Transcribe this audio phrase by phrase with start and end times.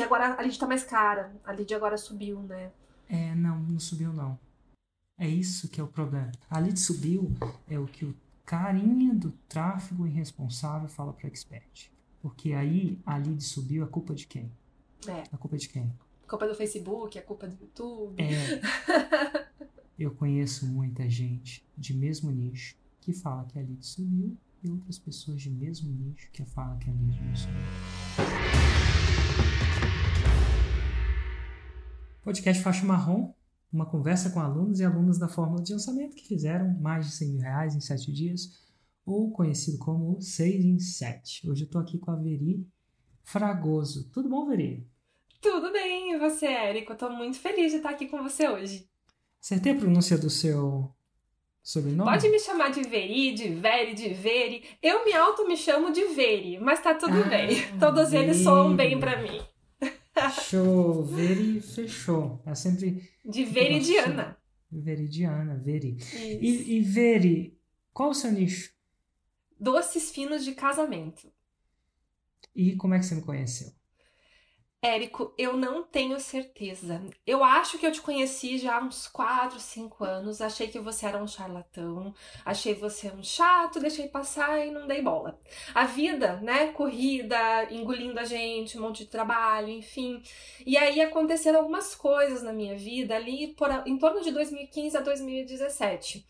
[0.00, 1.32] que agora a lead tá mais cara.
[1.44, 2.72] A lead agora subiu, né?
[3.08, 4.38] É, não, não subiu não.
[5.18, 6.32] É isso que é o problema.
[6.48, 7.30] A lead subiu
[7.68, 8.16] é o que o
[8.46, 11.90] carinha do tráfego irresponsável fala para expert.
[12.22, 14.50] Porque aí a lead subiu, a culpa de quem?
[15.06, 15.24] É.
[15.30, 15.92] A culpa de quem?
[16.24, 18.22] A culpa do Facebook, a culpa do YouTube.
[18.22, 19.48] É.
[19.98, 24.98] Eu conheço muita gente de mesmo nicho que fala que a lead subiu e outras
[24.98, 28.09] pessoas de mesmo nicho que falam que a lead não subiu.
[32.30, 33.32] Podcast Faixa Marrom,
[33.72, 37.28] uma conversa com alunos e alunas da Fórmula de Lançamento que fizeram mais de 100
[37.28, 38.50] mil reais em 7 dias,
[39.04, 41.50] ou conhecido como 6 em 7.
[41.50, 42.64] Hoje eu estou aqui com a Veri
[43.24, 44.08] Fragoso.
[44.12, 44.86] Tudo bom, Veri?
[45.40, 46.92] Tudo bem, e você, Érico?
[46.92, 48.88] Eu tô muito feliz de estar aqui com você hoje.
[49.42, 50.88] Acertei a pronúncia do seu
[51.64, 52.08] sobrenome?
[52.12, 54.62] Pode me chamar de Veri, de Veri, de Veri.
[54.80, 57.56] Eu me auto me chamo de Veri, mas tá tudo Ah, bem.
[57.80, 58.44] Todos eles Veri.
[58.44, 59.40] soam bem pra mim.
[60.28, 62.42] Show, Veri fechou.
[62.44, 64.36] É sempre De Veridiana.
[64.70, 65.96] Veridiana, Veri.
[66.14, 67.58] E, e Veri,
[67.92, 68.72] qual o seu nicho?
[69.58, 71.32] Doces finos de casamento.
[72.54, 73.72] E como é que você me conheceu?
[74.82, 77.02] Érico, eu não tenho certeza.
[77.26, 80.40] Eu acho que eu te conheci já há uns 4, 5 anos.
[80.40, 82.14] Achei que você era um charlatão.
[82.46, 85.38] Achei você um chato, deixei passar e não dei bola.
[85.74, 86.68] A vida, né?
[86.72, 87.36] Corrida,
[87.70, 90.22] engolindo a gente, um monte de trabalho, enfim.
[90.64, 95.00] E aí aconteceram algumas coisas na minha vida ali por, em torno de 2015 a
[95.00, 96.26] 2017.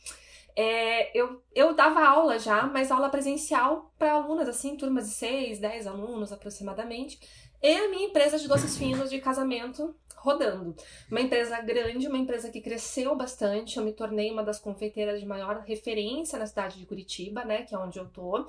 [0.57, 5.61] É, eu, eu dava aula já, mas aula presencial para alunas, assim, turmas de 6,
[5.61, 7.21] 10 alunos aproximadamente.
[7.63, 10.75] E a minha empresa de doces finos de casamento rodando.
[11.11, 13.77] Uma empresa grande, uma empresa que cresceu bastante.
[13.79, 17.63] Eu me tornei uma das confeiteiras de maior referência na cidade de Curitiba, né?
[17.63, 18.47] Que é onde eu tô.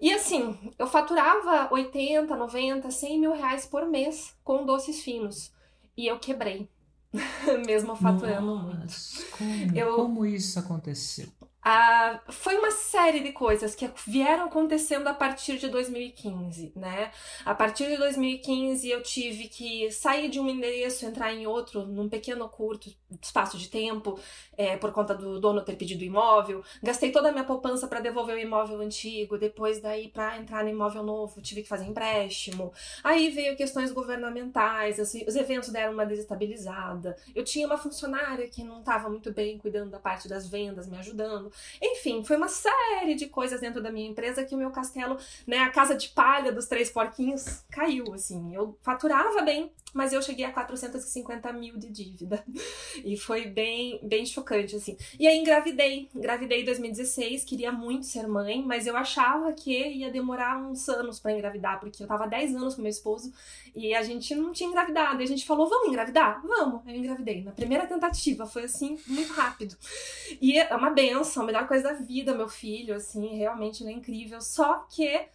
[0.00, 5.52] E assim, eu faturava 80, 90, 100 mil reais por mês com doces finos.
[5.96, 6.68] E eu quebrei.
[7.66, 8.80] Mesmo faturando muito.
[8.82, 11.26] Nossa, Como, Eu- como isso aconteceu?
[11.70, 17.12] Ah, foi uma série de coisas que vieram acontecendo a partir de 2015, né?
[17.44, 22.08] A partir de 2015 eu tive que sair de um endereço, entrar em outro, num
[22.08, 22.90] pequeno curto
[23.20, 24.18] espaço de tempo,
[24.56, 26.64] é, por conta do dono ter pedido imóvel.
[26.82, 30.70] Gastei toda a minha poupança para devolver o imóvel antigo, depois daí para entrar no
[30.70, 32.72] imóvel novo tive que fazer empréstimo.
[33.04, 37.14] Aí veio questões governamentais, assim, os eventos deram uma desestabilizada.
[37.34, 40.96] Eu tinha uma funcionária que não estava muito bem cuidando da parte das vendas, me
[40.96, 41.52] ajudando.
[41.82, 45.58] Enfim, foi uma série de coisas dentro da minha empresa que o meu castelo, né,
[45.58, 48.54] a casa de palha dos três porquinhos, caiu, assim.
[48.54, 52.44] Eu faturava bem, mas eu cheguei a 450 mil de dívida.
[53.04, 54.96] E foi bem, bem chocante, assim.
[55.18, 56.08] E aí engravidei.
[56.14, 61.20] Engravidei em 2016, queria muito ser mãe, mas eu achava que ia demorar uns anos
[61.20, 63.32] pra engravidar, porque eu tava há 10 anos com meu esposo
[63.74, 65.20] e a gente não tinha engravidado.
[65.20, 66.42] E a gente falou, vamos engravidar?
[66.42, 66.82] Vamos.
[66.86, 67.42] Eu engravidei.
[67.42, 69.76] Na primeira tentativa, foi assim, muito rápido.
[70.40, 73.94] E é uma benção, a melhor coisa da vida, meu filho, assim, realmente ele é
[73.94, 74.40] incrível.
[74.40, 75.28] Só que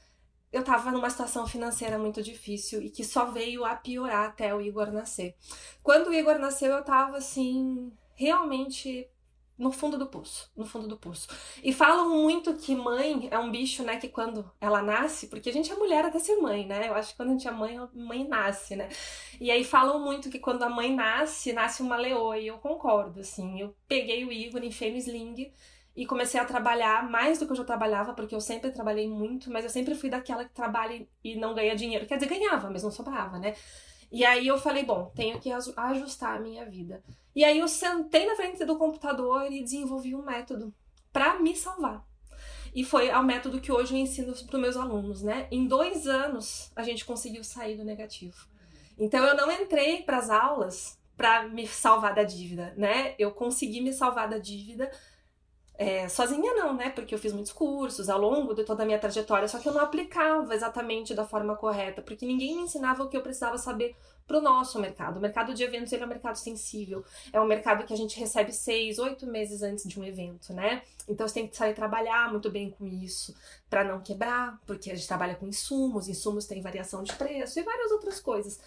[0.53, 4.61] eu tava numa situação financeira muito difícil e que só veio a piorar até o
[4.61, 5.35] Igor nascer.
[5.81, 9.09] Quando o Igor nasceu, eu tava assim, realmente
[9.57, 11.27] no fundo do poço, no fundo do poço.
[11.63, 15.53] E falam muito que mãe é um bicho, né, que quando ela nasce, porque a
[15.53, 16.89] gente é mulher até ser mãe, né?
[16.89, 18.89] Eu acho que quando a gente é mãe, a mãe nasce, né?
[19.39, 23.19] E aí falam muito que quando a mãe nasce, nasce uma leoa, e eu concordo,
[23.19, 23.59] assim.
[23.59, 25.51] Eu peguei o Igor, enfiei no sling
[25.95, 29.51] e comecei a trabalhar mais do que eu já trabalhava, porque eu sempre trabalhei muito,
[29.51, 32.07] mas eu sempre fui daquela que trabalha e não ganha dinheiro.
[32.07, 33.55] Quer dizer, ganhava, mas não sobrava, né?
[34.11, 37.03] E aí eu falei, bom, tenho que aju- ajustar a minha vida.
[37.35, 40.73] E aí eu sentei na frente do computador e desenvolvi um método
[41.11, 42.03] para me salvar.
[42.75, 45.47] E foi o método que hoje eu ensino para os meus alunos, né?
[45.51, 48.47] Em dois anos a gente conseguiu sair do negativo.
[48.97, 53.13] Então eu não entrei para as aulas para me salvar da dívida, né?
[53.19, 54.91] Eu consegui me salvar da dívida
[55.75, 56.89] é, sozinha não, né?
[56.89, 59.73] Porque eu fiz muitos cursos ao longo de toda a minha trajetória, só que eu
[59.73, 63.95] não aplicava exatamente da forma correta, porque ninguém me ensinava o que eu precisava saber
[64.27, 65.17] para o nosso mercado.
[65.17, 68.19] O mercado de eventos ele é um mercado sensível, é um mercado que a gente
[68.19, 70.83] recebe seis, oito meses antes de um evento, né?
[71.07, 73.35] Então você tem que saber trabalhar muito bem com isso
[73.69, 77.63] para não quebrar, porque a gente trabalha com insumos, insumos têm variação de preço e
[77.63, 78.59] várias outras coisas.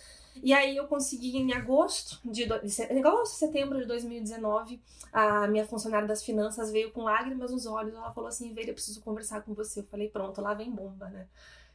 [0.43, 2.55] E aí eu consegui em agosto de, do-
[2.99, 4.81] agosto, setembro de 2019,
[5.13, 7.95] a minha funcionária das finanças veio com lágrimas nos olhos.
[7.95, 9.81] Ela falou assim: Veira, eu preciso conversar com você.
[9.81, 11.27] Eu falei: pronto, lá vem bomba, né?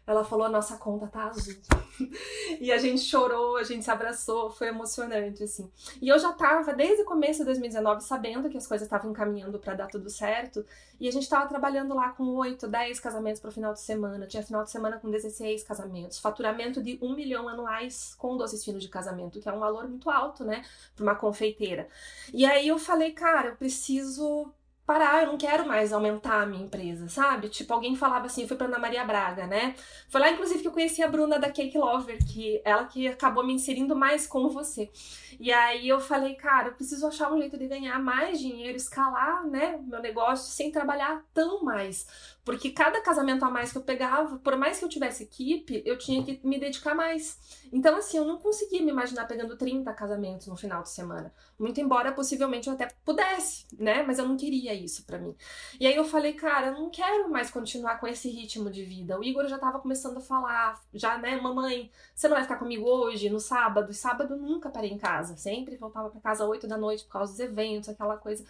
[0.05, 1.55] Ela falou: a nossa conta tá azul.
[2.59, 5.69] e a gente chorou, a gente se abraçou, foi emocionante, assim.
[6.01, 9.59] E eu já tava, desde o começo de 2019, sabendo que as coisas estavam encaminhando
[9.59, 10.65] para dar tudo certo.
[10.99, 14.27] E a gente tava trabalhando lá com 8, 10 casamentos pro final de semana.
[14.27, 16.19] Tinha final de semana com 16 casamentos.
[16.19, 20.09] Faturamento de 1 milhão anuais com doces finos de casamento, que é um valor muito
[20.09, 20.63] alto, né,
[20.95, 21.87] pra uma confeiteira.
[22.33, 24.51] E aí eu falei, cara, eu preciso
[24.91, 27.47] parar, eu não quero mais aumentar a minha empresa, sabe?
[27.47, 29.73] Tipo, alguém falava assim, eu fui pra Ana Maria Braga, né?
[30.09, 33.45] Foi lá, inclusive, que eu conheci a Bruna da Cake Lover, que ela que acabou
[33.45, 34.91] me inserindo mais com você.
[35.39, 39.47] E aí eu falei, cara, eu preciso achar um jeito de ganhar mais dinheiro, escalar,
[39.47, 42.05] né, meu negócio sem trabalhar tão mais.
[42.43, 45.97] Porque cada casamento a mais que eu pegava, por mais que eu tivesse equipe, eu
[45.97, 47.37] tinha que me dedicar mais.
[47.71, 51.31] Então, assim, eu não conseguia me imaginar pegando 30 casamentos no final de semana.
[51.59, 54.01] Muito embora possivelmente eu até pudesse, né?
[54.03, 55.35] Mas eu não queria isso para mim.
[55.79, 59.19] E aí eu falei, cara, eu não quero mais continuar com esse ritmo de vida.
[59.19, 62.85] O Igor já tava começando a falar, já, né, mamãe, você não vai ficar comigo
[62.87, 63.91] hoje, no sábado?
[63.91, 65.37] E sábado eu nunca parei em casa.
[65.37, 68.43] Sempre voltava para casa às 8 da noite por causa dos eventos, aquela coisa.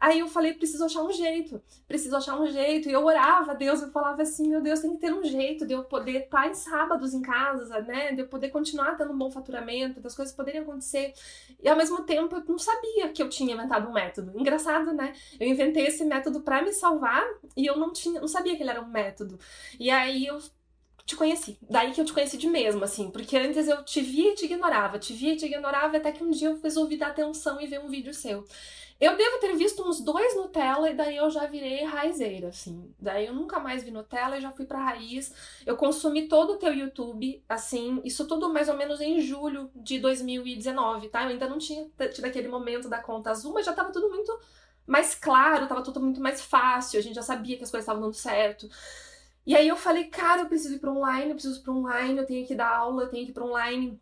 [0.00, 2.88] Aí eu falei, preciso achar um jeito, preciso achar um jeito.
[2.88, 5.66] E eu orava a Deus, eu falava assim, meu Deus, tem que ter um jeito
[5.66, 8.12] de eu poder estar em sábados em casa, né?
[8.12, 11.12] De eu poder continuar tendo um bom faturamento, das coisas poderem acontecer.
[11.60, 14.38] E ao mesmo tempo eu não sabia que eu tinha inventado um método.
[14.38, 15.12] Engraçado, né?
[15.40, 18.70] Eu inventei esse método para me salvar e eu não tinha, não sabia que ele
[18.70, 19.38] era um método.
[19.80, 20.38] E aí eu
[21.08, 21.58] te conheci.
[21.62, 24.44] Daí que eu te conheci de mesmo, assim, porque antes eu te via e te
[24.44, 27.66] ignorava, te via e te ignorava, até que um dia eu resolvi dar atenção e
[27.66, 28.44] ver um vídeo seu.
[29.00, 32.92] Eu devo ter visto uns dois Nutella e daí eu já virei raizeira, assim.
[32.98, 35.32] Daí eu nunca mais vi Nutella e já fui pra raiz.
[35.64, 40.00] Eu consumi todo o teu YouTube, assim, isso tudo mais ou menos em julho de
[40.00, 41.22] 2019, tá?
[41.22, 44.36] Eu ainda não tinha tido aquele momento da conta azul, mas já tava tudo muito
[44.84, 48.02] mais claro, tava tudo muito mais fácil, a gente já sabia que as coisas estavam
[48.02, 48.68] dando certo.
[49.46, 52.18] E aí eu falei, cara, eu preciso ir para online, eu preciso ir para online,
[52.18, 54.00] eu tenho que dar aula, eu tenho que ir para online.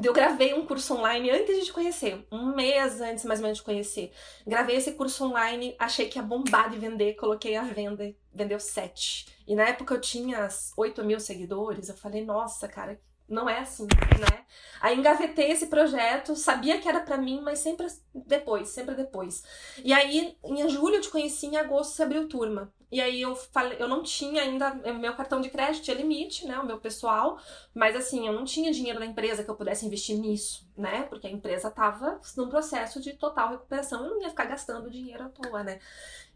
[0.00, 3.58] Eu gravei um curso online antes de te conhecer, um mês antes mais ou menos
[3.58, 4.10] de conhecer.
[4.46, 9.26] Gravei esse curso online, achei que ia bombar de vender, coloquei a venda, vendeu sete.
[9.46, 10.48] E na época eu tinha
[10.78, 12.98] 8 mil seguidores, eu falei, nossa, cara,
[13.28, 13.86] não é assim,
[14.18, 14.44] né?
[14.80, 19.44] Aí engavetei esse projeto, sabia que era para mim, mas sempre depois, sempre depois.
[19.84, 22.72] E aí, em julho eu te conheci, em agosto você abriu turma.
[22.92, 26.58] E aí eu falei, eu não tinha ainda, meu cartão de crédito tinha limite, né,
[26.58, 27.40] o meu pessoal,
[27.74, 31.26] mas assim, eu não tinha dinheiro da empresa que eu pudesse investir nisso, né, porque
[31.26, 35.30] a empresa tava num processo de total recuperação, eu não ia ficar gastando dinheiro à
[35.30, 35.80] toa, né.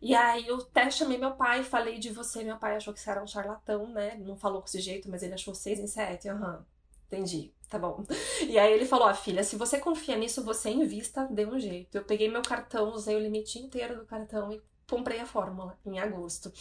[0.00, 3.10] E aí eu até chamei meu pai, falei de você, meu pai achou que você
[3.10, 6.26] era um charlatão, né, não falou com esse jeito, mas ele achou seis em sete,
[6.26, 6.64] aham, uhum,
[7.06, 7.52] entendi.
[7.68, 8.04] Tá bom.
[8.48, 11.96] E aí ele falou: Ó, filha, se você confia nisso, você invista, dê um jeito.
[11.98, 15.98] Eu peguei meu cartão, usei o limite inteiro do cartão e comprei a fórmula em
[15.98, 16.52] agosto.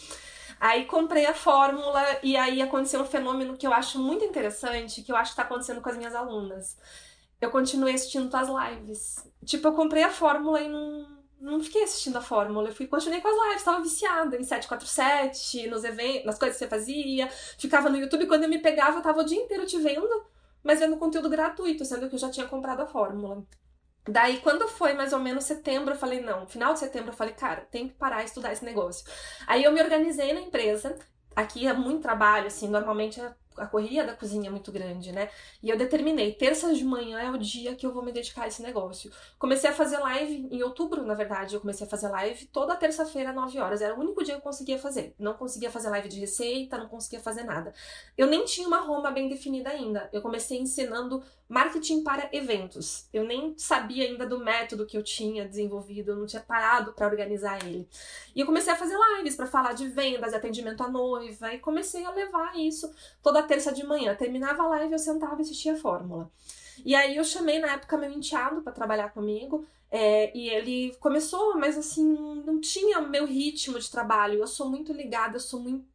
[0.60, 5.12] Aí comprei a fórmula e aí aconteceu um fenômeno que eu acho muito interessante, que
[5.12, 6.76] eu acho que tá acontecendo com as minhas alunas.
[7.40, 9.26] Eu continuei assistindo tuas lives.
[9.44, 11.06] Tipo, eu comprei a fórmula e não,
[11.40, 12.68] não fiquei assistindo a fórmula.
[12.68, 16.64] Eu fui, continuei com as lives, tava viciada em 747, nos eventos, nas coisas que
[16.64, 17.28] você fazia.
[17.58, 20.24] Ficava no YouTube, quando eu me pegava, eu tava o dia inteiro te vendo,
[20.64, 23.44] mas vendo conteúdo gratuito, sendo que eu já tinha comprado a fórmula.
[24.08, 27.34] Daí, quando foi mais ou menos setembro, eu falei, não, final de setembro, eu falei,
[27.34, 29.04] cara, tem que parar e estudar esse negócio.
[29.46, 30.96] Aí eu me organizei na empresa,
[31.34, 33.20] aqui é muito trabalho, assim, normalmente
[33.56, 35.30] a correria da cozinha é muito grande, né?
[35.62, 38.48] E eu determinei, terça de manhã é o dia que eu vou me dedicar a
[38.48, 39.10] esse negócio.
[39.38, 43.32] Comecei a fazer live em outubro, na verdade, eu comecei a fazer live toda terça-feira,
[43.32, 43.80] 9 horas.
[43.80, 45.14] Era o único dia que eu conseguia fazer.
[45.18, 47.72] Não conseguia fazer live de receita, não conseguia fazer nada.
[48.16, 50.08] Eu nem tinha uma Roma bem definida ainda.
[50.12, 53.08] Eu comecei ensinando marketing para eventos.
[53.12, 57.06] Eu nem sabia ainda do método que eu tinha desenvolvido, eu não tinha parado para
[57.06, 57.88] organizar ele.
[58.34, 61.58] E eu comecei a fazer lives para falar de vendas, de atendimento à noiva, e
[61.58, 62.92] comecei a levar isso
[63.22, 64.14] toda terça de manhã.
[64.14, 66.30] Terminava a live, eu sentava e assistia a fórmula.
[66.84, 69.64] E aí eu chamei na época meu enteado para trabalhar comigo.
[69.88, 74.40] É, e ele começou, mas assim, não tinha meu ritmo de trabalho.
[74.40, 75.86] Eu sou muito ligada, eu sou muito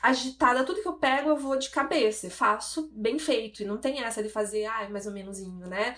[0.00, 0.64] agitada.
[0.64, 3.62] Tudo que eu pego, eu vou de cabeça, faço bem feito.
[3.62, 5.96] E não tem essa de fazer, ah, mais ou menosinho, né?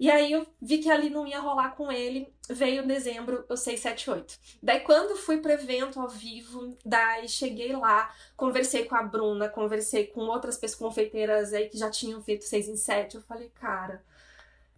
[0.00, 2.32] E aí eu vi que ali não ia rolar com ele.
[2.48, 4.38] Veio dezembro, o 678.
[4.62, 10.06] Daí quando fui pro evento ao vivo, daí cheguei lá, conversei com a Bruna, conversei
[10.06, 13.16] com outras pessoas confeiteiras aí que já tinham feito 6 em 7.
[13.16, 14.02] Eu falei, cara,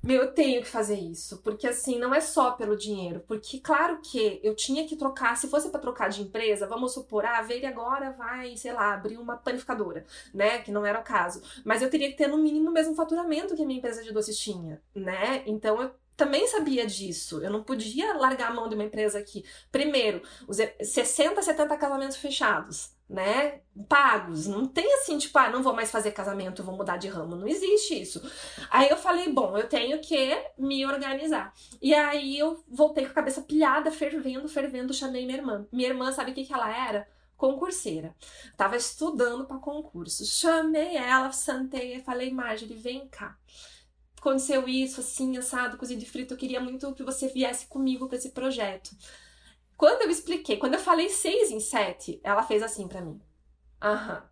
[0.02, 4.00] meu, eu tenho que fazer isso, porque assim, não é só pelo dinheiro, porque claro
[4.02, 7.68] que eu tinha que trocar, se fosse para trocar de empresa, vamos supor, ah, a
[7.68, 10.04] agora vai, sei lá, abrir uma panificadora,
[10.34, 12.94] né, que não era o caso, mas eu teria que ter no mínimo o mesmo
[12.94, 17.42] faturamento que a minha empresa de doces tinha, né, então eu também sabia disso.
[17.42, 22.16] Eu não podia largar a mão de uma empresa que, primeiro, os 60, 70 casamentos
[22.16, 23.60] fechados, né?
[23.88, 24.46] Pagos.
[24.46, 27.36] Não tem assim, tipo, ah, não vou mais fazer casamento, vou mudar de ramo.
[27.36, 28.22] Não existe isso.
[28.70, 31.52] Aí eu falei, bom, eu tenho que me organizar.
[31.80, 35.66] E aí eu voltei com a cabeça pilhada, fervendo, fervendo, chamei minha irmã.
[35.70, 37.06] Minha irmã, sabe o que, que ela era?
[37.36, 38.14] concurseira.
[38.56, 40.24] Tava estudando para concurso.
[40.24, 43.36] Chamei ela, sentei e falei, Marjorie, vem cá.
[44.16, 46.34] Aconteceu isso, assim, assado, cozido e frito.
[46.34, 48.96] Eu queria muito que você viesse comigo para esse projeto.
[49.76, 53.20] Quando eu expliquei, quando eu falei seis em sete, ela fez assim para mim.
[53.80, 54.28] Aham.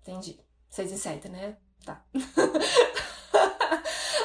[0.00, 0.38] Entendi.
[0.68, 1.56] Seis em sete, né?
[1.84, 2.04] Tá.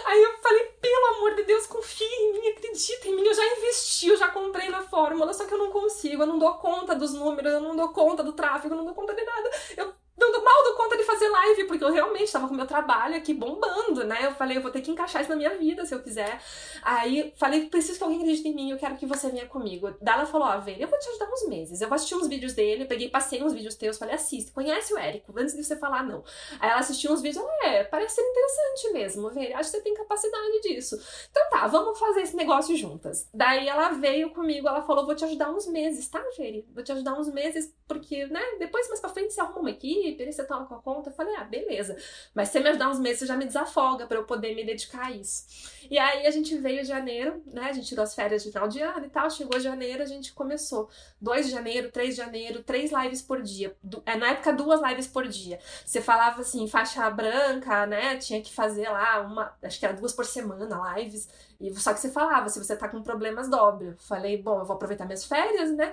[0.06, 3.24] Aí eu falei, pelo amor de Deus, confia em mim, acredita em mim.
[3.24, 6.40] Eu já investi, eu já comprei na fórmula, só que eu não consigo, eu não
[6.40, 9.24] dou conta dos números, eu não dou conta do tráfego, eu não dou conta de
[9.24, 9.50] nada.
[9.78, 13.16] Eu dando mal do conta de fazer live, porque eu realmente estava com meu trabalho
[13.16, 14.20] aqui bombando, né?
[14.26, 16.42] Eu falei, eu vou ter que encaixar isso na minha vida se eu quiser.
[16.84, 19.96] Aí falei, preciso que alguém acredite em mim, eu quero que você venha comigo.
[20.02, 21.82] Daí ela falou, ó, oh, velho, eu vou te ajudar uns meses.
[21.82, 24.98] Eu vou assistir uns vídeos dele, peguei, passei uns vídeos teus, falei, assiste, conhece o
[24.98, 26.24] Érico, antes de você falar não.
[26.60, 29.84] Aí ela assistiu uns vídeos, ela, é, parece ser interessante mesmo, velho, acho que você
[29.84, 31.00] tem capacidade disso.
[31.32, 33.28] Então tá, vamos fazer esse negócio juntas.
[33.34, 36.66] Daí ela veio comigo, ela falou, vou te ajudar uns meses, tá, velho?
[36.74, 40.09] Vou te ajudar uns meses, porque, né, depois mais pra frente você arruma uma equipe,
[40.16, 41.10] você toma com a conta.
[41.10, 41.98] Eu falei, ah, beleza.
[42.34, 44.64] Mas se você me ajudar uns meses, você já me desafoga para eu poder me
[44.64, 45.79] dedicar a isso.
[45.90, 47.70] E aí a gente veio em janeiro, né?
[47.70, 49.30] A gente tirou as férias de final de ano e tal.
[49.30, 50.90] Chegou janeiro, a gente começou.
[51.22, 53.76] 2 de janeiro, 3 de janeiro, três lives por dia.
[54.06, 55.60] É, na época, duas lives por dia.
[55.86, 58.18] Você falava assim, faixa branca, né?
[58.18, 61.28] Tinha que fazer lá uma, acho que era duas por semana lives.
[61.60, 63.94] E só que você falava, se você tá com problemas, dobre.
[63.98, 65.92] Falei, bom, eu vou aproveitar minhas férias, né?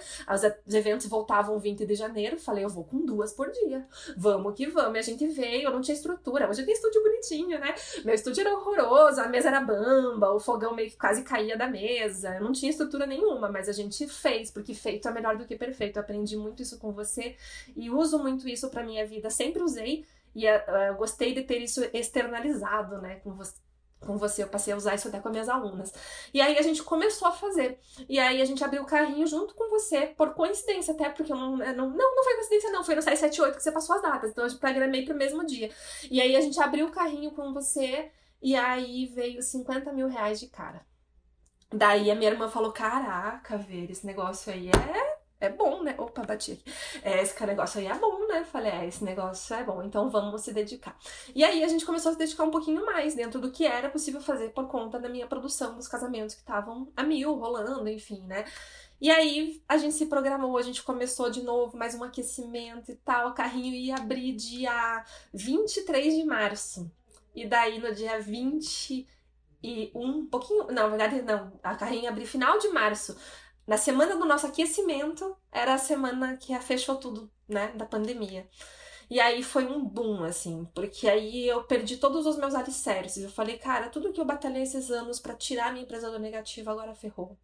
[0.65, 2.39] Os eventos voltavam 20 de janeiro.
[2.39, 3.85] Falei, eu vou com duas por dia.
[4.17, 4.95] Vamos que vamos.
[4.95, 6.49] E a gente veio, eu não tinha estrutura.
[6.49, 7.75] Hoje tem estúdio bonitinho, né?
[8.05, 12.37] Meu estúdio era horroroso, a mesa era o fogão meio que quase caía da mesa.
[12.37, 15.57] Eu não tinha estrutura nenhuma, mas a gente fez, porque feito é melhor do que
[15.57, 15.97] perfeito.
[15.97, 17.37] Eu aprendi muito isso com você
[17.77, 19.31] e uso muito isso pra minha vida.
[19.31, 20.05] Sempre usei.
[20.35, 23.55] E uh, gostei de ter isso externalizado, né, com você,
[24.01, 25.93] com você, eu passei a usar isso até com as minhas alunas.
[26.33, 27.79] E aí a gente começou a fazer.
[28.09, 31.37] E aí a gente abriu o carrinho junto com você, por coincidência até, porque eu
[31.37, 31.57] não.
[31.57, 32.85] Não, não, não foi coincidência, não.
[32.85, 34.31] Foi no 678 que você passou as datas.
[34.31, 35.71] Então eu programei pro mesmo dia.
[36.11, 38.11] E aí a gente abriu o carrinho com você,
[38.43, 40.87] e aí veio 50 mil reais de cara.
[41.73, 45.95] Daí a minha irmã falou: Caraca, ver, esse negócio aí é é bom, né?
[45.99, 46.73] Opa, bati aqui.
[47.03, 48.45] É, esse negócio aí é bom, né?
[48.45, 50.97] Falei, é, esse negócio é bom, então vamos se dedicar.
[51.35, 53.91] E aí a gente começou a se dedicar um pouquinho mais dentro do que era
[53.91, 58.23] possível fazer por conta da minha produção dos casamentos que estavam a mil, rolando, enfim,
[58.23, 58.45] né?
[58.99, 62.97] E aí a gente se programou, a gente começou de novo, mais um aquecimento e
[62.97, 63.31] tal.
[63.31, 66.91] O carrinho ia abrir dia 23 de março.
[67.37, 69.07] E daí no dia 20
[69.63, 70.67] e um pouquinho.
[70.69, 71.53] Não, na verdade, não.
[71.63, 73.17] A carrinho ia abrir final de março.
[73.67, 78.49] Na semana do nosso aquecimento, era a semana que fechou tudo, né, da pandemia.
[79.09, 83.23] E aí foi um boom, assim, porque aí eu perdi todos os meus alicerces.
[83.23, 86.71] Eu falei, cara, tudo que eu batalhei esses anos para tirar minha empresa do negativo
[86.71, 87.37] agora ferrou.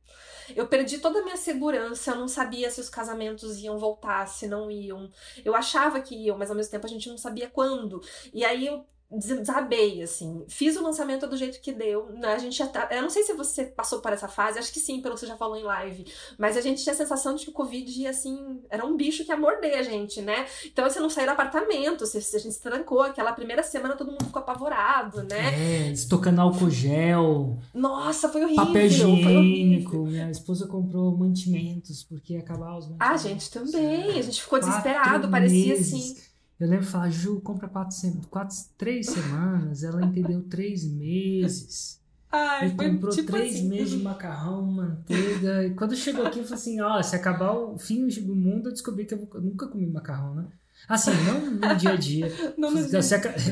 [0.56, 4.48] Eu perdi toda a minha segurança, eu não sabia se os casamentos iam voltar, se
[4.48, 5.10] não iam.
[5.44, 8.00] Eu achava que iam, mas ao mesmo tempo a gente não sabia quando.
[8.32, 8.84] E aí eu
[9.18, 10.44] desabei, assim.
[10.48, 12.06] Fiz o lançamento do jeito que deu.
[12.14, 12.28] Né?
[12.28, 12.88] A gente já tá.
[12.90, 15.26] Eu não sei se você passou por essa fase, acho que sim, pelo que você
[15.26, 16.06] já falou em live.
[16.38, 19.30] Mas a gente tinha a sensação de que o Covid, assim, era um bicho que
[19.30, 20.46] ia morder a gente, né?
[20.64, 23.02] Então você não saía do apartamento, você, a gente se trancou.
[23.02, 25.88] Aquela primeira semana todo mundo ficou apavorado, né?
[25.88, 27.58] É, estocando álcool gel.
[27.74, 28.66] Nossa, foi horrível.
[28.66, 29.98] Papel higiênico.
[29.98, 33.06] Minha esposa comprou mantimentos, porque ia acabar os mantimentos.
[33.06, 34.18] Ah, a gente também.
[34.18, 36.14] A gente ficou desesperado, parecia assim
[36.62, 37.96] eu lembro de falar, Ju, compra quatro,
[38.30, 39.82] quatro, três semanas.
[39.82, 42.00] Ela entendeu três meses.
[42.30, 43.68] Ai, e comprou tipo três assim.
[43.68, 45.66] meses de macarrão, manteiga.
[45.66, 48.72] E quando chegou aqui, eu falei assim: ó, se acabar o fim do mundo, eu
[48.72, 50.46] descobri que eu, eu nunca comi macarrão, né?
[50.88, 52.32] Assim, não no dia a dia.
[52.56, 53.00] não no dia.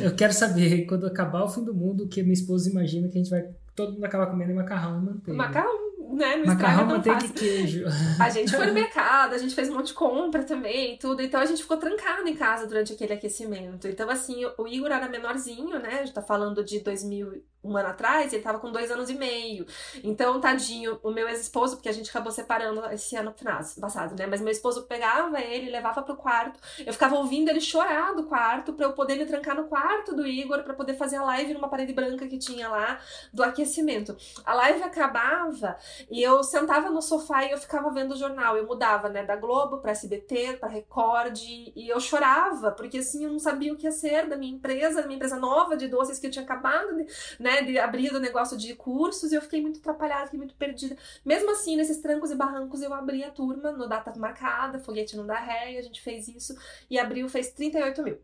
[0.05, 3.19] Eu quero saber, quando acabar o fim do mundo, o que minha esposa imagina que
[3.19, 5.37] a gente vai todo mundo acabar comendo macarrão e manteiga.
[5.37, 7.85] Macarrão né, no Macarrão, manteiga e queijo.
[8.19, 11.23] A gente foi no mercado, a gente fez um monte de compra também, tudo.
[11.23, 13.89] Então a gente ficou trancado em casa durante aquele aquecimento.
[13.89, 16.01] Então, assim, o Igor era menorzinho, né?
[16.01, 19.15] A gente tá falando de 2000 um ano atrás, ele tava com dois anos e
[19.15, 19.67] meio.
[20.03, 23.35] Então, tadinho, o meu ex-esposo, porque a gente acabou separando esse ano
[23.81, 24.27] passado, né?
[24.27, 26.59] Mas meu esposo pegava ele, levava pro quarto.
[26.85, 30.27] Eu ficava ouvindo ele chorar do quarto para eu poder me trancar no quarto do
[30.27, 32.99] Igor para poder fazer a live numa parede branca que tinha lá
[33.33, 34.17] do aquecimento.
[34.45, 35.77] A live acabava
[36.11, 38.57] e eu sentava no sofá e eu ficava vendo o jornal.
[38.57, 43.31] Eu mudava, né, da Globo para SBT, para Record e eu chorava, porque assim eu
[43.31, 46.19] não sabia o que ia ser da minha empresa, da minha empresa nova de doces
[46.19, 47.07] que eu tinha acabado de,
[47.39, 50.55] né, né, de abrir o negócio de cursos e eu fiquei muito atrapalhada, fiquei muito
[50.55, 50.97] perdida.
[51.25, 55.27] Mesmo assim, nesses trancos e barrancos, eu abri a turma no data marcada, foguete não
[55.27, 56.55] dá ré, a gente fez isso
[56.89, 58.19] e abriu, fez 38 mil.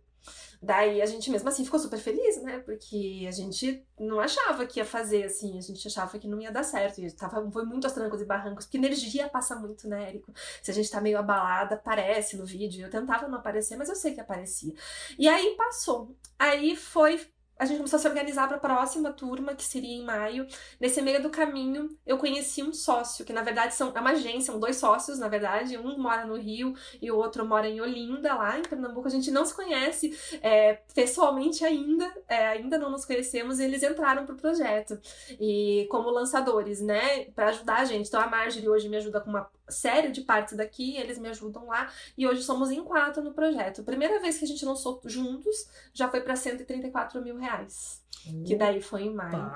[0.60, 2.58] Daí a gente mesmo assim ficou super feliz, né?
[2.60, 6.50] Porque a gente não achava que ia fazer assim, a gente achava que não ia
[6.50, 7.00] dar certo.
[7.00, 10.32] E tava, foi muito aos trancos e barrancos, porque energia passa muito, né, Érico?
[10.62, 12.86] Se a gente tá meio abalada, aparece no vídeo.
[12.86, 14.74] Eu tentava não aparecer, mas eu sei que aparecia.
[15.18, 16.16] E aí passou.
[16.38, 17.20] Aí foi
[17.58, 20.46] a gente começou a se organizar para a próxima turma, que seria em maio.
[20.78, 24.52] Nesse meio do caminho, eu conheci um sócio, que na verdade são, é uma agência,
[24.52, 25.78] são dois sócios, na verdade.
[25.78, 29.08] Um mora no Rio e o outro mora em Olinda, lá em Pernambuco.
[29.08, 33.82] A gente não se conhece é, pessoalmente ainda, é, ainda não nos conhecemos, e eles
[33.82, 34.98] entraram pro projeto.
[35.40, 38.08] E como lançadores, né, para ajudar a gente.
[38.08, 41.66] Então a Marjorie hoje me ajuda com uma série de partes daqui, eles me ajudam
[41.66, 43.82] lá, e hoje somos em quatro no projeto.
[43.82, 48.02] Primeira vez que a gente lançou juntos, já foi para 134 mil reais.
[48.26, 48.44] Opa.
[48.44, 49.50] Que daí foi em maio.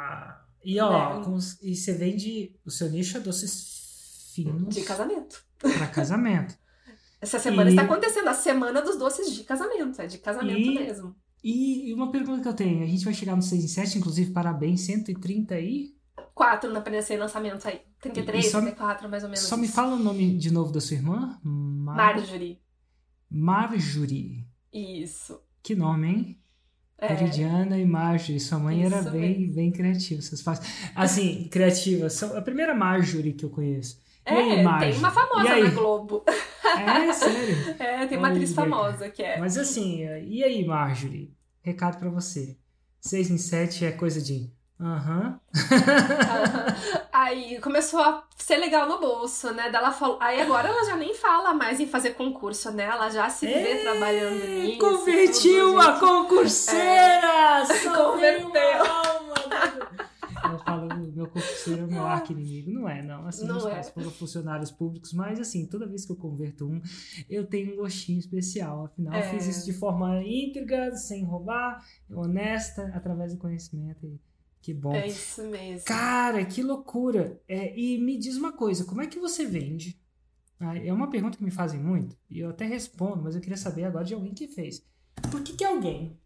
[0.64, 1.38] E ó, né?
[1.62, 4.74] e você vende o seu nicho é doces finos.
[4.74, 5.44] De casamento.
[5.58, 6.58] Para casamento.
[7.20, 7.74] Essa semana e...
[7.74, 10.74] está acontecendo, a semana dos doces de casamento, é de casamento e...
[10.74, 11.14] mesmo.
[11.42, 14.30] E uma pergunta que eu tenho, a gente vai chegar no 6 em 7, inclusive,
[14.30, 15.94] parabéns, 130 aí?
[16.40, 17.82] 4 na PNC lançamento aí.
[18.00, 19.44] 33, só, 34, mais ou menos.
[19.44, 21.38] Só me fala o nome de novo da sua irmã?
[21.44, 21.96] Mar...
[21.96, 22.58] Marjorie.
[23.30, 24.46] Marjorie.
[24.72, 25.38] Isso.
[25.62, 26.40] Que nome, hein?
[26.96, 27.12] É.
[27.12, 28.40] Meridiana e Marjorie.
[28.40, 30.22] Sua mãe Isso era bem, bem criativa.
[30.22, 30.66] Vocês fazem...
[30.94, 32.06] Assim, criativa.
[32.34, 34.00] A primeira Marjorie que eu conheço.
[34.24, 36.24] É, aí, tem uma famosa na Globo.
[36.26, 37.56] É, sério?
[37.78, 39.38] É, tem uma Olha, atriz famosa que é.
[39.38, 41.34] Mas assim, e aí, Marjorie?
[41.60, 42.56] Recado para você.
[42.98, 44.50] 6 em 7 é coisa de.
[44.80, 45.38] Uhum.
[47.12, 49.70] aí começou a ser legal no bolso, né?
[49.70, 50.16] Dela falou.
[50.20, 52.84] Aí agora ela já nem fala mais em fazer concurso, né?
[52.84, 54.78] Ela já se vê Ei, trabalhando nisso.
[54.78, 57.62] Convertiu a concurseira!
[57.68, 57.94] É.
[57.94, 58.80] Converteu!
[60.50, 62.70] Eu falo, meu concurseiro é meu arqui-inimigo.
[62.70, 63.26] Não é, não.
[63.26, 63.82] Assim, não é.
[63.82, 66.80] foram funcionários públicos, mas assim, toda vez que eu converto um,
[67.28, 68.86] eu tenho um gostinho especial.
[68.86, 69.26] Afinal, é.
[69.26, 74.06] eu fiz isso de forma íntegra, sem roubar, honesta, através do conhecimento.
[74.06, 74.18] E
[74.60, 74.94] que bom.
[74.94, 75.84] É isso mesmo.
[75.86, 77.40] Cara, que loucura.
[77.48, 79.98] É, e me diz uma coisa, como é que você vende?
[80.58, 83.56] Ah, é uma pergunta que me fazem muito, e eu até respondo, mas eu queria
[83.56, 84.84] saber agora de alguém que fez.
[85.30, 86.20] Por que, que alguém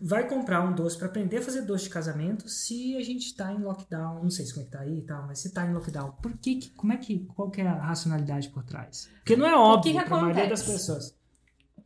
[0.00, 3.52] vai comprar um doce para aprender a fazer doce de casamento se a gente está
[3.52, 4.22] em lockdown?
[4.22, 6.12] Não sei se como é que tá aí e tal, mas se está em lockdown,
[6.22, 9.10] por que, que como é que, qual que é a racionalidade por trás?
[9.16, 11.14] Porque não é óbvio para a maioria das pessoas.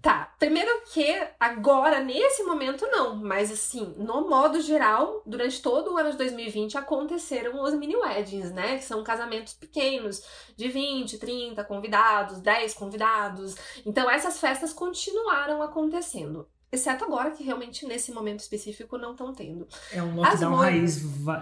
[0.00, 1.04] Tá, primeiro que
[1.40, 6.78] agora, nesse momento, não, mas assim, no modo geral, durante todo o ano de 2020
[6.78, 8.78] aconteceram os mini weddings, né?
[8.78, 10.22] Que são casamentos pequenos,
[10.56, 13.56] de 20, 30 convidados, 10 convidados.
[13.84, 16.48] Então, essas festas continuaram acontecendo.
[16.70, 19.66] Exceto agora, que realmente nesse momento específico não estão tendo.
[19.90, 21.00] É um lockdown raiz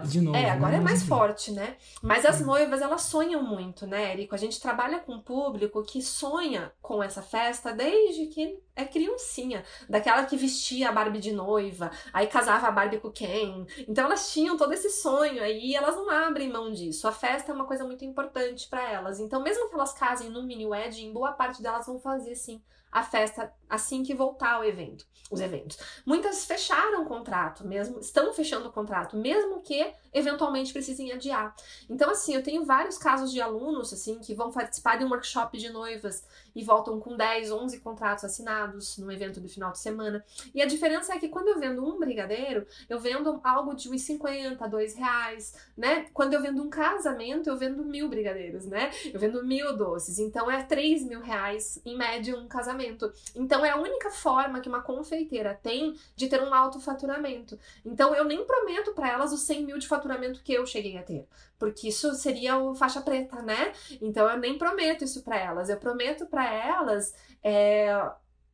[0.09, 0.37] de novo.
[0.37, 0.77] É, agora né?
[0.77, 1.75] é mais forte, né?
[2.01, 4.33] Mas as noivas, elas sonham muito, né, Érico?
[4.33, 9.65] A gente trabalha com um público que sonha com essa festa desde que é criancinha.
[9.89, 13.67] Daquela que vestia a Barbie de noiva, aí casava a Barbie com quem.
[13.85, 17.05] Então elas tinham todo esse sonho aí e elas não abrem mão disso.
[17.05, 19.19] A festa é uma coisa muito importante para elas.
[19.19, 23.03] Então, mesmo que elas casem no mini wedding, boa parte delas vão fazer sim a
[23.03, 25.77] festa assim que voltar o evento, os eventos.
[26.05, 31.55] Muitas fecharam o contrato, mesmo estão fechando o contrato, mesmo que eventualmente precisem adiar.
[31.89, 35.57] Então assim, eu tenho vários casos de alunos assim que vão participar de um workshop
[35.57, 36.25] de noivas
[36.57, 40.25] e voltam com 10, 11 contratos assinados no evento do final de semana.
[40.55, 44.01] E a diferença é que quando eu vendo um brigadeiro, eu vendo algo de uns
[44.01, 46.07] 50, 2 reais, né?
[46.11, 48.89] Quando eu vendo um casamento, eu vendo mil brigadeiros, né?
[49.13, 50.17] Eu vendo mil doces.
[50.17, 53.13] Então é 3 mil reais em média um casamento.
[53.35, 57.59] Então é a única forma que uma confeiteira tem de ter um alto faturamento.
[57.85, 61.03] Então eu nem prometo para elas os 100 mil de faturamento que eu cheguei a
[61.03, 61.27] ter
[61.59, 63.73] porque isso seria o faixa preta, né?
[64.01, 65.69] Então eu nem prometo isso para elas.
[65.69, 67.89] Eu prometo para elas é,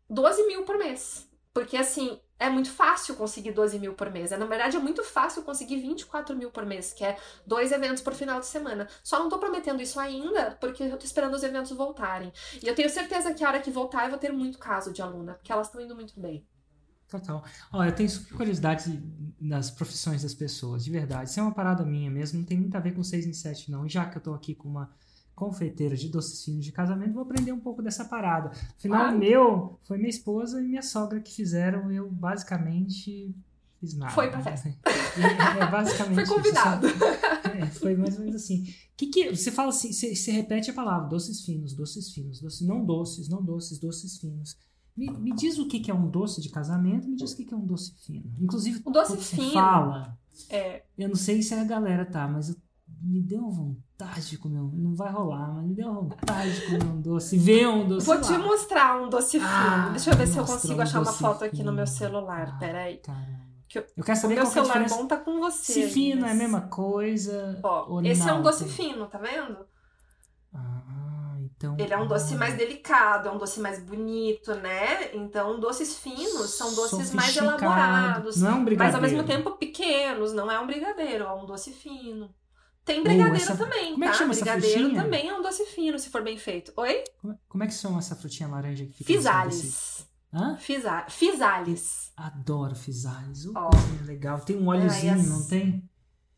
[0.10, 1.30] 12 mil por mês.
[1.54, 4.32] Porque assim, é muito fácil conseguir 12 mil por mês.
[4.32, 8.14] Na verdade, é muito fácil conseguir 24 mil por mês, que é dois eventos por
[8.14, 8.88] final de semana.
[9.04, 12.34] Só não tô prometendo isso ainda, porque eu tô esperando os eventos voltarem.
[12.62, 15.02] E eu tenho certeza que a hora que voltar eu vou ter muito caso de
[15.02, 16.46] aluna, porque elas estão indo muito bem.
[17.14, 17.44] Total.
[17.72, 19.04] Ó, eu tenho super curiosidade
[19.40, 21.30] nas profissões das pessoas, de verdade.
[21.30, 23.70] Isso é uma parada minha mesmo, não tem muito a ver com 6 em 7,
[23.70, 23.88] não.
[23.88, 24.90] Já que eu tô aqui com uma
[25.36, 28.50] confeiteira de doces finos de casamento, vou aprender um pouco dessa parada.
[28.78, 33.36] Afinal, meu foi minha esposa e minha sogra que fizeram, eu basicamente
[33.80, 34.12] fiz nada.
[34.12, 34.74] Foi pra festa.
[35.14, 36.88] É, é basicamente Foi convidado.
[36.88, 38.74] É, foi mais ou menos assim.
[38.98, 42.68] Que que, você fala assim, você, você repete a palavra, doces finos, doces finos, doces,
[42.68, 44.58] não doces, não doces, doces finos.
[44.96, 47.46] Me, me diz o que, que é um doce de casamento, me diz o que,
[47.46, 48.32] que é um doce fino.
[48.40, 49.44] Inclusive, o doce quando fino.
[49.48, 50.18] você fala,
[50.50, 50.84] É.
[50.98, 52.56] Eu não sei se a galera tá, mas eu,
[53.02, 54.70] me deu vontade de comer um.
[54.72, 57.38] Não vai rolar, mas me deu vontade de comer um doce.
[57.38, 58.06] Ver um doce.
[58.06, 58.22] Vou lá.
[58.22, 59.46] te mostrar um doce fino.
[59.50, 61.74] Ah, Deixa eu ver se eu consigo um achar uma foto aqui no fino.
[61.74, 62.54] meu celular.
[62.56, 62.98] Ah, Pera aí.
[62.98, 63.44] Caramba.
[63.68, 65.02] Que eu- Eu quero O saber meu qual que é celular diferença.
[65.02, 65.74] bom tá com você.
[65.74, 67.60] Se fino é a mas- mesma coisa.
[67.64, 69.58] Ó, esse é um doce Tem- fino, tá vendo?
[71.64, 71.78] Então.
[71.80, 75.16] Ele é um doce mais delicado, é um doce mais bonito, né?
[75.16, 78.38] Então, doces finos são doces mais elaborados.
[78.38, 78.96] Não é um Mas brigadeiro.
[78.98, 82.30] ao mesmo tempo pequenos, não é um brigadeiro, é um doce fino.
[82.84, 84.20] Tem brigadeiro essa- também, como é que tá?
[84.20, 85.02] chama essa brigadeiro frutinha?
[85.04, 86.74] também é um doce fino, se for bem feito.
[86.76, 87.04] Oi?
[87.48, 89.06] Como é- é que chama essa frutinha laranja que fica?
[89.14, 90.06] Fisales.
[90.34, 90.58] Hã?
[90.58, 92.12] Fisa- Fisales.
[92.18, 93.46] Adoro fisales.
[93.48, 93.70] Oh,
[94.06, 94.40] legal.
[94.42, 95.90] Tem um óleozinho, Ai, as- não tem?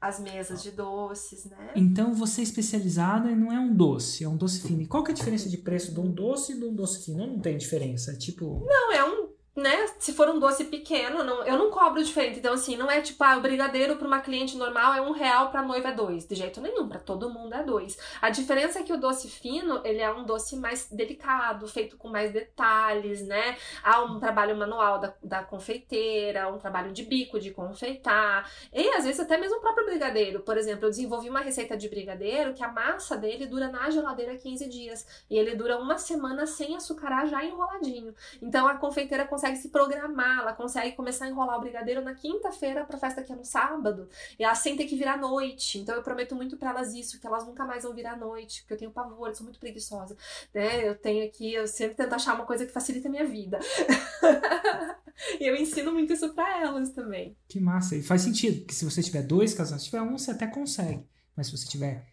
[0.06, 1.72] As mesas de doces, né?
[1.76, 4.84] Então você é especializada e não é um doce, é um doce fino.
[4.84, 7.04] E qual que é a diferença de preço de um doce e de um doce
[7.04, 7.26] fino?
[7.26, 8.12] Não tem diferença.
[8.12, 8.64] É tipo.
[8.68, 9.88] Não, é um, né?
[10.06, 12.38] Se for um doce pequeno, não, eu não cobro diferente.
[12.38, 15.50] Então, assim, não é tipo, ah, o brigadeiro para uma cliente normal é um real,
[15.50, 16.28] para noiva é dois.
[16.28, 17.98] De jeito nenhum, para todo mundo é dois.
[18.22, 22.08] A diferença é que o doce fino, ele é um doce mais delicado, feito com
[22.08, 23.58] mais detalhes, né?
[23.84, 28.48] Há um trabalho manual da, da confeiteira, um trabalho de bico de confeitar.
[28.72, 30.42] E às vezes até mesmo o próprio brigadeiro.
[30.42, 34.38] Por exemplo, eu desenvolvi uma receita de brigadeiro que a massa dele dura na geladeira
[34.38, 35.04] 15 dias.
[35.32, 38.14] E ele dura uma semana sem açucarar já enroladinho.
[38.40, 42.86] Então a confeiteira consegue se programar, ela consegue começar a enrolar o brigadeiro na quinta-feira
[42.86, 45.80] pra festa que é no sábado, e ela sem ter que virar à noite.
[45.80, 48.62] Então eu prometo muito pra elas isso, que elas nunca mais vão virar à noite,
[48.62, 50.16] porque eu tenho pavor, eu sou muito preguiçosa,
[50.54, 50.88] né?
[50.88, 53.60] Eu tenho aqui, eu sempre tento achar uma coisa que facilita a minha vida.
[55.40, 57.36] e eu ensino muito isso pra elas também.
[57.48, 57.96] Que massa.
[57.96, 61.06] E faz sentido, porque se você tiver dois casamentos, se tiver um, você até consegue.
[61.36, 62.08] Mas se você tiver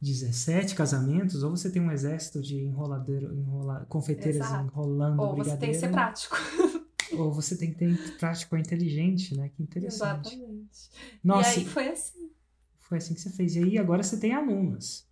[0.00, 4.64] 17 casamentos, ou você tem um exército de enroladeiro, enrola, confeiteiras Exato.
[4.64, 5.72] enrolando Ou você tem brigadeiro.
[5.72, 6.36] que ser prático.
[7.18, 9.50] Ou você tem que ter prático ou inteligente, né?
[9.54, 10.28] Que interessante.
[10.34, 10.90] Exatamente.
[11.22, 12.30] Nossa, E aí foi assim.
[12.78, 13.56] foi assim que você fez.
[13.56, 15.06] E aí agora você tem alunas.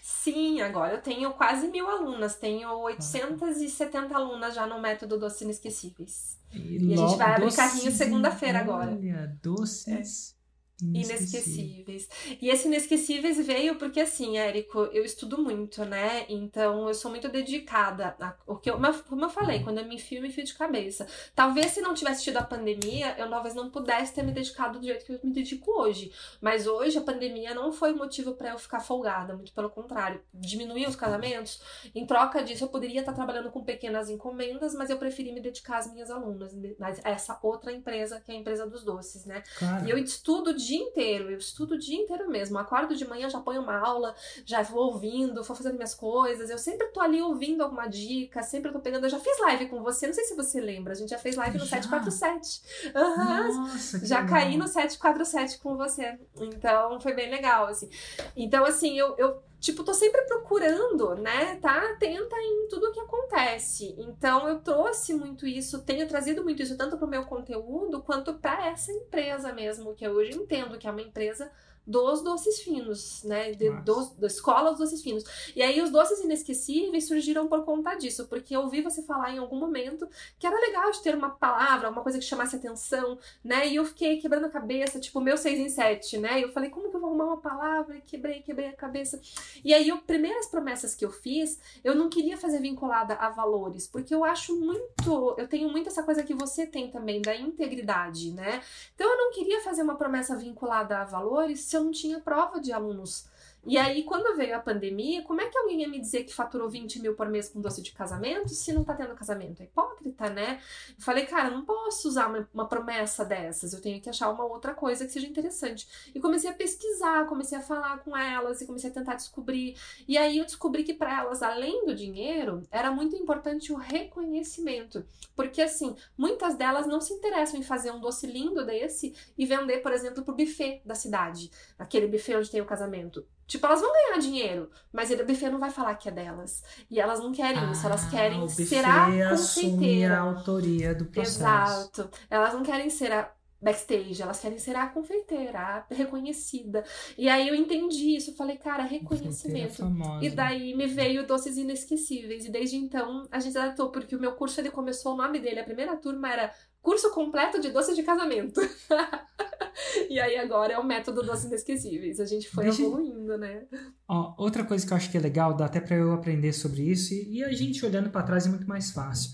[0.00, 2.36] Sim, agora eu tenho quase mil alunas.
[2.36, 6.38] Tenho 870 alunas já no método Doces Inesquecíveis.
[6.52, 8.92] E, a gente vai abrir carrinho segunda-feira agora.
[8.92, 10.36] Olha, doces
[10.82, 12.08] inesquecíveis.
[12.40, 16.24] E esse Inesquecíveis veio porque, assim, Érico, eu estudo muito, né?
[16.28, 18.16] Então eu sou muito dedicada.
[18.20, 20.54] A, o que eu, como eu falei, quando eu me enfio, eu me enfio de
[20.54, 21.06] cabeça.
[21.34, 24.86] Talvez se não tivesse tido a pandemia, eu talvez não pudesse ter me dedicado do
[24.86, 26.12] jeito que eu me dedico hoje.
[26.40, 30.22] Mas hoje a pandemia não foi motivo para eu ficar folgada, muito pelo contrário.
[30.34, 31.60] Diminuir os casamentos.
[31.94, 35.78] Em troca disso, eu poderia estar trabalhando com pequenas encomendas, mas eu preferi me dedicar
[35.78, 39.42] às minhas alunas, mas essa outra empresa, que é a empresa dos doces, né?
[39.58, 39.86] Claro.
[39.86, 42.58] E eu estudo o dia inteiro, eu estudo o dia inteiro mesmo.
[42.58, 46.48] Acordo de manhã, já ponho uma aula, já vou ouvindo, vou fazendo minhas coisas.
[46.50, 49.04] Eu sempre tô ali ouvindo alguma dica, sempre tô pegando.
[49.04, 51.36] Eu já fiz live com você, não sei se você lembra, a gente já fez
[51.36, 51.82] live no Já?
[51.82, 52.62] 747.
[52.94, 54.30] Aham, Nossa, já legal.
[54.38, 56.18] caí no 747 com você.
[56.40, 57.88] Então foi bem legal, assim.
[58.36, 61.56] Então, assim, eu, eu tipo, tô sempre procurando, né?
[61.56, 63.94] Tá atenta em tudo o que acontece.
[63.96, 68.68] Então, eu trouxe muito isso, tenho trazido muito isso tanto pro meu conteúdo quanto para
[68.68, 71.50] essa empresa mesmo, que eu hoje entendo que é uma empresa
[71.86, 73.52] dos doces finos, né?
[73.52, 75.24] De, dos, da escola dos doces finos.
[75.54, 79.38] E aí os doces inesquecíveis surgiram por conta disso, porque eu ouvi você falar em
[79.38, 83.68] algum momento que era legal de ter uma palavra, uma coisa que chamasse atenção, né?
[83.68, 86.40] E eu fiquei quebrando a cabeça, tipo, meu 6 em 7, né?
[86.40, 87.96] E eu falei, como que eu vou arrumar uma palavra?
[87.96, 89.20] E quebrei, quebrei a cabeça.
[89.64, 93.86] E aí, eu, primeiras promessas que eu fiz, eu não queria fazer vinculada a valores,
[93.86, 98.32] porque eu acho muito, eu tenho muito essa coisa que você tem também, da integridade,
[98.32, 98.62] né?
[98.94, 102.60] Então eu não queria fazer uma promessa vinculada a valores se eu não tinha prova
[102.60, 103.24] de alunos.
[103.64, 106.68] E aí, quando veio a pandemia, como é que alguém ia me dizer que faturou
[106.68, 109.60] 20 mil por mês com doce de casamento se não tá tendo casamento?
[109.62, 110.60] É hipócrita, né?
[110.88, 114.44] Eu falei, cara, não posso usar uma, uma promessa dessas, eu tenho que achar uma
[114.44, 115.86] outra coisa que seja interessante.
[116.12, 119.76] E comecei a pesquisar, comecei a falar com elas e comecei a tentar descobrir.
[120.08, 125.06] E aí eu descobri que para elas, além do dinheiro, era muito importante o reconhecimento.
[125.36, 129.78] Porque assim, muitas delas não se interessam em fazer um doce lindo desse e vender,
[129.78, 131.48] por exemplo, pro buffet da cidade,
[131.78, 133.24] aquele buffet onde tem o casamento.
[133.52, 136.62] Tipo, elas vão ganhar dinheiro, mas ele- o buffet não vai falar que é delas.
[136.90, 140.18] E elas não querem isso, elas Ah, querem ser a assume a confeiteira.
[140.18, 141.38] autoria do processo.
[141.40, 142.10] Exato.
[142.30, 146.82] Elas não querem ser a backstage, elas querem ser a confeiteira, a reconhecida.
[147.16, 149.82] E aí eu entendi isso, eu falei, cara, Confeiteira reconhecimento.
[150.20, 152.44] E daí me veio Doces Inesquecíveis.
[152.46, 155.60] E desde então a gente adaptou, porque o meu curso ele começou, o nome dele,
[155.60, 158.60] a primeira turma era Curso Completo de Doces de Casamento.
[160.10, 162.18] e aí agora é o método Doces Inesquecíveis.
[162.18, 163.64] A gente foi Deixa- evoluindo, né?
[164.08, 166.82] Ó, outra coisa que eu acho que é legal, dá até para eu aprender sobre
[166.82, 169.30] isso, e, e a gente olhando para trás é muito mais fácil.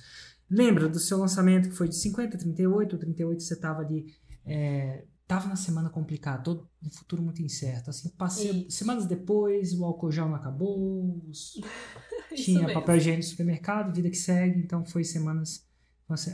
[0.51, 5.49] Lembra do seu lançamento que foi de 50, 38, 38 você tava ali, é, tava
[5.49, 7.89] na semana complicada, todo um futuro muito incerto.
[7.89, 11.55] Assim, passei semanas depois, o álcool gel não acabou, os...
[12.35, 12.75] tinha mesmo.
[12.75, 15.68] papel higiênico no supermercado, vida que segue, então foi semanas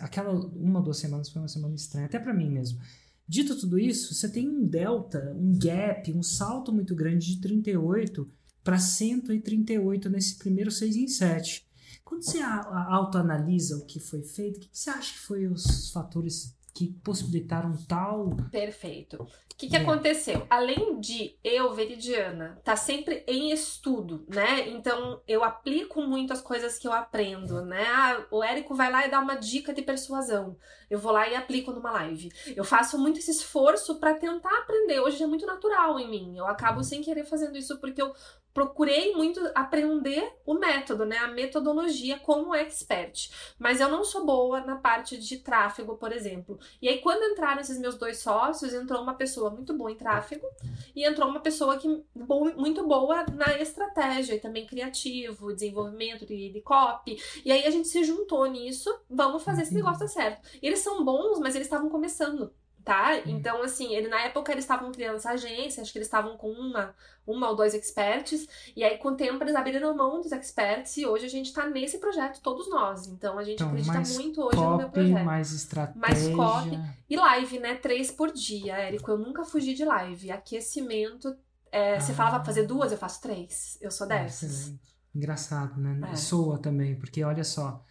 [0.00, 2.80] aquela uma ou duas semanas foi uma semana estranha, até para mim mesmo.
[3.26, 8.30] Dito tudo isso, você tem um delta, um gap, um salto muito grande de 38
[8.62, 11.66] para 138 nesse primeiro 6 em 7.
[12.04, 16.54] Quando você autoanalisa o que foi feito, o que você acha que foi os fatores
[16.74, 18.36] que possibilitaram tal.
[18.50, 19.22] Perfeito.
[19.22, 19.80] O que, que é.
[19.80, 20.44] aconteceu?
[20.50, 24.68] Além de eu, Veridiana, tá sempre em estudo, né?
[24.70, 27.86] Então eu aplico muito as coisas que eu aprendo, né?
[27.86, 30.56] Ah, o Érico vai lá e dá uma dica de persuasão.
[30.90, 32.32] Eu vou lá e aplico numa live.
[32.56, 34.98] Eu faço muito esse esforço para tentar aprender.
[34.98, 36.36] Hoje é muito natural em mim.
[36.36, 38.12] Eu acabo sem querer fazendo isso porque eu
[38.54, 44.60] procurei muito aprender o método, né, a metodologia como expert, mas eu não sou boa
[44.60, 46.58] na parte de tráfego, por exemplo.
[46.80, 50.46] E aí quando entraram esses meus dois sócios, entrou uma pessoa muito boa em tráfego
[50.94, 51.88] e entrou uma pessoa que
[52.56, 57.20] muito boa na estratégia e também criativo, desenvolvimento de, de copy.
[57.44, 60.48] E aí a gente se juntou nisso, vamos fazer esse negócio dar certo.
[60.62, 62.52] E eles são bons, mas eles estavam começando
[62.84, 63.18] tá?
[63.26, 66.50] Então, assim, ele na época eles estavam criando essa agência, acho que eles estavam com
[66.50, 66.94] uma,
[67.26, 71.06] uma ou dois experts, e aí com o tempo eles abriram mão dos experts e
[71.06, 73.06] hoje a gente tá nesse projeto, todos nós.
[73.06, 75.24] Então a gente então, acredita muito hoje copy, no meu projeto.
[75.24, 76.00] Mais estratégia.
[76.00, 77.74] Mais copy e live, né?
[77.76, 79.10] Três por dia, Érico.
[79.10, 80.30] Eu nunca fugi de live.
[80.30, 81.34] Aquecimento.
[81.72, 82.00] É, ah.
[82.00, 83.78] Você falava pra fazer duas, eu faço três.
[83.80, 84.50] Eu sou dessas.
[84.50, 84.94] Excelente.
[85.14, 86.10] Engraçado, né?
[86.12, 86.16] É.
[86.16, 87.84] Soa também, porque olha só,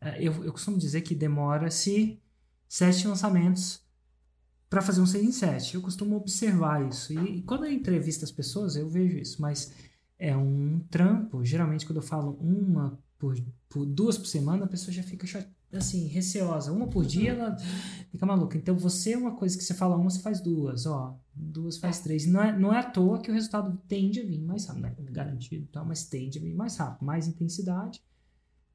[0.00, 2.18] é, eu, eu costumo dizer que demora-se
[2.66, 3.84] sete lançamentos
[4.70, 5.74] para fazer um 6 em 7.
[5.74, 7.12] Eu costumo observar isso.
[7.12, 9.42] E, e, quando eu entrevisto as pessoas, eu vejo isso.
[9.42, 9.72] Mas
[10.16, 11.44] é um trampo.
[11.44, 13.36] Geralmente, quando eu falo uma por,
[13.68, 15.26] por duas por semana, a pessoa já fica
[15.72, 16.70] assim, receosa.
[16.70, 17.56] Uma por dia, ela
[18.12, 18.56] fica maluca.
[18.56, 20.86] Então, você é uma coisa que você fala uma, você faz duas.
[20.86, 22.02] Ó, duas faz é.
[22.04, 22.26] três.
[22.26, 24.82] Não é, não é à toa que o resultado tende a vir mais rápido.
[24.82, 27.04] Não é garantido, tal, mas tende a vir mais rápido.
[27.04, 28.00] Mais intensidade,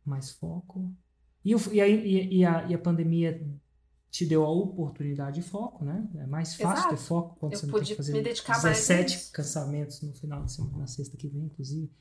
[0.03, 0.93] mais foco.
[1.45, 3.41] E, e, a, e, a, e a pandemia
[4.15, 6.07] te deu a oportunidade de foco, né?
[6.15, 6.95] É mais fácil Exato.
[6.95, 10.77] ter foco quando eu você não tem que fazer 17 cansamentos no final de semana,
[10.77, 11.91] na sexta que vem, inclusive.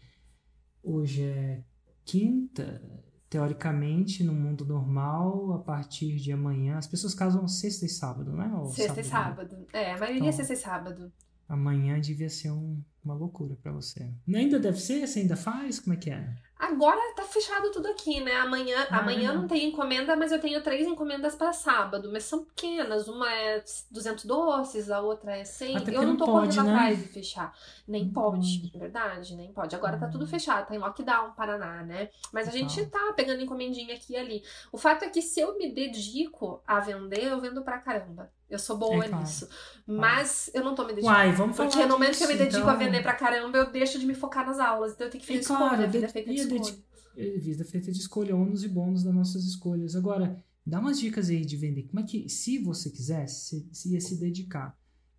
[0.80, 1.64] Hoje é
[2.04, 2.80] quinta,
[3.28, 8.48] teoricamente, no mundo normal, a partir de amanhã, as pessoas casam sexta e sábado, né?
[8.54, 9.66] Ou sexta sábado, e sábado.
[9.72, 11.12] É, a maioria é então, é sexta e sábado.
[11.48, 14.08] Amanhã devia ser um, uma loucura para você.
[14.32, 15.04] Ainda deve ser?
[15.04, 15.80] Você ainda faz?
[15.80, 16.32] Como é que é?
[16.58, 18.36] Agora tá fechado tudo aqui, né?
[18.36, 19.42] Amanhã, ah, amanhã não.
[19.42, 23.08] não tem encomenda, mas eu tenho três encomendas para sábado, mas são pequenas.
[23.08, 25.74] Uma é 200 doces, a outra é 100.
[25.88, 26.74] eu não, não tô pode, correndo né?
[26.74, 27.54] atrás de fechar.
[27.86, 29.74] Nem pode, pode, verdade, nem pode.
[29.74, 30.28] Agora tá tudo hum.
[30.28, 32.08] fechado, tá em lockdown, Paraná, né?
[32.32, 34.42] Mas a gente tá pegando encomendinha aqui e ali.
[34.72, 38.30] O fato é que se eu me dedico a vender, eu vendo pra caramba.
[38.54, 39.22] Eu sou boa é claro.
[39.22, 39.48] nisso.
[39.86, 41.14] Mas eu não tô me dedicando.
[41.14, 42.70] Uai, vamos falar Porque no momento que eu me dedico então...
[42.70, 44.92] a vender pra caramba, eu deixo de me focar nas aulas.
[44.92, 45.58] Então eu tenho que fazer é escolha.
[45.58, 46.60] Claro, a vida é feita de escolha.
[46.60, 47.38] De...
[47.38, 49.94] Vida feita de escolha, ônus e bônus das nossas escolhas.
[49.94, 51.84] Agora, dá umas dicas aí de vender.
[51.84, 54.76] Como é que, se você quisesse, se ia se dedicar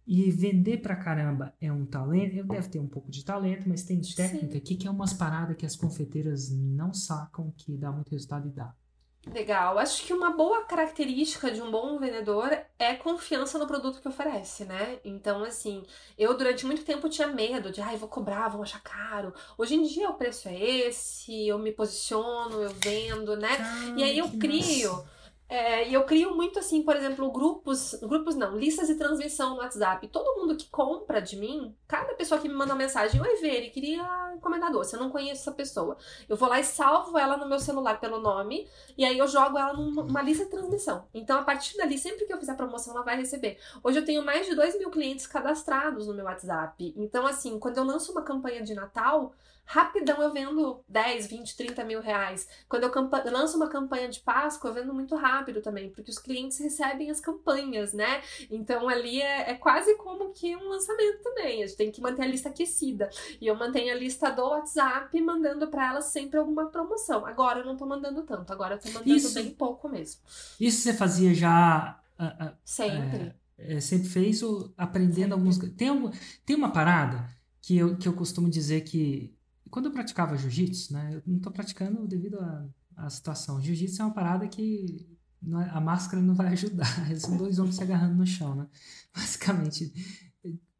[0.07, 3.83] e vender pra caramba é um talento, eu deve ter um pouco de talento, mas
[3.83, 8.11] tem técnica aqui que é umas paradas que as confeiteiras não sacam que dá muito
[8.11, 8.73] resultado e dá.
[9.33, 9.77] Legal.
[9.79, 14.65] Acho que uma boa característica de um bom vendedor é confiança no produto que oferece,
[14.65, 14.99] né?
[15.03, 15.83] Então, assim,
[16.17, 19.33] eu durante muito tempo tinha medo de, ai, vou cobrar, vou achar caro.
[19.57, 23.57] Hoje em dia o preço é esse, eu me posiciono, eu vendo, né?
[23.59, 25.03] Ah, e aí eu crio.
[25.47, 29.57] É, e eu crio muito assim, por exemplo, grupos, grupos não, listas de transmissão no
[29.57, 30.07] WhatsApp.
[30.07, 33.69] Todo mundo que compra de mim, cada pessoa que me manda uma mensagem, oi Veri,
[33.69, 35.97] queria encomendar doce, eu não conheço essa pessoa.
[36.27, 39.57] Eu vou lá e salvo ela no meu celular pelo nome, e aí eu jogo
[39.57, 41.05] ela numa lista de transmissão.
[41.13, 43.59] Então, a partir dali, sempre que eu fizer promoção, ela vai receber.
[43.83, 46.93] Hoje eu tenho mais de 2 mil clientes cadastrados no meu WhatsApp.
[46.97, 49.31] Então, assim, quando eu lanço uma campanha de Natal,
[49.65, 52.47] rapidão eu vendo 10, 20, 30 mil reais.
[52.69, 56.59] Quando eu lanço uma campanha de Páscoa, eu vendo muito rápido também, porque os clientes
[56.59, 58.21] recebem as campanhas, né?
[58.49, 61.63] Então ali é, é quase como que um lançamento também.
[61.63, 63.09] A gente tem que manter a lista aquecida.
[63.41, 67.25] E eu mantenho a lista do WhatsApp mandando para elas sempre alguma promoção.
[67.25, 70.21] Agora eu não tô mandando tanto, agora eu tô mandando isso, bem pouco mesmo.
[70.59, 71.99] Isso você fazia já.
[72.19, 73.35] Uh, uh, sempre.
[73.57, 75.33] É, é, sempre fez ou aprendendo sempre.
[75.33, 75.57] alguns.
[75.75, 76.11] Tem, algum,
[76.45, 77.27] tem uma parada
[77.61, 79.35] que eu, que eu costumo dizer que
[79.69, 82.37] quando eu praticava jiu-jitsu, né, eu não estou praticando devido
[82.95, 83.61] à situação.
[83.61, 85.05] Jiu-jitsu é uma parada que
[85.43, 86.87] é, a máscara não vai ajudar.
[87.19, 88.67] São dois homens se agarrando no chão, né?
[89.13, 89.93] Basicamente,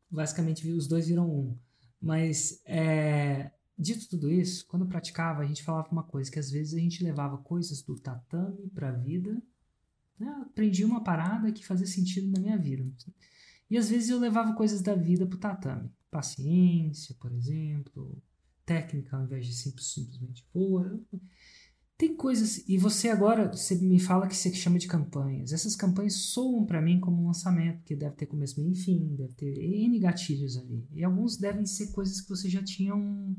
[0.09, 1.57] basicamente os dois viram um.
[2.01, 6.51] Mas, é, dito tudo isso, quando eu praticava, a gente falava uma coisa, que às
[6.51, 9.41] vezes a gente levava coisas do tatame para a vida.
[10.19, 10.27] Né?
[10.41, 12.85] Aprendi uma parada que fazia sentido na minha vida.
[13.69, 15.91] E às vezes eu levava coisas da vida pro tatame.
[16.11, 18.21] Paciência, por exemplo,
[18.65, 20.99] técnica ao invés de simples, simplesmente boa.
[21.97, 22.67] Tem coisas.
[22.67, 25.53] E você agora, você me fala que você chama de campanhas.
[25.53, 29.15] Essas campanhas soam para mim como um lançamento, que deve ter começo, meio e fim,
[29.15, 30.85] deve ter N gatilhos ali.
[30.93, 33.35] E alguns devem ser coisas que você já tinha um.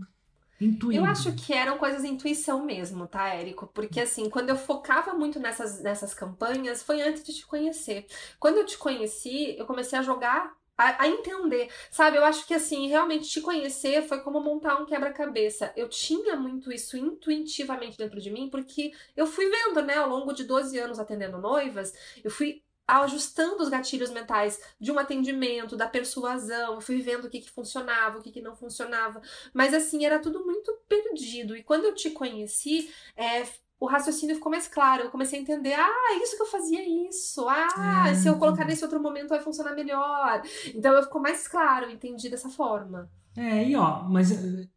[0.59, 1.03] Intuído.
[1.03, 3.67] Eu acho que eram coisas de intuição mesmo, tá, Érico?
[3.67, 8.07] Porque assim, quando eu focava muito nessas, nessas campanhas, foi antes de te conhecer.
[8.41, 12.17] Quando eu te conheci, eu comecei a jogar a, a, entender, sabe?
[12.17, 15.73] Eu acho que assim, realmente te conhecer foi como montar um quebra-cabeça.
[15.77, 20.33] Eu tinha muito isso intuitivamente dentro de mim, porque eu fui vendo, né, ao longo
[20.33, 25.89] de 12 anos atendendo noivas, eu fui ajustando os gatilhos mentais de um atendimento, da
[25.89, 29.21] persuasão, fui vendo o que, que funcionava, o que, que não funcionava.
[29.53, 31.57] Mas assim, era tudo muito perdido.
[31.57, 33.45] E quando eu te conheci, é,
[33.79, 35.05] o raciocínio ficou mais claro.
[35.05, 37.47] Eu comecei a entender, ah, é isso que eu fazia isso.
[37.49, 40.43] Ah, se eu colocar nesse outro momento vai funcionar melhor.
[40.75, 43.11] Então eu ficou mais claro, entendi dessa forma.
[43.37, 44.69] É, e ó, mas eh,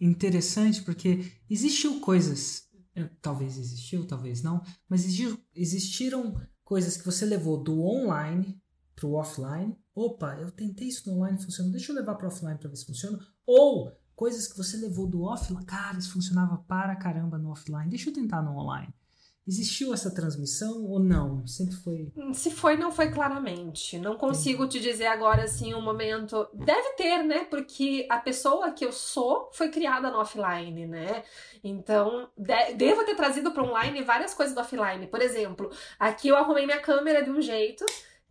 [0.00, 5.04] interessante porque existiu coisas, eh, talvez existiu, talvez não, mas
[5.54, 8.58] existiram coisas que você levou do online
[8.96, 9.76] para o offline.
[9.94, 11.70] Opa, eu tentei isso no online, funcionou.
[11.70, 13.18] Deixa eu levar para o offline para ver se funciona.
[13.44, 17.90] Ou coisas que você levou do offline, cara, isso funcionava para caramba no offline.
[17.90, 18.92] Deixa eu tentar no online.
[19.44, 21.44] Existiu essa transmissão ou não?
[21.48, 22.12] Sempre foi.
[22.32, 23.98] Se foi, não foi claramente.
[23.98, 26.46] Não consigo te dizer agora assim um momento.
[26.54, 27.44] Deve ter, né?
[27.46, 31.24] Porque a pessoa que eu sou foi criada no offline, né?
[31.64, 35.08] Então, de devo ter trazido para online várias coisas do offline.
[35.08, 37.84] Por exemplo, aqui eu arrumei minha câmera de um jeito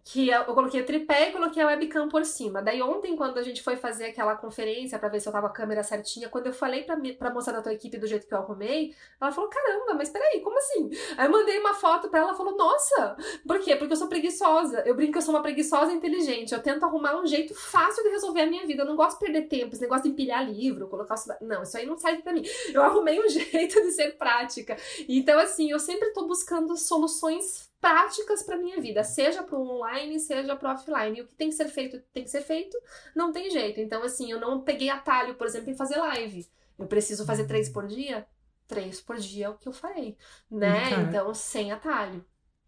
[0.03, 2.61] que eu coloquei o tripé e coloquei a webcam por cima.
[2.61, 5.53] Daí ontem, quando a gente foi fazer aquela conferência para ver se eu tava com
[5.53, 8.33] a câmera certinha, quando eu falei pra, pra moça da tua equipe do jeito que
[8.33, 10.89] eu arrumei, ela falou, caramba, mas peraí, como assim?
[11.17, 13.75] Aí eu mandei uma foto pra ela, ela falou, nossa, por quê?
[13.75, 14.81] Porque eu sou preguiçosa.
[14.85, 16.53] Eu brinco que eu sou uma preguiçosa inteligente.
[16.53, 18.83] Eu tento arrumar um jeito fácil de resolver a minha vida.
[18.83, 21.15] Eu não gosto de perder tempo, esse negócio de empilhar livro, colocar...
[21.41, 22.43] Não, isso aí não serve pra mim.
[22.73, 24.77] Eu arrumei um jeito de ser prática.
[25.07, 30.19] Então, assim, eu sempre tô buscando soluções práticas para minha vida, seja para o online,
[30.19, 31.17] seja para o offline.
[31.17, 32.77] E o que tem que ser feito, tem que ser feito,
[33.15, 33.79] não tem jeito.
[33.79, 36.47] Então, assim, eu não peguei atalho, por exemplo, em fazer live.
[36.77, 38.25] Eu preciso fazer três por dia?
[38.67, 40.15] Três por dia é o que eu farei,
[40.49, 40.89] né?
[40.89, 42.23] Cara, então, sem atalho.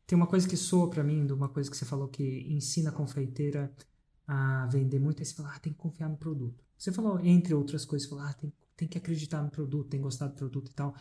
[0.06, 2.90] Tem uma coisa que soa para mim, de uma coisa que você falou que ensina
[2.90, 3.74] a confeiteira
[4.28, 6.64] a vender muito, aí você fala, ah, tem que confiar no produto.
[6.78, 10.00] Você falou, entre outras coisas, você falou, ah, tem, tem que acreditar no produto, tem
[10.00, 10.94] que gostar do produto e tal.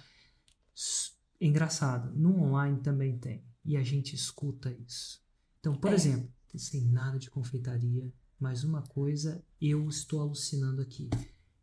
[1.40, 5.20] Engraçado, no online também tem e a gente escuta isso.
[5.61, 5.94] Então, por é.
[5.94, 11.09] exemplo, sem nada de confeitaria, mas uma coisa eu estou alucinando aqui.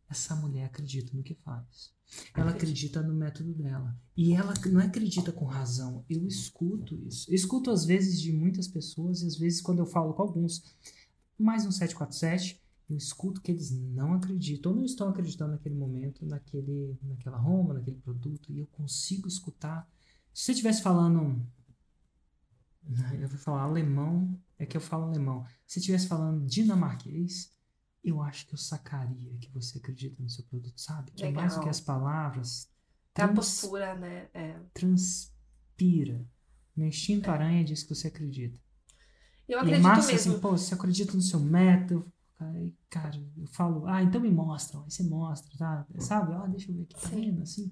[0.08, 1.92] Essa mulher acredita no que faz.
[2.34, 3.96] Ela acredita no método dela.
[4.16, 6.04] E ela não acredita com razão.
[6.08, 7.30] Eu escuto isso.
[7.30, 10.64] Eu escuto às vezes de muitas pessoas, e às vezes quando eu falo com alguns,
[11.38, 16.26] mais um 747, eu escuto que eles não acreditam, ou não estão acreditando naquele momento,
[16.26, 19.88] naquele, naquela Roma, naquele produto, e eu consigo escutar.
[20.34, 21.40] Se você estivesse falando
[23.20, 25.44] eu vou falar alemão, é que eu falo alemão.
[25.66, 27.52] Se estivesse falando dinamarquês,
[28.02, 31.10] eu acho que eu sacaria que você acredita no seu produto, sabe?
[31.12, 31.42] Que Legal.
[31.42, 32.68] é mais do que as palavras.
[33.14, 34.28] É a postura, né?
[34.32, 34.58] É.
[34.72, 36.26] Transpira.
[36.74, 37.32] Meu instinto é.
[37.32, 38.58] aranha diz que você acredita.
[39.48, 40.32] Eu acredito e é massa, assim, mesmo.
[40.32, 44.78] assim, pô, você acredita no seu método, Aí, cara, eu falo, ah, então me mostra,
[44.80, 45.86] aí você mostra, tá?
[45.98, 46.32] Sabe?
[46.32, 47.42] Ah, deixa eu ver aqui, tá vendo?
[47.42, 47.70] Assim,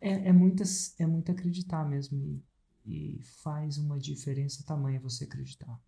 [0.00, 2.42] é, é, muitas, é muito acreditar mesmo.
[2.84, 5.78] E faz uma diferença tamanha você acreditar.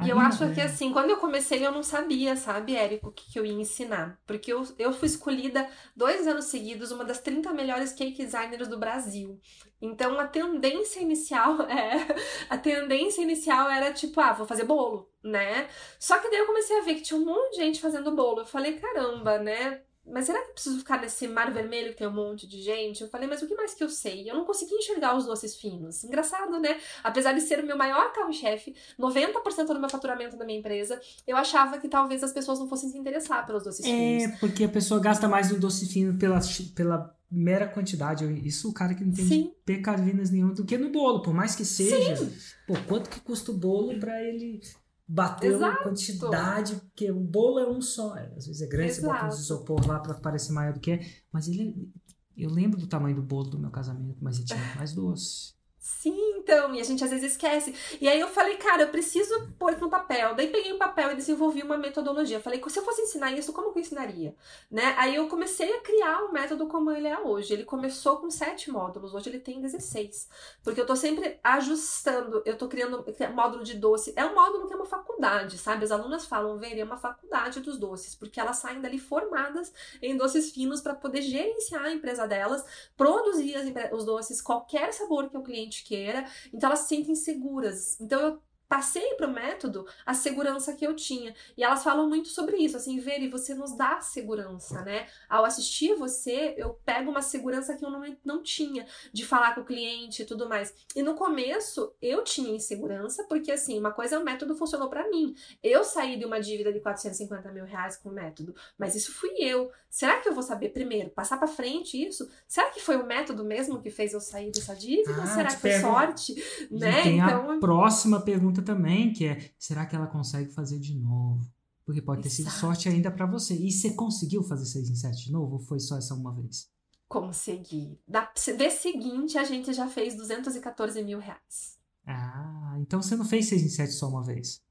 [0.00, 0.54] E eu acho é...
[0.54, 3.52] que assim, quando eu comecei, eu não sabia, sabe, Érico, o que, que eu ia
[3.52, 4.20] ensinar.
[4.26, 8.78] Porque eu, eu fui escolhida dois anos seguidos, uma das 30 melhores cake designers do
[8.78, 9.40] Brasil.
[9.80, 12.06] Então a tendência inicial é.
[12.48, 15.68] A tendência inicial era tipo, ah, vou fazer bolo, né?
[15.98, 18.40] Só que daí eu comecei a ver que tinha um monte de gente fazendo bolo.
[18.40, 19.82] Eu falei, caramba, né?
[20.04, 23.02] Mas será que eu preciso ficar nesse mar vermelho que tem um monte de gente?
[23.02, 24.28] Eu falei, mas o que mais que eu sei?
[24.28, 26.02] Eu não consegui enxergar os doces finos.
[26.02, 26.78] Engraçado, né?
[27.04, 31.36] Apesar de ser o meu maior carro-chefe, 90% do meu faturamento da minha empresa, eu
[31.36, 34.22] achava que talvez as pessoas não fossem se interessar pelos doces é, finos.
[34.24, 36.40] É, porque a pessoa gasta mais no doce fino pela,
[36.74, 38.24] pela mera quantidade.
[38.46, 39.52] Isso o cara que não tem Sim.
[39.64, 42.16] pecavinas nenhuma do que no bolo, por mais que seja.
[42.16, 42.32] Sim.
[42.66, 44.60] Pô, quanto que custa o bolo para ele
[45.06, 48.16] bater uma quantidade, porque o bolo é um só.
[48.16, 49.06] É, às vezes é grande, Exato.
[49.06, 51.06] você bota um isopor lá para parecer maior do que é.
[51.30, 51.90] Mas ele.
[52.36, 55.54] Eu lembro do tamanho do bolo do meu casamento, mas ele tinha mais doce.
[55.84, 57.74] Sim, então, e a gente às vezes esquece.
[58.00, 60.32] E aí eu falei, cara, eu preciso pôr no papel.
[60.32, 62.38] Daí peguei o papel e desenvolvi uma metodologia.
[62.38, 64.32] Falei, se eu fosse ensinar isso, como que eu ensinaria?
[64.70, 64.94] Né?
[64.96, 67.52] Aí eu comecei a criar o método como ele é hoje.
[67.52, 70.28] Ele começou com sete módulos, hoje ele tem 16.
[70.62, 73.04] Porque eu tô sempre ajustando, eu tô criando
[73.34, 74.12] módulo de doce.
[74.14, 75.82] É um módulo que é uma faculdade, sabe?
[75.82, 80.16] As alunas falam, ver, é uma faculdade dos doces, porque elas saem dali formadas em
[80.16, 82.64] doces finos para poder gerenciar a empresa delas,
[82.96, 83.56] produzir
[83.92, 87.98] os doces, qualquer sabor que o cliente queira, então elas se sentem seguras.
[88.00, 88.42] Então eu
[88.72, 91.34] passei para o método a segurança que eu tinha.
[91.58, 95.08] E elas falam muito sobre isso, assim, Veri, você nos dá segurança, né?
[95.28, 99.60] Ao assistir você, eu pego uma segurança que eu não, não tinha de falar com
[99.60, 100.74] o cliente e tudo mais.
[100.96, 105.06] E no começo, eu tinha insegurança, porque assim, uma coisa é o método funcionou para
[105.10, 105.34] mim.
[105.62, 109.34] Eu saí de uma dívida de 450 mil reais com o método, mas isso fui
[109.38, 109.70] eu.
[109.90, 112.26] Será que eu vou saber primeiro passar para frente isso?
[112.48, 115.22] Será que foi o método mesmo que fez eu sair dessa dívida?
[115.22, 116.34] Ah, Será que foi sorte?
[116.70, 117.02] Né?
[117.02, 117.50] Tem então...
[117.50, 121.46] a próxima pergunta também, que é: será que ela consegue fazer de novo?
[121.84, 122.36] Porque pode Exato.
[122.36, 123.54] ter sido sorte ainda para você.
[123.54, 126.70] E você conseguiu fazer 6 em 7 de novo ou foi só essa uma vez?
[127.08, 127.98] Consegui.
[128.06, 131.76] Da vez seguinte, a gente já fez 214 mil reais.
[132.06, 134.62] Ah, então você não fez 6 em 7 só uma vez?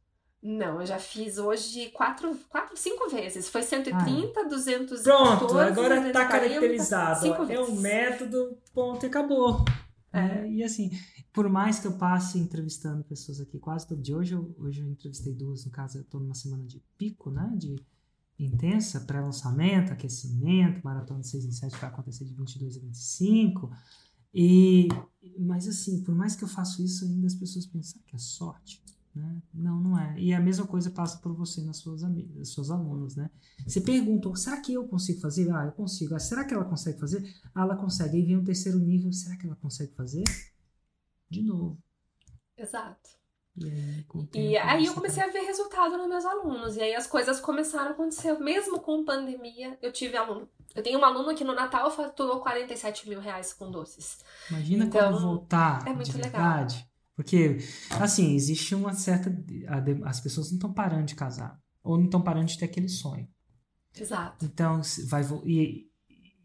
[0.42, 3.48] Não, eu já fiz hoje quatro, quatro cinco vezes.
[3.48, 5.04] Foi 130, ah, 214.
[5.04, 7.28] Pronto, agora está caracterizado.
[7.28, 9.64] é um método, ponto e acabou.
[10.14, 10.20] É.
[10.20, 10.92] É, e assim,
[11.32, 14.90] por mais que eu passe entrevistando pessoas aqui quase todo dia, hoje eu, hoje eu
[14.90, 17.76] entrevistei duas, no caso eu estou numa semana de pico, né, de
[18.38, 23.72] intensa, pré-lançamento, aquecimento, maratona de 6 em 7 vai acontecer de 22 a 25,
[24.34, 24.88] e,
[25.40, 28.82] mas assim, por mais que eu faça isso, ainda as pessoas pensam que é sorte,
[29.16, 29.42] né?
[29.54, 30.18] Não, não é.
[30.18, 33.30] E a mesma coisa passa por você nas suas amigas, suas alunas, né?
[33.66, 35.52] Você pergunta, será que eu consigo fazer?
[35.52, 36.16] Ah, eu consigo.
[36.16, 37.24] Ah, será que ela consegue fazer?
[37.54, 38.18] Ah, ela consegue.
[38.18, 40.24] Aí vem o terceiro nível, será que ela consegue fazer?
[41.30, 41.78] De novo.
[42.58, 43.22] Exato.
[43.58, 46.78] E aí, e aí eu comecei a ver resultado nos meus alunos.
[46.78, 48.34] E aí as coisas começaram a acontecer.
[48.40, 50.50] Mesmo com pandemia, eu tive aluno.
[50.74, 54.24] Eu tenho um aluno que no Natal faturou 47 mil reais com doces.
[54.50, 55.86] Imagina então, quando voltar.
[55.86, 56.68] É muito legal.
[57.24, 57.58] Porque,
[58.00, 59.32] assim, existe uma certa.
[60.06, 61.60] As pessoas não estão parando de casar.
[61.84, 63.28] Ou não estão parando de ter aquele sonho.
[64.00, 64.46] Exato.
[64.46, 65.24] Então, vai.
[65.46, 65.88] E,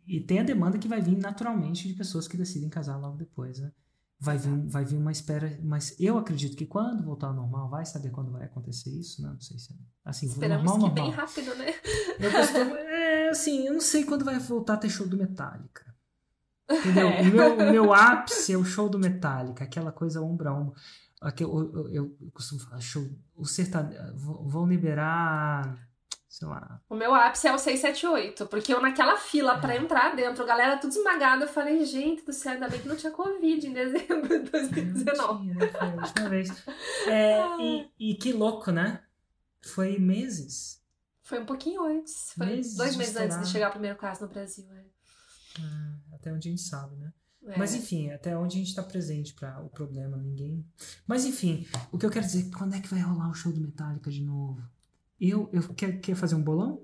[0.06, 3.58] e tem a demanda que vai vir naturalmente de pessoas que decidem casar logo depois,
[3.58, 3.72] né?
[4.18, 7.84] Vai vir, vai vir uma espera, mas eu acredito que quando voltar ao normal, vai
[7.84, 9.28] saber quando vai acontecer isso, né?
[9.28, 11.10] Não sei se é, assim, Esperamos normal, que normal.
[11.10, 11.74] bem rápido, né?
[12.18, 15.94] Eu costumo, é, assim, eu não sei quando vai voltar a ter show do Metallica.
[16.70, 17.08] Entendeu?
[17.08, 17.22] É.
[17.22, 20.74] O, meu, o meu ápice é o show do Metallica, aquela coisa ombro a ombro.
[21.20, 21.88] Aqui, eu, eu,
[22.20, 23.08] eu, costumo falar, show.
[23.34, 24.00] O sertanejo.
[24.14, 25.78] Vão liberar.
[26.28, 26.82] Sei lá.
[26.90, 29.58] O meu ápice é o 678, porque eu naquela fila é.
[29.58, 32.94] para entrar dentro, galera tudo esmagada, eu falei, gente do céu, ainda bem que não
[32.94, 35.46] tinha Covid em dezembro de 2019.
[35.46, 35.70] Não tinha?
[35.70, 36.50] Foi a última vez.
[37.08, 39.00] É, e, e que louco, né?
[39.62, 40.82] Foi meses.
[41.22, 42.32] Foi um pouquinho antes.
[42.36, 44.66] Foi meses dois meses antes de chegar o primeiro caso no Brasil.
[44.72, 44.96] É.
[45.58, 45.62] É,
[46.16, 47.12] até onde a gente sabe, né?
[47.46, 47.56] É.
[47.56, 50.66] Mas enfim, até onde a gente está presente para o problema, ninguém.
[51.06, 53.60] Mas enfim, o que eu quero dizer, quando é que vai rolar o show do
[53.60, 54.60] Metallica de novo?
[55.20, 56.82] Eu, eu quer, quer fazer um bolão?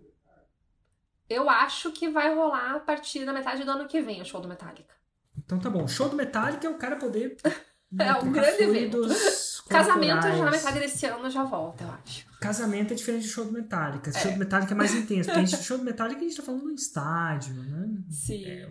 [1.29, 4.41] Eu acho que vai rolar a partir da metade do ano que vem o show
[4.41, 4.95] do Metallica.
[5.37, 5.87] Então tá bom.
[5.89, 7.37] Show do Metallica é o cara poder.
[7.99, 9.01] é um grande evento.
[9.69, 12.27] Casamento já na metade desse ano já volta, eu acho.
[12.39, 14.11] Casamento é diferente do show do Metallica.
[14.11, 14.13] É.
[14.13, 15.29] Show do Metallica é mais intenso.
[15.29, 18.03] Porque a gente, show do Metallica a gente tá falando no estádio, né?
[18.11, 18.45] Sim.
[18.45, 18.69] É.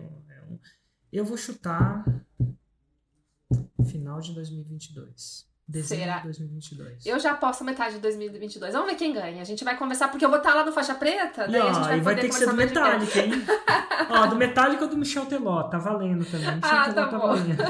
[1.12, 2.04] Eu vou chutar
[3.84, 5.52] final de 2022.
[5.66, 6.18] Dezembro Será?
[6.18, 7.06] de 2022.
[7.06, 8.74] Eu já posso metade de 2022.
[8.74, 9.40] Vamos ver quem ganha.
[9.40, 11.72] A gente vai conversar, porque eu vou estar lá no Faixa Preta, daí ó, a
[11.72, 13.32] gente vai, vai ter que ser do Metallica, hein?
[14.10, 16.56] ó, do Metallica ou do Michel Teló, tá valendo também.
[16.56, 17.62] Michel ah, Teló tá, tá valendo.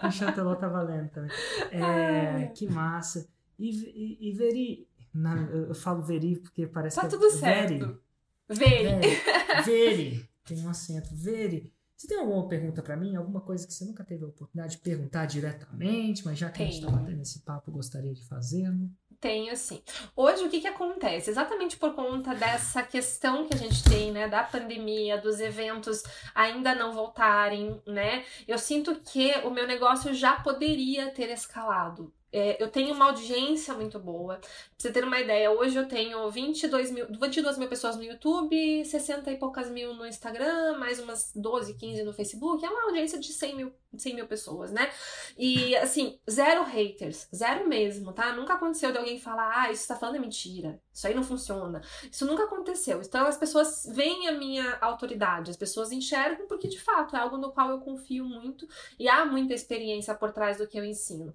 [0.04, 1.30] Michel Teló tá valendo também.
[1.70, 3.28] É, que massa.
[3.58, 8.00] E, e, e Veri, na, eu falo Veri porque parece tá que é tudo certo.
[8.48, 9.00] Veri.
[9.00, 9.20] Veri.
[9.64, 10.33] Veri.
[10.44, 11.08] Tem um acento.
[11.12, 11.72] Veri.
[11.96, 13.14] Você tem alguma pergunta para mim?
[13.16, 16.68] Alguma coisa que você nunca teve a oportunidade de perguntar diretamente, mas já que Tenho.
[16.68, 18.90] a gente está batendo esse papo, gostaria de fazê-lo?
[19.20, 19.80] Tenho sim.
[20.14, 21.30] Hoje o que, que acontece?
[21.30, 26.02] Exatamente por conta dessa questão que a gente tem, né, da pandemia, dos eventos
[26.34, 28.24] ainda não voltarem, né?
[28.46, 33.72] Eu sinto que o meu negócio já poderia ter escalado É, eu tenho uma audiência
[33.74, 34.38] muito boa.
[34.38, 38.84] Pra você ter uma ideia, hoje eu tenho 22 mil, 22 mil pessoas no YouTube,
[38.84, 42.64] 60 e poucas mil no Instagram, mais umas 12, 15 no Facebook.
[42.64, 44.90] É uma audiência de 100 mil, 100 mil pessoas, né?
[45.38, 47.28] E, assim, zero haters.
[47.32, 48.32] Zero mesmo, tá?
[48.32, 50.82] Nunca aconteceu de alguém falar, ah, isso tá falando é mentira.
[50.92, 51.82] Isso aí não funciona.
[52.10, 53.00] Isso nunca aconteceu.
[53.00, 57.36] Então, as pessoas veem a minha autoridade, as pessoas enxergam porque, de fato, é algo
[57.36, 58.66] no qual eu confio muito
[58.98, 61.32] e há muita experiência por trás do que eu ensino.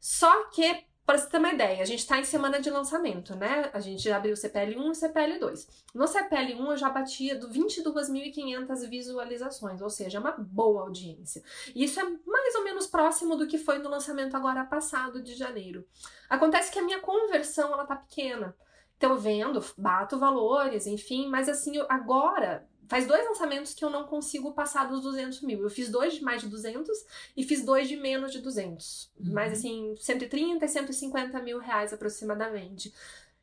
[0.00, 3.68] Só que, para você ter uma ideia, a gente está em semana de lançamento, né?
[3.74, 5.68] A gente abriu o CPL 1 e o CPL 2.
[5.94, 11.42] No CPL 1 eu já batia 22.500 visualizações, ou seja, é uma boa audiência.
[11.74, 15.34] E isso é mais ou menos próximo do que foi no lançamento agora passado de
[15.34, 15.86] janeiro.
[16.28, 18.56] Acontece que a minha conversão ela tá pequena.
[18.96, 24.52] Então vendo, bato valores, enfim, mas assim, agora Faz dois lançamentos que eu não consigo
[24.52, 25.62] passar dos 200 mil.
[25.62, 26.90] Eu fiz dois de mais de 200
[27.36, 29.12] e fiz dois de menos de 200.
[29.16, 29.32] Uhum.
[29.32, 32.92] Mais assim, 130 e 150 mil reais aproximadamente.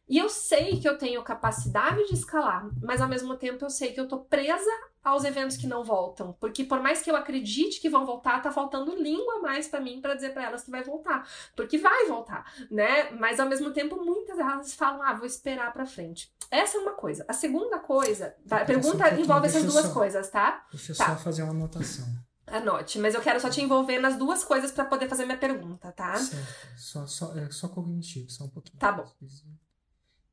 [0.07, 3.91] E eu sei que eu tenho capacidade de escalar, mas ao mesmo tempo eu sei
[3.91, 4.69] que eu tô presa
[5.03, 8.51] aos eventos que não voltam, porque por mais que eu acredite que vão voltar, tá
[8.51, 12.51] faltando língua mais para mim para dizer para elas que vai voltar, porque vai voltar,
[12.69, 13.11] né?
[13.11, 16.31] Mas ao mesmo tempo muitas delas falam: "Ah, vou esperar para frente".
[16.49, 17.25] Essa é uma coisa.
[17.27, 20.65] A segunda coisa, a pergunta um envolve essas duas só, coisas, tá?
[20.71, 21.05] Deixa eu tá.
[21.05, 22.05] só fazer uma anotação.
[22.45, 25.91] Anote, mas eu quero só te envolver nas duas coisas para poder fazer minha pergunta,
[25.91, 26.15] tá?
[26.15, 26.67] Certo.
[26.77, 28.79] Só, só, é só cognitivo, só um pouquinho.
[28.79, 29.05] Tá bom.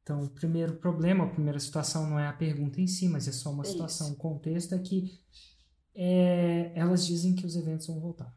[0.05, 3.33] Então, o primeiro problema, a primeira situação não é a pergunta em si, mas é
[3.33, 4.13] só uma situação.
[4.13, 5.19] O contexto é que
[5.95, 8.31] é, elas dizem que os eventos vão voltar.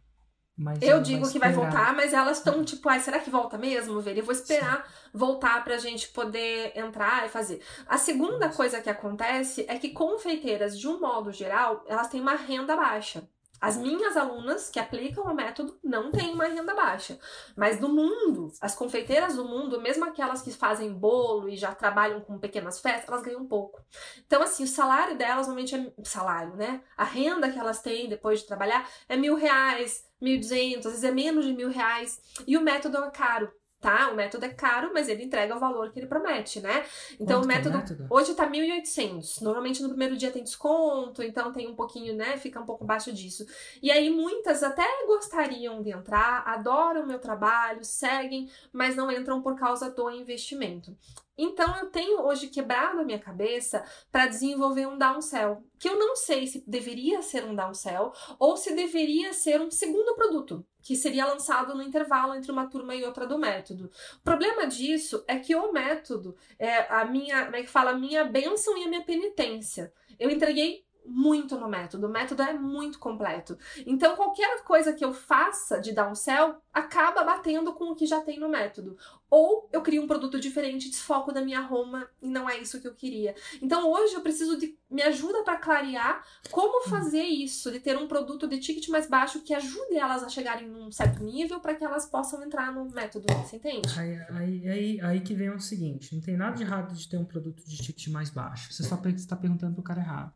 [0.56, 3.58] Mas eu digo vai que vai voltar, mas elas estão tipo, ai, será que volta
[3.58, 4.20] mesmo, velho?
[4.20, 5.10] Eu vou esperar Sim.
[5.14, 7.62] voltar pra gente poder entrar e fazer.
[7.86, 12.36] A segunda coisa que acontece é que confeiteiras, de um modo geral, elas têm uma
[12.36, 13.28] renda baixa.
[13.60, 17.20] As minhas alunas que aplicam o método não têm uma renda baixa.
[17.56, 22.22] Mas do mundo, as confeiteiras do mundo, mesmo aquelas que fazem bolo e já trabalham
[22.22, 23.82] com pequenas festas, elas ganham pouco.
[24.26, 26.82] Então, assim, o salário delas normalmente é salário, né?
[26.96, 31.04] A renda que elas têm depois de trabalhar é mil reais, mil duzentos, às vezes
[31.04, 32.22] é menos de mil reais.
[32.46, 34.10] E o método é caro tá?
[34.10, 36.86] O método é caro, mas ele entrega o valor que ele promete, né?
[37.20, 39.42] Então Quanto o método, é método hoje tá 1.800.
[39.42, 42.38] Normalmente no primeiro dia tem desconto, então tem um pouquinho, né?
[42.38, 43.46] Fica um pouco abaixo disso.
[43.82, 49.42] E aí muitas até gostariam de entrar, adoram o meu trabalho, seguem, mas não entram
[49.42, 50.96] por causa do investimento.
[51.38, 56.16] Então eu tenho hoje quebrado a minha cabeça para desenvolver um downsell, que eu não
[56.16, 61.26] sei se deveria ser um downsell ou se deveria ser um segundo produto, que seria
[61.26, 63.92] lançado no intervalo entre uma turma e outra do método.
[64.16, 67.98] O problema disso é que o método é a minha, como é que fala, a
[67.98, 69.92] minha bênção e a minha penitência.
[70.18, 72.08] Eu entreguei muito no método.
[72.08, 73.58] O método é muito completo.
[73.86, 78.40] Então, qualquer coisa que eu faça de downsell acaba batendo com o que já tem
[78.40, 78.98] no método.
[79.30, 82.88] Ou eu crio um produto diferente, desfoco da minha Roma e não é isso que
[82.88, 83.36] eu queria.
[83.62, 88.08] Então, hoje eu preciso de me ajuda para clarear como fazer isso, de ter um
[88.08, 91.84] produto de ticket mais baixo que ajude elas a chegarem num certo nível para que
[91.84, 93.26] elas possam entrar no método.
[93.44, 93.88] Você entende?
[94.00, 97.18] Aí, aí, aí, aí que vem o seguinte: não tem nada de errado de ter
[97.18, 98.72] um produto de ticket mais baixo.
[98.72, 100.34] Você só está perguntando pro cara errado.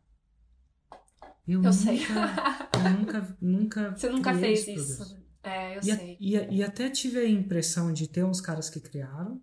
[1.46, 2.00] Eu, eu nunca, sei.
[2.74, 3.90] eu nunca, nunca.
[3.96, 5.22] Você nunca fez isso.
[5.42, 6.12] É, eu e sei.
[6.14, 9.40] A, e, e, até tive a impressão de ter uns caras que criaram,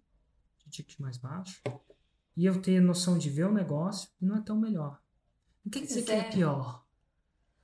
[0.59, 1.61] de ticket mais baixo,
[2.35, 5.01] e eu ter noção de ver o negócio e não é tão melhor.
[5.63, 6.03] Não quer dizer é.
[6.03, 6.85] que é pior.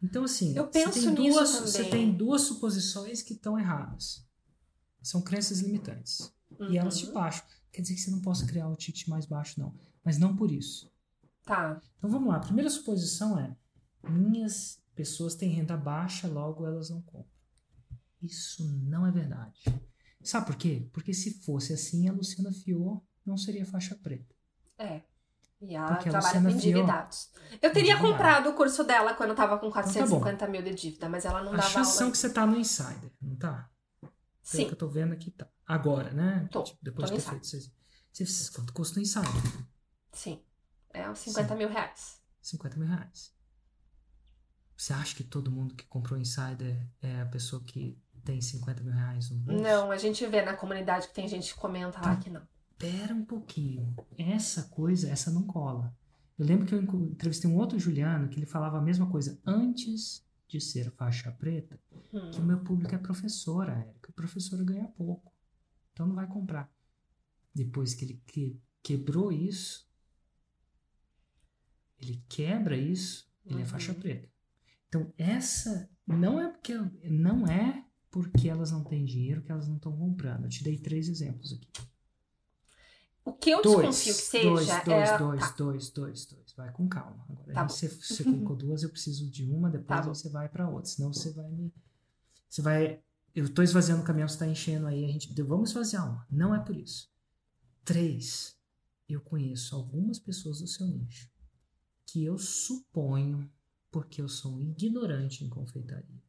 [0.03, 1.67] Então, assim, eu penso você, tem duas, também.
[1.67, 4.27] você tem duas suposições que estão erradas.
[5.01, 6.33] São crenças limitantes.
[6.59, 6.71] Uhum.
[6.71, 7.45] E elas te baixam.
[7.71, 9.73] Quer dizer que você não possa criar o ticket mais baixo, não.
[10.03, 10.91] Mas não por isso.
[11.43, 11.81] Tá.
[11.97, 12.38] Então vamos lá.
[12.38, 13.55] A primeira suposição é:
[14.10, 17.30] minhas pessoas têm renda baixa, logo elas não compram.
[18.22, 19.64] Isso não é verdade.
[20.24, 20.89] Sabe por quê?
[20.91, 24.34] Porque se fosse assim, a Luciana Fior não seria faixa preta.
[24.78, 25.01] É.
[25.62, 27.32] E ela Porque trabalha com endividados.
[27.62, 30.74] Eu teria comprado o curso dela quando eu tava com 450 então tá mil de
[30.74, 31.82] dívida, mas ela não a dava aula.
[31.82, 33.70] A chance que você tá no Insider, não tá?
[34.01, 34.66] Pelo Sim.
[34.68, 35.47] que eu tô vendo aqui, tá.
[35.66, 36.47] Agora, né?
[36.51, 37.72] Tô, tipo, depois tô de ter feito vocês.
[38.12, 39.32] Você, quanto custa o Insider?
[40.12, 40.41] Sim.
[40.91, 41.56] É uns 50 Sim.
[41.56, 42.22] mil reais.
[42.41, 43.34] 50 mil reais.
[44.76, 48.93] Você acha que todo mundo que comprou Insider é a pessoa que tem 50 mil
[48.93, 49.63] reais no bolso?
[49.63, 52.41] Não, a gente vê na comunidade que tem gente que comenta lá que não.
[52.78, 53.95] Pera um pouquinho.
[54.17, 55.95] Essa coisa, essa não cola.
[56.38, 60.26] Eu lembro que eu entrevistei um outro Juliano que ele falava a mesma coisa antes
[60.47, 61.80] de ser faixa preta,
[62.13, 62.32] hum.
[62.32, 64.09] que o meu público é professora, Érica.
[64.09, 65.34] O professor ganha pouco.
[65.93, 66.69] Então não vai comprar.
[67.53, 69.89] Depois que ele que, quebrou isso,
[71.97, 73.61] ele quebra isso, ele uhum.
[73.61, 73.99] é faixa uhum.
[73.99, 74.30] preta.
[74.96, 76.74] Então, essa não é porque
[77.04, 80.46] não é porque elas não têm dinheiro, que elas não estão comprando.
[80.46, 81.70] Eu te dei três exemplos aqui.
[83.26, 84.84] O que eu Dois, desconfio que seja dois, é.
[84.86, 86.54] dois, dois, tá, dois, dois, dois.
[86.56, 87.26] Vai com calma.
[87.28, 90.14] Agora, Tá você, você colocou duas, eu preciso de uma, depois Tá aí bom.
[90.14, 90.89] você vai pra outra.
[90.89, 91.74] Senão você vai me.
[92.48, 93.02] Você vai.
[93.34, 95.34] Eu tô esvaziando o caminhão, você tá enchendo aí, a gente.
[95.41, 96.26] Vamos esvaziar uma.
[96.32, 97.12] Não é por isso.
[97.84, 98.56] Três.
[99.10, 101.30] Eu conheço algumas pessoas do seu nicho
[102.06, 103.52] que eu suponho,
[103.96, 106.22] porque eu sou um ignorante em confeitaria,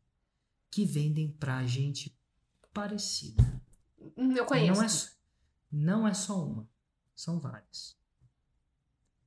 [0.70, 2.16] que vendem pra gente
[2.72, 3.42] parecida.
[4.16, 4.72] Hum, eu conheço.
[4.78, 5.10] Não é, só-
[5.72, 6.68] não é só uma,
[7.16, 7.96] são várias.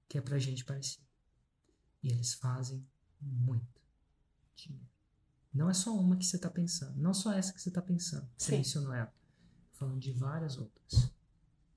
[0.08, 1.02] Que é pra gente parecer.
[2.02, 2.88] E eles fazem
[3.22, 3.82] muito
[4.56, 4.88] dinheiro.
[5.54, 6.98] Não é só uma que você tá pensando.
[6.98, 8.26] Não só essa que você tá pensando.
[8.56, 9.14] Mencionou ela.
[9.74, 11.12] Falando de várias outras.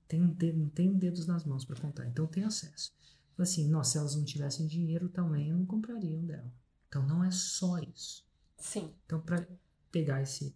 [0.07, 0.33] Tem,
[0.73, 2.07] tem dedos nas mãos pra contar.
[2.07, 2.95] Então tem acesso.
[3.37, 6.51] Assim, nossa, se elas não tivessem dinheiro também não comprariam dela.
[6.87, 8.23] Então não é só isso.
[8.57, 8.91] Sim.
[9.05, 9.45] Então, para
[9.91, 10.55] pegar esse,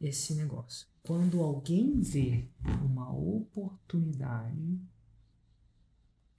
[0.00, 2.48] esse negócio, quando alguém vê
[2.84, 4.78] uma oportunidade,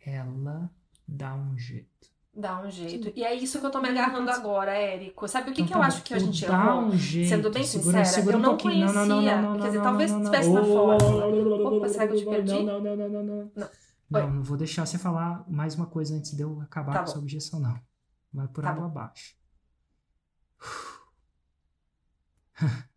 [0.06, 0.72] ela
[1.08, 2.12] dá um jeito.
[2.36, 3.12] Dá um jeito.
[3.16, 5.28] E é isso que eu tô me agarrando agora, Érico.
[5.28, 6.82] Sabe o que, Então, que tá eu acho que a gente dá errou?
[6.86, 7.30] um jeito.
[7.30, 8.86] Sendo bem segura, sincera, segura eu um não pouquinho.
[8.88, 9.62] Não, não, não, conhecia.
[9.62, 12.64] Quer dizer, talvez estivesse na ô, Opa, será que eu te perdi?
[12.64, 13.24] Não, não, não, não,
[13.56, 13.70] não,
[14.22, 14.34] não.
[14.36, 14.44] Não.
[14.44, 17.12] Vou deixar você falar mais uma coisa antes de eu acabar Tá com bom.
[17.12, 17.80] essa objeção, não.
[18.32, 18.90] Vai por Tá água bom.
[19.00, 19.36] abaixo.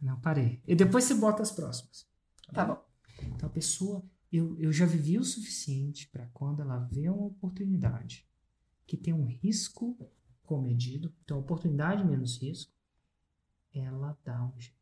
[0.00, 0.62] Não, parei.
[0.66, 2.06] E depois você bota as próximas.
[2.52, 2.84] Tá bom.
[3.22, 8.28] Então a pessoa, eu, eu já vivi o suficiente para quando ela vê uma oportunidade
[8.86, 9.98] que tem um risco
[10.44, 12.72] comedido, então oportunidade menos risco,
[13.74, 14.76] ela dá um jeito.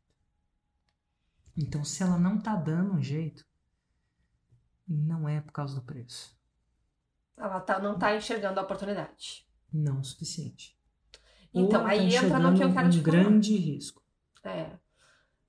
[1.57, 3.43] Então se ela não tá dando um jeito,
[4.87, 6.35] não é por causa do preço,
[7.37, 9.47] Ela tá, não tá enxergando a oportunidade.
[9.71, 10.75] não o suficiente.
[11.53, 13.23] Então, Ou aí tá entra no que eu quero um te falar.
[13.23, 14.03] grande risco.
[14.43, 14.77] É.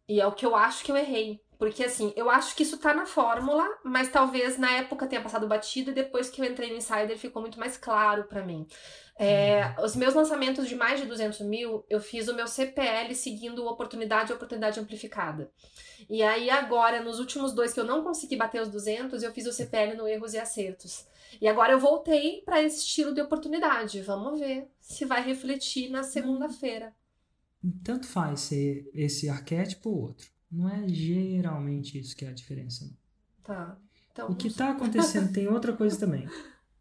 [0.08, 1.44] E é o que eu acho que eu errei.
[1.58, 5.46] Porque assim, eu acho que isso tá na fórmula, mas talvez na época tenha passado
[5.46, 8.66] batido e depois que eu entrei no Insider ficou muito mais claro pra mim.
[9.18, 13.66] É, os meus lançamentos de mais de 200 mil, eu fiz o meu CPL seguindo
[13.66, 15.50] oportunidade e oportunidade amplificada.
[16.10, 19.46] E aí agora, nos últimos dois que eu não consegui bater os 200, eu fiz
[19.46, 21.06] o CPL no erros e acertos.
[21.40, 24.02] E agora eu voltei pra esse estilo de oportunidade.
[24.02, 26.94] Vamos ver se vai refletir na segunda-feira.
[27.82, 30.35] Tanto faz ser esse arquétipo ou outro.
[30.50, 32.84] Não é geralmente isso que é a diferença.
[32.84, 32.96] Não.
[33.42, 33.78] Tá.
[34.12, 36.28] Então, O que tá acontecendo tem outra coisa também.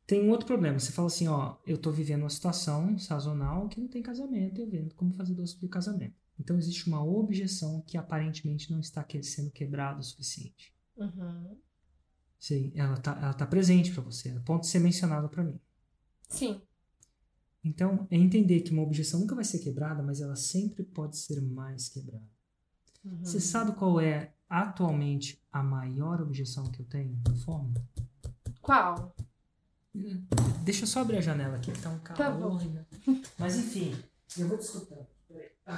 [0.08, 0.80] Tem um outro problema.
[0.80, 4.70] Você fala assim, ó, eu tô vivendo uma situação sazonal que não tem casamento, eu
[4.70, 6.16] vendo como fazer doce de casamento.
[6.40, 10.74] Então existe uma objeção que aparentemente não está sendo quebrada o suficiente.
[10.96, 11.58] Uhum.
[12.38, 15.60] Sim, ela tá, ela tá presente para você, a ponto de ser mencionada para mim.
[16.30, 16.62] Sim.
[17.64, 21.42] Então, é entender que uma objeção nunca vai ser quebrada, mas ela sempre pode ser
[21.42, 22.35] mais quebrada.
[23.06, 23.20] Uhum.
[23.24, 27.82] Você sabe qual é atualmente a maior objeção que eu tenho na fórmula?
[28.62, 29.16] Qual?
[30.64, 32.62] Deixa eu só abrir a janela aqui, que tá um Tá calor.
[32.66, 32.84] né?
[33.38, 33.96] Mas enfim,
[34.38, 35.06] eu vou te escutando.
[35.66, 35.78] Ai,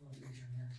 [0.00, 0.70] vou abrir a janela.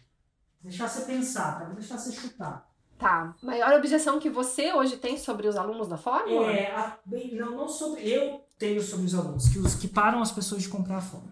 [0.63, 1.65] Deixar você pensar, tá?
[1.65, 2.67] Vou deixar você chutar.
[2.97, 3.35] Tá.
[3.43, 6.51] Maior objeção que você hoje tem sobre os alunos da fórmula?
[6.51, 8.01] É, a- bem, não, não sobre.
[8.09, 11.31] Eu tenho sobre os alunos, que, os, que param as pessoas de comprar a fórmula.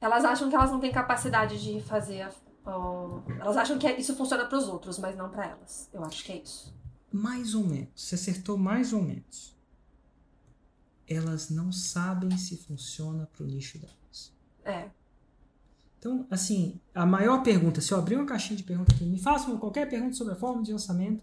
[0.00, 2.30] Elas acham que elas não têm capacidade de fazer a.
[2.66, 5.88] ó, elas acham que isso funciona para os outros, mas não para elas.
[5.92, 6.74] Eu acho que é isso.
[7.12, 7.88] Mais ou menos.
[7.94, 9.56] Você acertou mais ou menos.
[11.08, 14.32] Elas não sabem se funciona pro nicho delas.
[14.64, 14.90] É.
[15.98, 19.56] Então, assim, a maior pergunta, se eu abrir uma caixinha de perguntas aqui, me façam
[19.56, 21.22] qualquer pergunta sobre a forma de lançamento,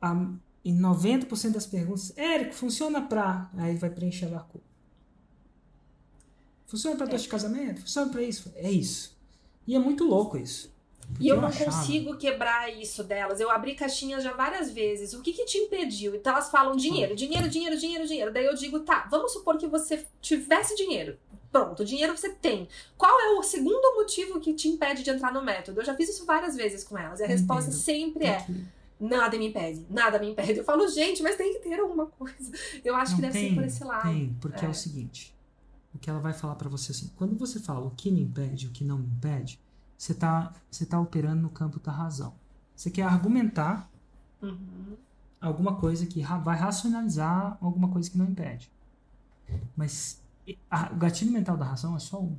[0.00, 0.14] a,
[0.64, 3.50] em 90% das perguntas, Érico, funciona pra.
[3.56, 4.60] Aí vai preencher a cor.
[6.66, 7.80] Funciona pra doce de casamento?
[7.80, 8.52] Funciona pra isso?
[8.54, 9.18] É isso.
[9.70, 10.74] E é muito louco isso.
[11.20, 13.38] E eu não achava- consigo quebrar isso delas.
[13.38, 15.12] Eu abri caixinhas já várias vezes.
[15.14, 16.14] O que que te impediu?
[16.16, 18.32] Então elas falam dinheiro, dinheiro, dinheiro, dinheiro, dinheiro.
[18.32, 21.16] Daí eu digo, tá, vamos supor que você tivesse dinheiro.
[21.52, 22.66] Pronto, dinheiro você tem.
[22.98, 25.80] Qual é o segundo motivo que te impede de entrar no método?
[25.80, 27.20] Eu já fiz isso várias vezes com elas.
[27.20, 27.80] E a resposta Entendo.
[27.80, 28.46] sempre é:
[29.00, 30.58] nada me impede, nada me impede.
[30.58, 32.52] Eu falo, gente, mas tem que ter alguma coisa.
[32.84, 34.08] Eu acho que Não, deve tem, ser por esse lado.
[34.08, 34.68] Tem, porque é.
[34.68, 34.70] É.
[34.70, 35.32] o seguinte:
[35.94, 38.66] o que ela vai falar pra você assim, quando você fala o que me impede,
[38.68, 39.60] o que não me impede,
[39.96, 42.34] você tá, você tá operando no campo da razão.
[42.76, 43.90] Você quer argumentar
[44.42, 44.96] Uhum.
[45.40, 48.70] alguma coisa que ra- vai racionalizar alguma coisa que não impede.
[49.76, 50.22] Mas
[50.70, 52.36] a- o gatilho mental da razão é só um.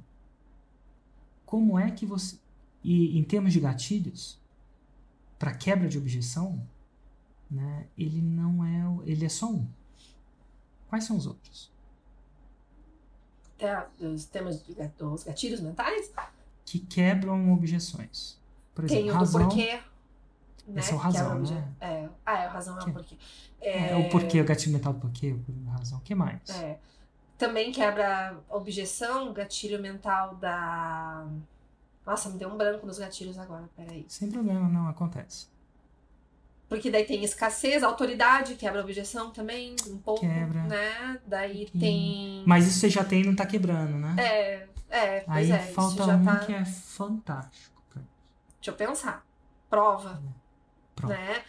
[1.46, 2.38] Como é que você.
[2.84, 4.40] E em termos de gatilhos,
[5.38, 6.62] para quebra de objeção,
[7.50, 8.84] né, ele não é.
[9.10, 9.68] Ele é só um.
[10.90, 11.72] Quais são os outros?
[13.62, 14.62] É, os temas
[14.98, 16.12] dos gatilhos mentais?
[16.66, 18.40] Que quebram objeções.
[18.74, 19.48] Por Tem exemplo, o do razão.
[19.50, 19.80] porquê.
[20.68, 20.80] Né?
[20.80, 21.68] Esse é o que razão, onde- né?
[21.82, 22.10] É.
[22.26, 23.18] Ah, é, o razão é Que- o porquê.
[23.62, 25.36] É, o porquê, o gatilho mental do porquê,
[25.68, 25.98] a razão.
[25.98, 26.50] O que mais?
[26.50, 26.80] É.
[27.38, 31.28] Também quebra objeção, gatilho mental da.
[32.06, 34.06] Nossa, me deu um branco nos gatilhos agora, peraí.
[34.08, 35.48] Sem problema, não acontece.
[36.72, 40.64] Porque daí tem escassez, autoridade, quebra a objeção também, um pouco, Quebra.
[40.64, 41.20] né?
[41.28, 41.82] Daí pouquinho.
[41.82, 42.44] tem.
[42.48, 44.16] Mas isso você já tem e não tá quebrando, né?
[44.18, 46.40] É, é, pois Aí é, falta um tá.
[46.46, 47.84] que é fantástico.
[47.94, 49.28] Deixa eu pensar.
[49.70, 50.24] Prova,
[50.96, 51.14] Prova.
[51.14, 51.44] né?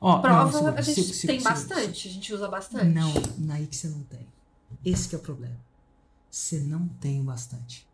[0.00, 2.84] Ó, Prova não, a gente tem bastante, a gente usa bastante.
[2.86, 3.12] Não,
[3.52, 4.28] aí que você não tem.
[4.84, 5.58] Esse que é o problema.
[6.30, 7.84] Você não tem o bastante.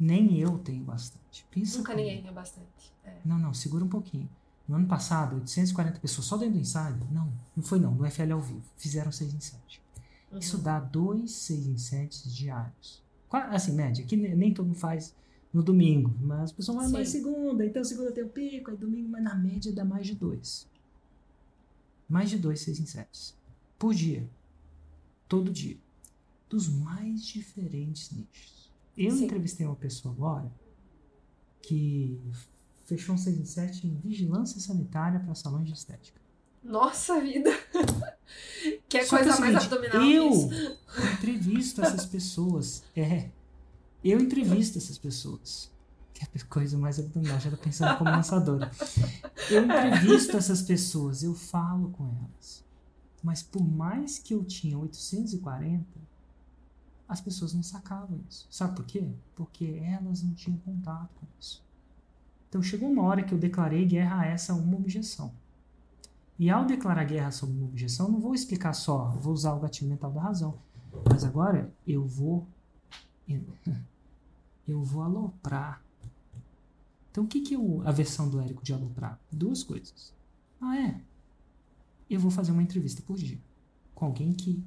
[0.00, 1.44] Nem eu tenho bastante.
[1.50, 2.08] Pensa Nunca comigo.
[2.08, 2.90] ninguém tem bastante.
[3.04, 3.16] É.
[3.22, 4.30] Não, não, segura um pouquinho.
[4.68, 6.96] No ano passado, 840 pessoas só dentro do ensaio?
[7.10, 8.62] Não, não foi não, no FL ao vivo.
[8.76, 9.82] Fizeram 6 em 7.
[10.30, 10.38] Uhum.
[10.38, 13.02] Isso dá dois 6 em 7 diários.
[13.30, 15.14] Assim, média, que ne- nem todo mundo faz
[15.52, 19.08] no domingo, mas o pessoal vai mais segunda, então segunda tem o pico, aí domingo,
[19.08, 20.66] mas na média dá mais de dois.
[22.08, 23.34] Mais de dois 6 em 7.
[23.78, 24.28] Por dia.
[25.28, 25.76] Todo dia.
[26.48, 28.70] Dos mais diferentes nichos.
[28.96, 29.24] Eu Sim.
[29.24, 30.50] entrevistei uma pessoa agora
[31.62, 32.18] que
[32.96, 36.20] fechou um 6 em 7 em vigilância sanitária para salões de estética.
[36.62, 37.50] Nossa vida!
[38.88, 40.78] que é Só que coisa é o mais seguinte, abdominal Eu que isso.
[41.14, 42.84] entrevisto essas pessoas.
[42.94, 43.30] É.
[44.04, 45.70] Eu entrevisto essas pessoas.
[46.12, 48.70] Que é coisa mais abdominal, já tá pensando como lançadora.
[49.50, 52.62] Eu entrevisto essas pessoas, eu falo com elas.
[53.22, 55.84] Mas por mais que eu tinha 840,
[57.08, 58.46] as pessoas não sacavam isso.
[58.50, 59.08] Sabe por quê?
[59.34, 61.62] Porque elas não tinham contato com isso.
[62.52, 65.32] Então chegou uma hora que eu declarei guerra a essa uma objeção.
[66.38, 69.88] E ao declarar guerra sobre uma objeção, não vou explicar só, vou usar o gatilho
[69.88, 70.58] mental da razão.
[71.10, 72.46] Mas agora eu vou.
[74.68, 75.82] Eu vou aloprar.
[77.10, 79.18] Então o que, que o- a versão do Érico de aloprar?
[79.30, 80.12] Duas coisas.
[80.60, 81.00] Ah, é?
[82.08, 83.38] Eu vou fazer uma entrevista por dia
[83.94, 84.62] com alguém que.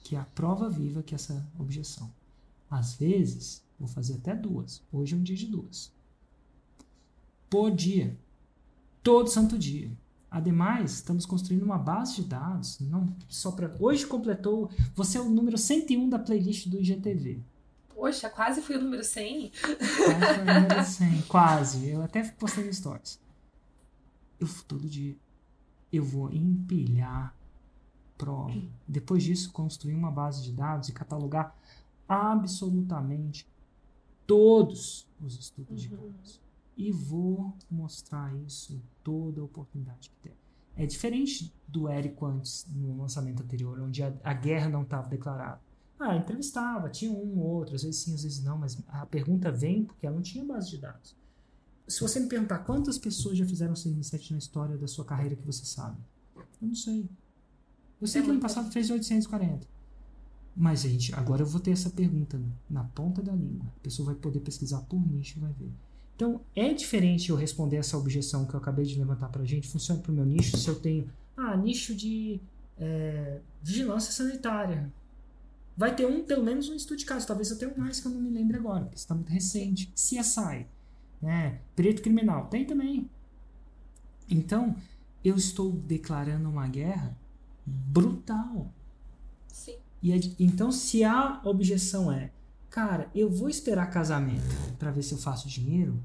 [0.00, 2.10] que é a prova viva que essa objeção.
[2.68, 4.82] Às vezes, vou fazer até duas.
[4.92, 5.90] Hoje é um dia de duas.
[7.50, 8.16] Por dia.
[9.02, 9.90] Todo santo dia.
[10.30, 15.28] Ademais, estamos construindo uma base de dados, não só para hoje completou, você é o
[15.28, 17.42] número 101 da playlist do IGTV.
[17.88, 19.50] Poxa, quase fui o número 100.
[19.50, 21.88] Quase, foi o número 100, quase.
[21.88, 23.20] Eu até postei no stories.
[24.38, 25.16] Eu todo dia
[25.92, 27.34] eu vou empilhar
[28.16, 28.54] prova.
[28.86, 31.56] Depois disso, construir uma base de dados e catalogar
[32.08, 33.48] absolutamente
[34.26, 36.12] todos os estudos de Uhum.
[36.76, 40.36] E vou mostrar isso em toda oportunidade que der.
[40.76, 45.60] É diferente do Érico antes, no lançamento anterior, onde a, a guerra não estava declarada.
[45.98, 49.52] Ah, entrevistava, tinha um ou outro, às vezes sim, às vezes não, mas a pergunta
[49.52, 51.14] vem porque ela não tinha base de dados.
[51.86, 55.04] Se você me perguntar quantas pessoas já fizeram 6 em 7 na história da sua
[55.04, 55.98] carreira que você sabe,
[56.36, 57.06] eu não sei.
[58.00, 59.66] Eu sei É que ano passado fez 840.
[60.56, 63.66] Mas, gente, agora eu vou ter essa pergunta na ponta da língua.
[63.76, 65.72] A pessoa vai poder pesquisar por nicho e vai ver.
[66.20, 70.02] Então, é diferente eu responder essa objeção que eu acabei de levantar pra gente, funciona
[70.02, 72.38] pro meu nicho, se eu tenho, ah, nicho de
[72.78, 74.92] é, vigilância sanitária.
[75.74, 78.06] Vai ter um, pelo menos um estudo de caso, talvez eu tenha um mais que
[78.06, 79.90] eu não me lembre agora, porque está muito recente.
[79.94, 80.66] CSI,
[81.22, 81.58] né?
[81.74, 83.08] Perito criminal, tem também.
[84.28, 84.76] Então,
[85.24, 87.16] eu estou declarando uma guerra
[87.64, 88.70] brutal.
[89.48, 89.76] Sim.
[90.02, 92.30] E é então, se a objeção é,
[92.70, 94.44] cara, eu vou esperar casamento
[94.78, 96.02] para ver se eu faço dinheiro,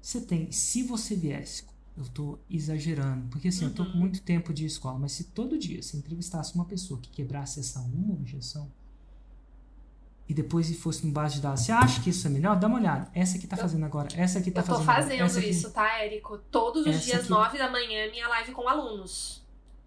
[0.00, 0.50] você tem.
[0.52, 1.64] Se você viesse,
[1.96, 3.98] eu tô exagerando, porque assim, eu tô com Uhum.
[3.98, 7.80] muito tempo de escola, mas se todo dia você entrevistasse uma pessoa que quebrasse essa
[7.80, 8.70] uma objeção
[10.28, 12.58] e depois se fosse no base de dados, você acha que isso é melhor?
[12.58, 13.10] Dá uma olhada.
[13.12, 15.50] Essa aqui tá Eu- fazendo agora, essa aqui tá eu tô fazendo agora, fazendo aqui-
[15.50, 16.38] isso, tá, Érico?
[16.50, 19.42] Todos os dias, aqui- nove da manhã, minha live com alunos.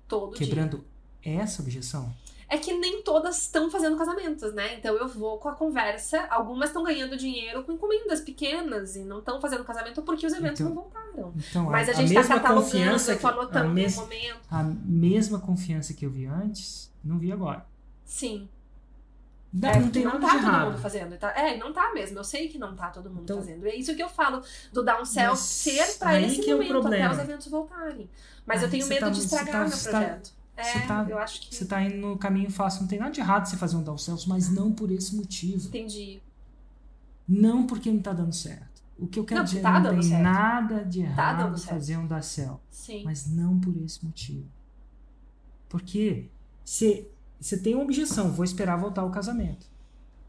[0.08, 0.46] Todo dia.
[0.46, 0.84] Quebrando
[1.24, 2.14] essa objeção.
[2.50, 4.76] É que nem todas estão fazendo casamentos, né?
[4.76, 6.26] Então eu vou com a conversa.
[6.30, 10.62] Algumas estão ganhando dinheiro com encomendas pequenas e não estão fazendo casamento porque os eventos
[10.62, 11.34] Então, não voltaram.
[11.36, 13.96] Então, Mas a a, gente tá mesma catalogando, confiança eu tô a, anotando no mes,
[13.96, 14.40] momento.
[14.52, 17.66] a mesma confiança que eu vi antes, não vi agora.
[18.06, 18.48] Sim.
[19.56, 20.66] Dá- É, não tem porque nada tá todo errado.
[20.72, 21.18] mundo fazendo.
[21.18, 21.32] Tá?
[21.38, 22.18] É, não tá mesmo.
[22.18, 23.66] Eu sei que não tá todo mundo Então- fazendo.
[23.68, 24.42] É isso que eu falo
[24.72, 27.14] do downsell Mas ser pra esse é momento, até problema.
[27.14, 28.10] os eventos voltarem.
[28.46, 30.32] Mas Aí eu tenho medo tá- de estragar tá- meu projeto.
[30.56, 31.56] É, você tá- eu acho que.
[31.56, 32.82] Você tá indo no caminho fácil.
[32.82, 35.68] Não tem nada de errado você fazer um downsells, mas não por esse motivo.
[35.68, 36.22] Entendi.
[37.28, 38.84] Não porque não tá dando certo.
[39.00, 40.22] O que eu quero Não, dizer tá não tem certo.
[40.24, 41.70] nada de Tá errado certo.
[41.74, 42.62] fazer um downsell.
[42.70, 43.04] Sim.
[43.04, 44.48] Mas não por esse motivo.
[45.70, 46.30] Porque
[46.64, 49.68] você você tem uma objeção, vou esperar voltar ao casamento.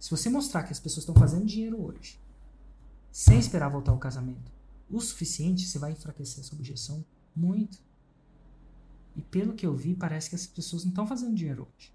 [0.00, 2.18] Se você mostrar que as pessoas estão fazendo dinheiro hoje,
[3.12, 4.50] sem esperar voltar ao casamento,
[4.90, 7.04] o suficiente, você vai enfraquecer essa objeção
[7.36, 7.78] muito.
[9.16, 11.92] E pelo que eu vi, parece que essas pessoas não estão fazendo dinheiro hoje.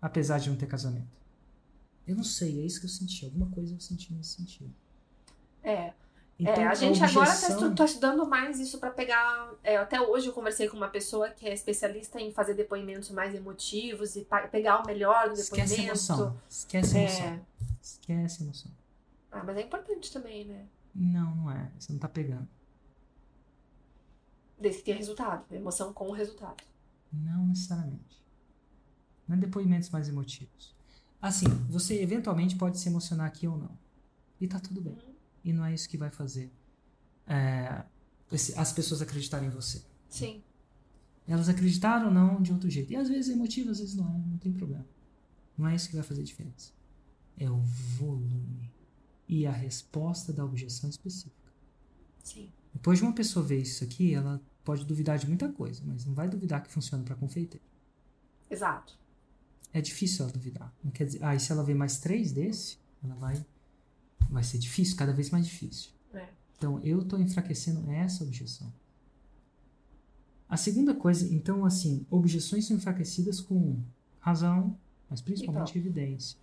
[0.00, 1.22] Apesar de não ter casamento.
[2.06, 3.24] Eu não sei, é isso que eu senti.
[3.24, 4.74] Alguma coisa eu senti nesse sentido.
[5.62, 5.92] É.
[6.38, 7.22] Então, é, a gente a objeção...
[7.22, 9.52] agora está estu tá estudando mais isso para pegar.
[9.62, 13.32] É, até hoje eu conversei com uma pessoa que é especialista em fazer depoimentos mais
[13.32, 15.70] emotivos e pegar o melhor do depoimento.
[15.70, 16.40] Esquece emoção.
[16.48, 17.26] Esquece emoção.
[17.26, 17.40] É...
[17.80, 18.72] Esquece emoção.
[19.30, 20.66] Ah, mas é importante também, né?
[20.94, 21.70] Não, não é.
[21.78, 22.48] Você não tá pegando.
[24.58, 25.52] Desde que tenha resultado.
[25.54, 26.62] Emoção com o resultado.
[27.12, 28.22] Não necessariamente.
[29.26, 30.74] Não é depoimentos mais emotivos.
[31.20, 33.78] Assim, você eventualmente pode se emocionar aqui ou não.
[34.40, 34.94] E tá tudo bem.
[34.94, 35.14] Uhum.
[35.44, 36.52] E não é isso que vai fazer
[37.26, 37.84] é,
[38.56, 39.82] as pessoas acreditarem em você.
[40.08, 40.42] Sim.
[41.26, 42.92] Elas acreditaram ou não de outro jeito.
[42.92, 44.18] E às vezes é emotivo, às vezes não é.
[44.18, 44.86] Não tem problema.
[45.56, 46.72] Não é isso que vai fazer diferença.
[47.38, 48.72] É o volume
[49.28, 51.52] e a resposta da objeção específica.
[52.22, 52.50] Sim.
[52.72, 56.14] Depois de uma pessoa ver isso aqui, ela pode duvidar de muita coisa, mas não
[56.14, 57.64] vai duvidar que funciona para confeiteiro.
[58.50, 58.98] Exato.
[59.72, 60.72] É difícil ela duvidar.
[60.82, 63.44] Não quer dizer, ah, e se ela ver mais três desse, ela vai
[64.32, 65.90] vai ser difícil, cada vez mais difícil.
[66.14, 66.26] É.
[66.56, 68.72] Então, eu estou enfraquecendo essa objeção.
[70.48, 73.78] A segunda coisa, então, assim, objeções são enfraquecidas com
[74.20, 74.76] razão,
[75.08, 76.38] mas principalmente evidência.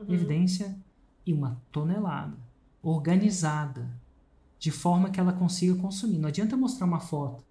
[0.00, 0.14] Uhum.
[0.14, 0.78] Evidência
[1.24, 2.36] e uma tonelada,
[2.82, 3.90] organizada,
[4.58, 6.18] de forma que ela consiga consumir.
[6.18, 7.44] Não adianta mostrar uma foto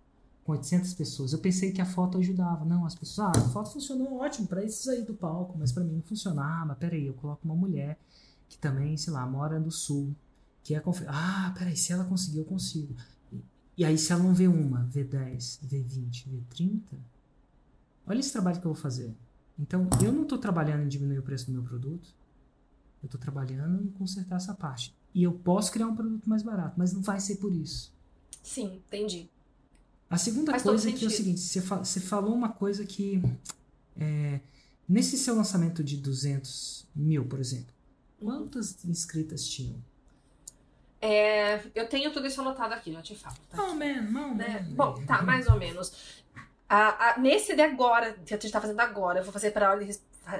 [0.43, 1.33] com 800 pessoas.
[1.33, 2.65] Eu pensei que a foto ajudava.
[2.65, 5.83] Não, as pessoas, ah, a foto funcionou ótimo para esses aí do palco, mas para
[5.83, 6.75] mim não funcionava.
[6.75, 7.99] Peraí, eu coloco uma mulher
[8.47, 10.15] que também, sei lá, mora no sul,
[10.63, 11.01] que é conf...
[11.07, 12.95] Ah, peraí, se ela conseguir, eu consigo.
[13.31, 13.43] E,
[13.77, 16.97] e aí, se ela não vê uma, vê 10, vê 20, vê 30,
[18.05, 19.13] olha esse trabalho que eu vou fazer.
[19.59, 22.15] Então, eu não estou trabalhando em diminuir o preço do meu produto,
[23.01, 24.95] eu estou trabalhando em consertar essa parte.
[25.17, 27.91] E eu posso criar um produto mais barato, mas não vai ser por isso.
[28.43, 29.27] Sim, entendi.
[30.07, 32.85] A segunda Faz coisa é que é o seguinte, você, fa você falou uma coisa
[32.85, 33.19] que
[33.99, 34.39] é,
[34.87, 37.73] nesse seu lançamento de 200 mil, por exemplo,
[38.19, 39.75] Quantas inscritas tinham?
[41.01, 43.37] É, eu tenho tudo isso anotado aqui, já te falo.
[43.49, 44.67] Tá oh, man, não, né?
[44.69, 46.21] Bom, tá, mais ou menos.
[46.69, 49.71] A, a, nesse de agora, que a gente tá fazendo agora, eu vou fazer pra
[49.71, 49.89] ordem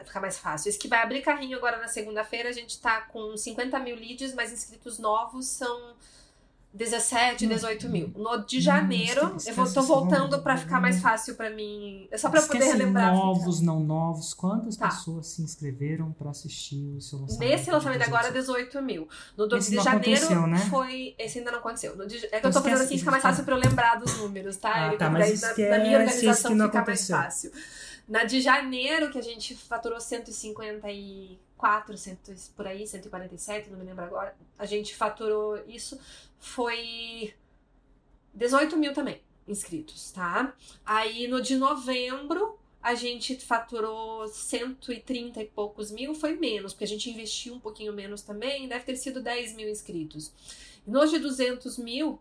[0.04, 0.70] ficar mais fácil.
[0.70, 4.34] Esse que vai abrir carrinho agora na segunda-feira, a gente tá com 50 mil leads,
[4.34, 5.96] mas inscritos novos são
[6.78, 8.12] 17, 18 mil.
[8.16, 12.08] No de janeiro, esquece, esquece eu tô voltando para ficar mais fácil para mim.
[12.12, 13.14] É só para poder relembrar.
[13.14, 14.34] Novos, não novos.
[14.34, 14.90] Quantas tá.
[14.90, 17.50] pessoas se inscreveram para assistir o seu lançamento?
[17.50, 19.08] Nesse lançamento agora, 18 mil.
[19.36, 20.60] No do, de janeiro né?
[20.70, 21.16] foi.
[21.18, 21.96] Esse ainda não aconteceu.
[21.96, 24.16] No de, é que eu tô fazendo assim, fica mais fácil para eu lembrar dos
[24.18, 24.90] números, tá?
[24.90, 27.16] Ah, tá, mas daí, na, minha organização fica aconteceu.
[27.16, 27.52] mais fácil.
[28.08, 32.18] Na de janeiro, que a gente faturou 154, 100,
[32.56, 34.34] por aí, 147, não me lembro agora.
[34.58, 36.00] A gente faturou isso
[36.40, 37.34] foi
[38.34, 40.54] 18 mil também inscritos, tá?
[40.86, 46.88] Aí no de novembro a gente faturou 130 e poucos mil, foi menos, porque a
[46.88, 50.32] gente investiu um pouquinho menos também, deve ter sido 10 mil inscritos.
[50.88, 52.18] Nos de 200 mil,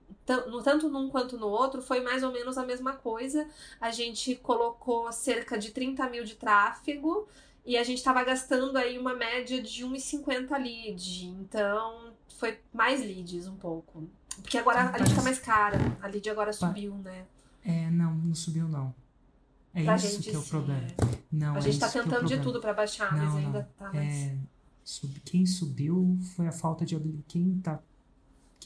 [0.64, 3.46] tanto num quanto no outro, foi mais ou menos a mesma coisa.
[3.80, 7.28] A gente colocou cerca de 30 mil de tráfego
[7.64, 11.26] e a gente estava gastando aí uma média de 1,50 lead.
[11.26, 14.08] Então, foi mais leads um pouco.
[14.42, 15.78] Porque agora a lead tá mais cara.
[16.02, 17.24] A lead agora subiu, né?
[17.64, 18.92] É, não, não subiu não.
[19.72, 20.80] É pra isso gente, que é o problema.
[20.80, 21.18] É.
[21.30, 23.38] Não, a é gente tá tentando é de tudo para baixar, não, mas não.
[23.38, 24.14] ainda tá mais.
[24.14, 24.36] É,
[25.24, 27.24] quem subiu foi a falta de habilidade.
[27.28, 27.80] Quem tá.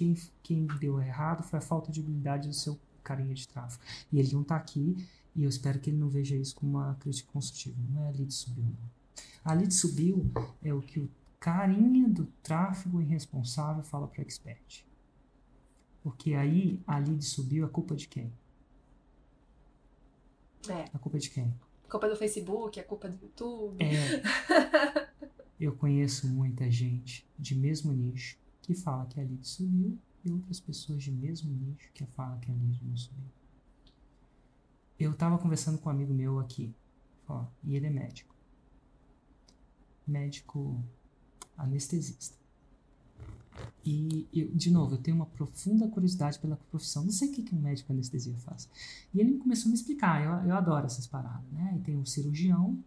[0.00, 3.84] Quem, quem deu errado foi a falta de habilidade do seu carinha de tráfego.
[4.10, 4.96] E ele não tá aqui,
[5.36, 7.76] e eu espero que ele não veja isso como uma crítica construtiva.
[7.90, 8.90] Não é a lead subiu, não.
[9.44, 10.30] A lead subiu
[10.62, 14.86] é o que o carinha do tráfego irresponsável fala para expert.
[16.02, 18.32] Porque aí a lead subiu, a culpa de quem?
[20.66, 20.84] É.
[20.94, 21.54] A culpa de quem?
[21.84, 23.84] A culpa do Facebook, a culpa do YouTube.
[23.84, 25.10] É.
[25.60, 28.40] Eu conheço muita gente de mesmo nicho
[28.70, 32.52] que fala que a lead subiu e outras pessoas de mesmo nicho que falam que
[32.52, 33.24] a lead não subiu.
[34.96, 36.72] Eu estava conversando com um amigo meu aqui,
[37.26, 38.32] ó, e ele é médico.
[40.06, 40.80] Médico
[41.58, 42.38] anestesista.
[43.84, 47.02] E, eu, de novo, eu tenho uma profunda curiosidade pela profissão.
[47.02, 48.68] Não sei o que, que um médico anestesia faz.
[49.12, 50.22] E ele começou a me explicar.
[50.22, 51.74] Eu, eu adoro essas paradas, né?
[51.76, 52.78] E tem um cirurgião.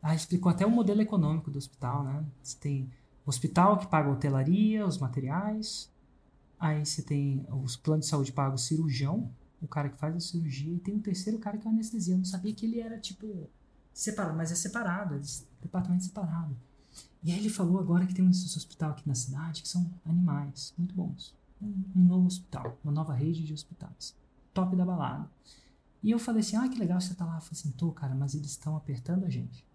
[0.00, 2.24] Aí explicou até o modelo econômico do hospital, né?
[2.42, 2.90] Você tem
[3.28, 5.90] hospital que paga a hotelaria, os materiais.
[6.58, 10.20] Aí você tem os planos de saúde paga o cirurgião, o cara que faz a
[10.20, 10.74] cirurgia.
[10.74, 12.14] E tem um terceiro cara que é anestesia.
[12.14, 13.48] Eu não sabia que ele era, tipo,
[13.92, 14.36] separado.
[14.36, 15.20] Mas é separado, é
[15.60, 16.56] departamento separado.
[17.22, 20.72] E aí ele falou agora que tem um hospital aqui na cidade que são animais
[20.78, 21.34] muito bons.
[21.60, 24.16] Um, novo hospital, uma nova rede de hospitais.
[24.54, 25.28] Top da balada.
[26.02, 27.36] E eu falei assim, ah, que legal você tá lá.
[27.36, 29.66] Eu falei assim, tô, cara, mas eles estão apertando a gente.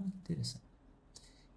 [0.00, 0.69] Interessante.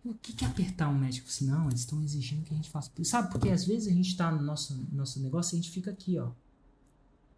[0.05, 1.29] O que, é apertar um médico?
[1.29, 2.91] Assim, não, eles estão exigindo que a gente faça.
[3.03, 5.91] Sabe, porque às vezes a gente está no nosso, nosso negócio e a gente fica
[5.91, 6.31] aqui, ó.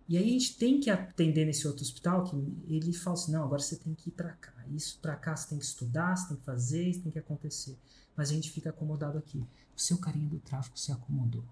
[0.08, 2.36] E aí a gente tem que atender nesse outro hospital que
[2.68, 4.54] ele fala assim, não, agora você tem que ir para cá.
[4.74, 7.78] Isso para cá você tem que estudar, você tem que fazer, isso tem que acontecer.
[8.16, 9.40] Mas a gente fica acomodado aqui.
[9.76, 11.44] O seu carinha do tráfico se acomodou.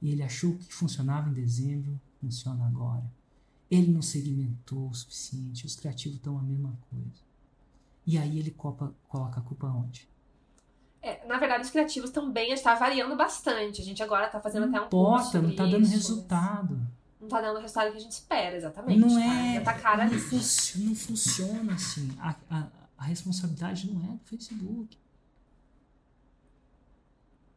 [0.00, 3.10] E ele achou que funcionava em dezembro, funciona agora.
[3.70, 7.23] Ele não segmentou o suficiente, os criativos estão a mesma coisa.
[8.06, 10.08] E aí ele copa, coloca a culpa onde?
[11.00, 13.82] É, na verdade, os criativos também está variando bastante.
[13.82, 16.80] A gente agora está fazendo não até um importa, não está dando resultado.
[17.20, 18.98] Não está dando o resultado que a gente espera, exatamente.
[18.98, 19.24] Não tá?
[19.24, 19.60] é.
[19.60, 22.16] Tá cara não, funciona, não funciona assim.
[22.18, 24.98] A, a, a responsabilidade não é do Facebook.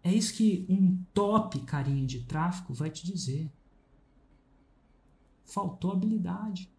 [0.04, 3.50] É isso que um top carinha de tráfico vai te dizer.
[5.46, 6.70] Faltou habilidade.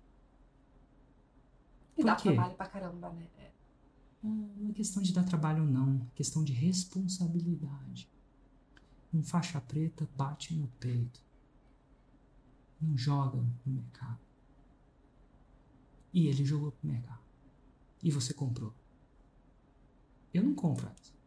[1.96, 2.32] E Por dá quê?
[2.32, 3.26] trabalho pra caramba, né?
[4.28, 5.96] Não é questão de dar trabalho, não.
[6.12, 8.08] É questão de responsabilidade.
[9.12, 11.20] Um faixa preta bate no peito.
[12.80, 14.20] Não joga no mercado.
[16.12, 17.20] E ele jogou pro mercado.
[18.02, 18.72] E você comprou.
[20.32, 21.17] Eu não compro essa.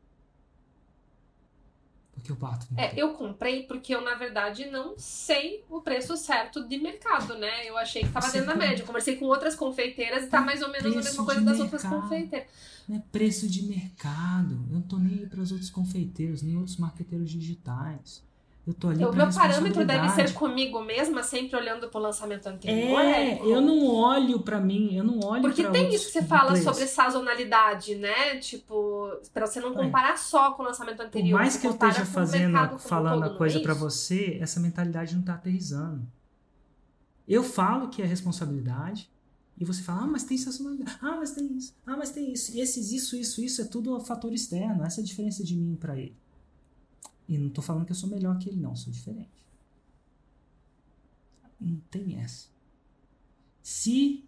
[2.29, 6.67] Eu bato no É, eu comprei porque eu, na verdade, não sei o preço certo
[6.67, 7.67] de mercado, né?
[7.67, 8.83] Eu achei que tava Você dentro da média.
[8.83, 11.83] Eu conversei com outras confeiteiras e tá mais ou menos a mesma coisa das outras
[11.83, 12.47] confeiteiras.
[12.87, 14.53] Não é preço de mercado.
[14.69, 18.23] Eu não tô nem aí para os outros confeiteiros, nem outros marqueteiros digitais.
[18.65, 22.99] Eu tô ali O meu parâmetro deve ser comigo mesma, sempre olhando pro lançamento anterior.
[23.01, 23.45] É, Érico.
[23.47, 26.63] eu não olho pra mim, eu não olho Porque tem isso que você fala players.
[26.63, 28.37] sobre sazonalidade, né?
[28.37, 29.73] Tipo, pra você não É.
[29.73, 31.39] comparar só com o lançamento Por anterior.
[31.39, 33.79] mais você que eu esteja fazendo, um falando a coisa é isso?
[33.79, 36.07] você, essa mentalidade não tá aterrizando.
[37.27, 39.09] Eu falo que é responsabilidade
[39.57, 42.55] e você fala, ah, mas tem sazonalidade, ah, mas tem isso, ah, mas tem isso.
[42.55, 45.75] E esses isso, isso, isso é tudo fator externo, essa é a diferença de mim
[45.79, 46.15] pra ele.
[47.31, 49.41] E não tô falando que eu sou melhor que ele, não, sou diferente.
[51.57, 52.49] Não tem essa.
[53.63, 54.25] Se,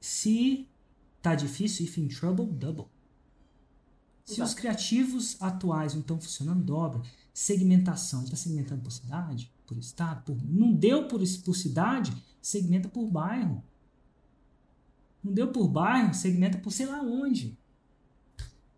[0.00, 0.68] se
[1.22, 2.86] tá difícil, if in trouble, double.
[4.24, 4.56] Se os Exato.
[4.56, 7.02] criativos atuais não estão funcionando, dobra.
[7.32, 10.36] Segmentação, ele está segmentando por cidade, por estado, por...
[10.44, 12.12] não deu por, por cidade,
[12.42, 13.62] segmenta por bairro.
[15.22, 17.56] Não deu por bairro, segmenta por sei lá onde.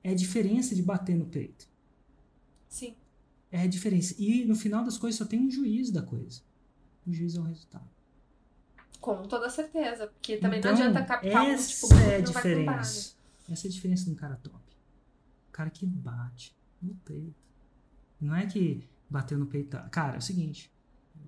[0.05, 1.67] É a diferença de bater no peito.
[2.69, 2.95] Sim.
[3.57, 4.15] É a diferença.
[4.19, 6.43] E no final das coisas só tem um juiz da coisa.
[7.07, 7.89] O juiz é o resultado.
[9.01, 10.09] Com toda certeza.
[10.09, 13.17] Porque também então, não adianta captar um essa tipo é a diferença.
[13.49, 14.63] Essa é a diferença de um cara top.
[15.49, 17.35] O cara que bate no peito.
[18.21, 19.79] Não é que bateu no peito.
[19.91, 20.71] Cara, é o seguinte.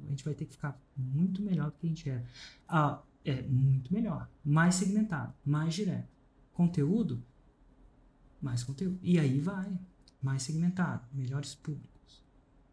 [0.07, 2.27] A gente vai ter que ficar muito melhor do que a gente era.
[2.69, 4.29] Ah, é muito melhor.
[4.45, 5.33] Mais segmentado.
[5.43, 6.09] Mais direto.
[6.53, 7.25] Conteúdo.
[8.39, 8.99] Mais conteúdo.
[9.03, 9.79] E aí vai.
[10.21, 11.07] Mais segmentado.
[11.11, 11.88] Melhores públicos.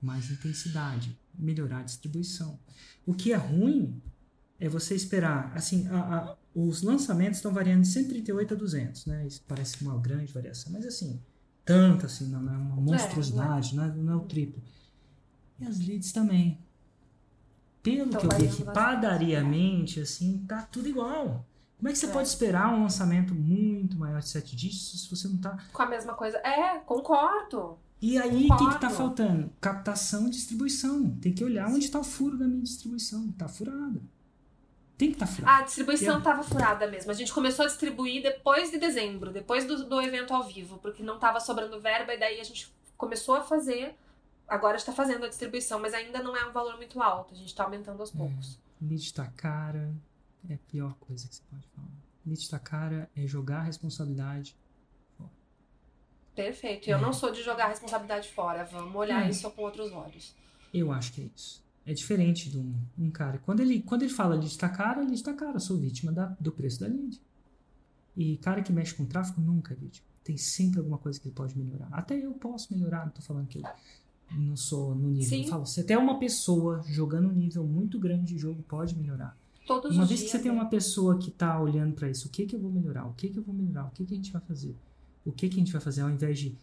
[0.02, 1.18] Mais intensidade.
[1.38, 2.60] Melhorar a distribuição.
[3.06, 4.02] O que é ruim
[4.60, 5.52] é você esperar.
[5.56, 9.26] Assim, a- a- os lançamentos estão variando de 138 a 200, né?
[9.28, 11.22] Isso parece uma grande variação, mas assim,
[11.66, 14.62] tanto assim, não, não é uma monstruosidade, não, é, não é o triplo.
[15.60, 16.60] E as leads também.
[17.84, 21.46] Pelo Tão que eu vi aqui, padariamente, assim, tá tudo igual.
[21.78, 22.12] Como é que você É.
[22.12, 25.58] pode esperar um lançamento muito maior de 7 dígitos se você não tá.
[25.72, 26.38] Com a mesma coisa.
[26.38, 27.78] É, concordo.
[28.02, 28.96] E aí, o que, tá Concordo.
[28.96, 29.54] faltando?
[29.60, 31.12] Captação e distribuição.
[31.22, 33.32] Tem que olhar onde está o furo da minha distribuição.
[33.32, 34.02] Tá furada.
[34.98, 35.58] Tem que estar tá furada.
[35.58, 36.22] A distribuição É.
[36.22, 37.12] tava furada mesmo.
[37.12, 41.04] A gente começou a distribuir depois de dezembro, depois do, do evento ao vivo, porque
[41.04, 43.96] não tava sobrando verba, e daí a gente começou a fazer.
[44.48, 47.34] Agora está fazendo a distribuição, mas ainda não é um valor muito alto.
[47.34, 48.60] A gente tá aumentando aos poucos.
[48.82, 49.92] Lead tá cara
[50.48, 51.88] é a pior coisa que você pode falar.
[52.26, 54.56] Lead tá cara é jogar a responsabilidade.
[56.36, 56.90] Perfeito.
[56.90, 57.02] Eu É.
[57.02, 58.66] não sou de jogar a responsabilidade fora.
[58.66, 59.30] Vamos olhar É.
[59.30, 60.36] isso com outros olhos.
[60.74, 61.64] Eu acho que é isso.
[61.86, 63.38] É diferente de um, um cara.
[63.46, 65.54] Quando ele, quando ele fala tá cara, lead tá cara.
[65.56, 67.22] Eu sou vítima da- do preço da lead.
[68.18, 70.06] E cara que mexe com tráfego nunca é vítima.
[70.24, 71.88] Tem sempre alguma coisa que ele pode melhorar.
[71.92, 73.64] Até eu posso melhorar, não tô falando que eu
[74.40, 75.30] não sou no nível.
[75.30, 75.44] Sim.
[75.44, 79.38] Eu falo, se até uma pessoa jogando um nível muito grande de jogo pode melhorar.
[79.68, 80.32] Todos Uma vez dias.
[80.32, 80.58] que você tem né?
[80.60, 83.06] uma pessoa que tá olhando para isso, o que que eu vou melhorar?
[83.08, 83.86] O que que eu vou melhorar?
[83.86, 84.76] O que que a gente vai fazer?
[85.26, 86.56] O que que a gente vai fazer ao invés de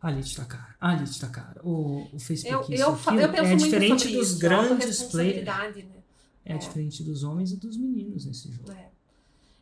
[0.00, 3.32] a lead tá cara, a lead tá cara, o, o Facebook Eu, isso, eu, eu
[3.32, 6.02] penso é diferente dos isso, grandes players, né?
[6.44, 6.58] é, É.
[6.58, 8.72] diferente dos homens e dos meninos nesse jogo.
[8.72, 8.90] É.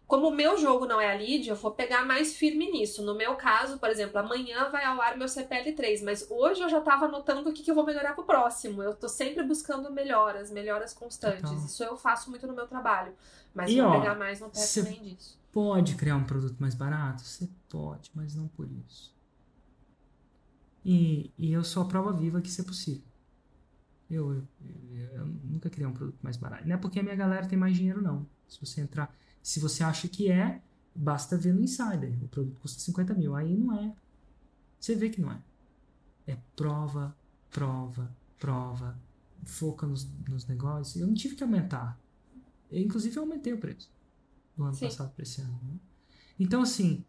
[0.07, 3.03] Como o meu jogo não é a lead, eu vou pegar mais firme nisso.
[3.03, 6.81] No meu caso, por exemplo, amanhã vai ao ar meu CPL3, mas hoje eu já
[6.81, 8.83] tava anotando o que, que eu vou melhorar pro próximo.
[8.83, 11.51] Eu tô sempre buscando melhoras, melhoras constantes.
[11.51, 11.65] Então.
[11.65, 13.15] Isso eu faço muito no meu trabalho.
[13.55, 15.39] Mas E, vou ó, pegar mais no pé também disso.
[15.55, 17.23] Pode criar um produto mais barato?
[17.23, 19.15] Você pode, mas não por isso.
[20.85, 23.05] E, e eu sou a prova viva que isso é possível.
[24.11, 24.45] Eu, eu,
[25.13, 26.67] eu nunca criei um produto mais barato.
[26.67, 28.27] Não é porque a minha galera tem mais dinheiro, não.
[28.49, 29.17] Se você entrar.
[29.41, 30.61] Se você acha que é,
[30.93, 32.19] basta ver no Insider.
[32.25, 33.37] O produto custa 50 mil.
[33.37, 33.95] Aí não é.
[34.81, 35.41] Você vê que não é.
[36.27, 37.17] É prova,
[37.49, 38.99] prova, prova.
[39.45, 41.01] Foca nos, nos negócios.
[41.01, 41.97] Eu não tive que aumentar.
[42.73, 43.94] Eu, inclusive, eu aumentei o preço
[44.57, 44.87] do ano Sim.
[44.87, 45.59] passado para esse ano.
[45.63, 45.75] né?
[46.39, 47.05] Então, assim,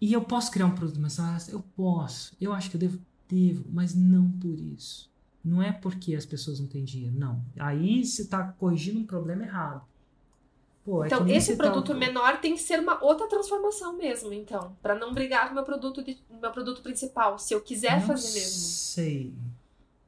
[0.00, 1.50] e eu posso criar um produto mais barato?
[1.50, 2.36] Eu posso.
[2.40, 5.10] Eu acho que eu devo, devo, mas não por isso.
[5.44, 7.44] Não é porque as pessoas não têm dinheiro, não.
[7.58, 9.84] Aí você está corrigindo um problema errado.
[10.84, 14.32] Pô, é Então, nem esse tá- produto menor tem que ser uma outra transformação mesmo,
[14.32, 14.76] então.
[14.82, 17.38] Pra não brigar com o meu produto, de, meu produto principal.
[17.38, 18.50] Se eu quiser não fazer mesmo.
[18.60, 19.34] sei,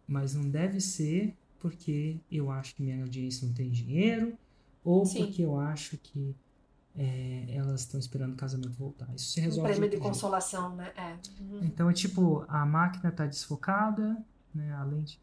[0.09, 4.32] mas não deve ser porque eu acho que minha audiência não tem dinheiro
[4.82, 5.26] ou Sim.
[5.26, 6.34] porque eu acho que
[6.97, 9.09] é, elas estão esperando o casamento voltar.
[9.14, 10.93] Isso se Um resolve prêmio de de consolação, né?
[10.97, 11.16] É.
[11.41, 11.61] Uhum.
[11.62, 14.16] Então é tipo, a máquina tá desfocada,
[14.55, 14.72] né?
[14.74, 15.20] A lente.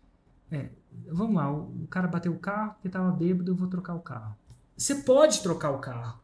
[0.49, 0.69] É,
[1.09, 3.99] vamos lá, o, o cara bateu o carro porque tava bêbado, eu vou trocar o
[3.99, 4.35] carro.
[4.77, 6.19] Você pode trocar o carro.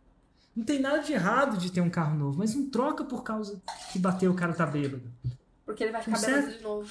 [0.55, 3.61] Não tem nada de errado de ter um carro novo, mas não troca por causa
[3.91, 5.11] que bateu o cara tá bêbado.
[5.65, 6.89] Porque ele vai ficar bêbado de novo.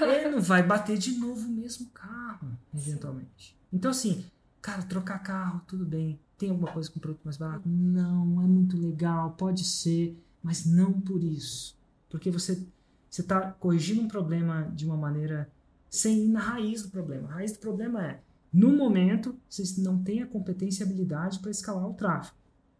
[0.00, 3.58] Ele não vai bater de novo o mesmo carro, eventualmente.
[3.72, 4.24] Então, assim,
[4.62, 6.20] cara, trocar carro, tudo bem.
[6.44, 7.66] Tem alguma coisa com produto mais barato?
[7.66, 11.74] Não, é muito legal, pode ser, mas não por isso.
[12.10, 12.66] Porque você
[13.08, 15.50] você está corrigindo um problema de uma maneira
[15.88, 17.30] sem ir na raiz do problema.
[17.30, 18.20] A raiz do problema é,
[18.52, 22.36] no momento, vocês não têm a competência e habilidade para escalar o tráfego.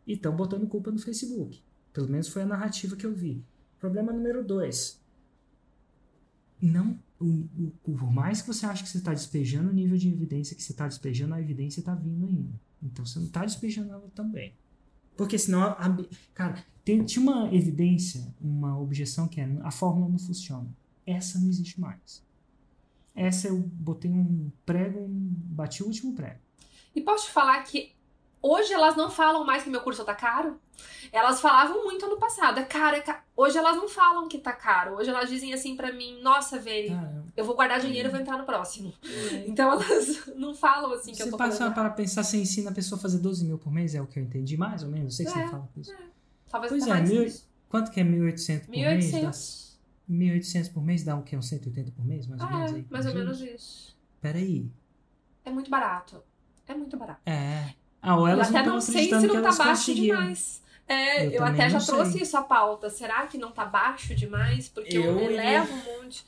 [0.06, 1.62] E estão botando culpa no Facebook.
[1.90, 3.42] Pelo menos foi a narrativa que eu vi.
[3.80, 5.02] Problema número dois
[6.60, 6.98] não
[7.82, 10.72] por mais que você ache que você está despejando o nível de evidência que você
[10.72, 12.60] está despejando, a evidência está vindo ainda.
[12.82, 14.52] Então você não está despejando ela também.
[15.16, 15.96] Porque senão, a-
[16.34, 20.68] cara, tem, tinha uma evidência, uma objeção que é a fórmula não funciona.
[21.06, 22.22] Essa não existe mais.
[23.14, 26.40] Essa eu botei um prego, um- bati o último prego.
[26.94, 27.92] E posso te falar que
[28.42, 30.60] hoje elas não falam mais que meu curso tá caro?
[31.12, 33.18] Elas falavam muito ano passado, é caro, é caro.
[33.36, 34.96] Hoje elas não falam que tá caro.
[34.96, 38.20] Hoje elas dizem assim pra mim, nossa, Veri, Cara, eu vou guardar dinheiro e vou
[38.20, 38.92] entrar no próximo.
[39.46, 42.74] Então elas não falam assim que eu você tô passa para pensar, você ensina a
[42.74, 45.16] pessoa a fazer 12 mil por mês, é o que eu entendi, mais ou menos.
[45.16, 45.94] Sei que É, você fala com isso.
[46.50, 47.48] Talvez Pois é, mil- isso.
[47.68, 49.10] Quanto que é 1.800 por mês?
[49.12, 49.64] Dá 1.800.
[50.10, 51.36] 1.800 por mês dá o quê?
[51.36, 52.72] Uns 180 por mês, mais ou menos?
[52.72, 53.96] É, aí, mais ou menos isso.
[54.20, 54.70] Peraí.
[55.44, 56.22] É muito barato.
[56.66, 57.20] É muito barato.
[57.26, 57.74] É.
[58.00, 60.62] Ah, ou Eu elas até não não sei se não tá baixo demais.
[60.86, 62.22] É, Eu eu, até já não trouxe sei.
[62.22, 62.90] isso à pauta.
[62.90, 64.68] Será que não tá baixo demais?
[64.68, 66.24] Porque eu, Eu iria- elevo um monte.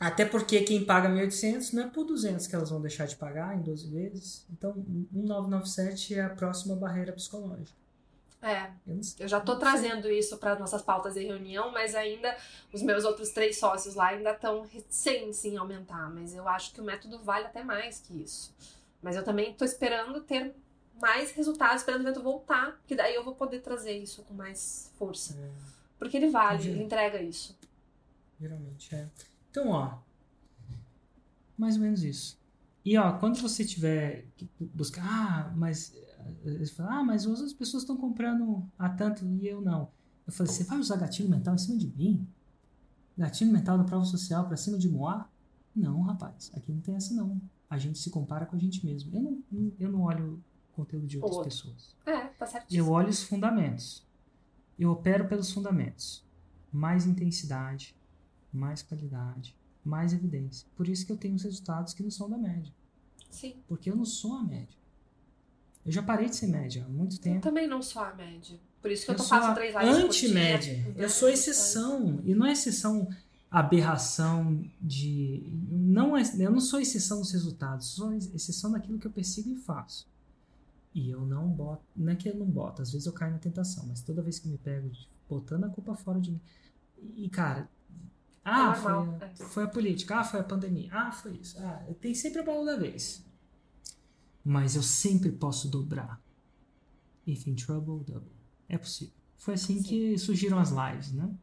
[0.00, 3.56] Até porque quem paga 1.800 não é por 200 que elas vão deixar de pagar
[3.56, 4.44] em 12 vezes.
[4.50, 4.72] Então,
[5.14, 7.78] 1.997 é a próxima barreira psicológica.
[8.42, 9.26] É, Eu sei.
[9.26, 9.60] já tô sei.
[9.60, 12.36] trazendo isso para nossas pautas de reunião, mas ainda
[12.72, 16.10] os meus outros três sócios lá ainda estão recentes em aumentar.
[16.10, 18.52] Mas eu acho que o método vale até mais que isso.
[19.00, 20.54] Mas eu também tô esperando ter
[21.00, 24.92] mais resultados, esperando o evento voltar, que daí eu vou poder trazer isso com mais
[24.96, 25.34] força.
[25.38, 25.50] É,
[25.98, 26.70] Porque ele vale, Entendi.
[26.70, 27.56] ele entrega isso.
[28.40, 29.08] geralmente é.
[29.50, 29.98] Então, ó.
[31.56, 32.38] Mais ou menos isso.
[32.84, 35.94] E ó, quando você tiver que buscar, ah, mas
[36.44, 39.90] eles falam, ah, mas as pessoas estão comprando a tanto e eu não.
[40.26, 42.26] Eu falei, você vai usar gatilho mental em cima de mim?
[43.16, 45.28] Gatilho mental da prova social pra cima de Moá?
[45.74, 47.40] Não, rapaz, aqui não tem essa não.
[47.70, 49.14] A gente se compara com a gente mesmo.
[49.14, 50.42] Eu não, eu não olho
[50.74, 51.50] conteúdo de outras Outro.
[51.50, 51.96] pessoas.
[52.06, 52.86] É, tá certíssimo.
[52.86, 54.06] Eu olho os fundamentos.
[54.78, 56.24] Eu opero pelos fundamentos.
[56.72, 57.96] Mais intensidade,
[58.52, 60.66] mais qualidade, mais evidência.
[60.76, 62.72] Por isso que eu tenho os resultados que não são da média.
[63.30, 63.56] Sim.
[63.68, 64.76] Porque eu não sou a média.
[65.84, 67.40] Eu já parei de ser média há muito Eu tempo.
[67.40, 68.58] também não sou a média.
[68.80, 70.06] Por isso que eu, Eu tô a três lives por dia.
[70.06, 70.94] anti-média.
[70.96, 72.20] Eu sou exceção.
[72.24, 73.08] E não é exceção
[73.50, 75.42] aberração de.
[75.70, 79.56] Não é, eu não sou exceção nos resultados, sou exceção naquilo que eu persigo e
[79.56, 80.06] faço.
[80.94, 81.84] E eu não boto.
[81.96, 84.38] Não é que eu não boto, às vezes eu caio na tentação, mas toda vez
[84.38, 84.90] que me pego
[85.28, 86.40] botando a culpa fora de mim.
[87.16, 87.68] E, cara.
[88.44, 89.34] Ah, É foi, a, é.
[89.34, 91.58] foi a política, ah, foi a pandemia, ah, foi isso.
[91.58, 93.24] Ah, tem sempre a bola da vez.
[94.44, 96.22] Mas eu sempre posso dobrar.
[97.26, 98.30] If in trouble, double.
[98.68, 99.14] É possível.
[99.38, 99.82] Foi assim Sim.
[99.82, 101.34] que surgiram as lives, né?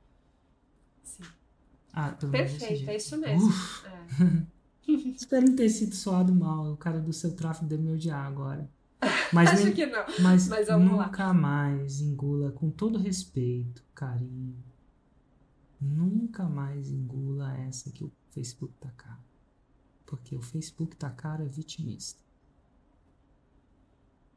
[1.03, 1.23] Sim.
[1.91, 3.49] Ah, pelo Perfeito, é isso mesmo.
[3.85, 4.61] É.
[5.15, 6.73] Espero não ter sido soado mal.
[6.73, 8.69] O cara do seu tráfego deve me odiar agora.
[9.33, 10.05] Mas, Acho nem- que não.
[10.21, 11.05] mas, mas vamos lá.
[11.07, 14.55] nunca mais engula, com todo respeito, carinho,
[15.79, 19.19] nunca mais engula essa que o Facebook tá caro.
[20.05, 22.21] Porque o Facebook tá caro é vitimista.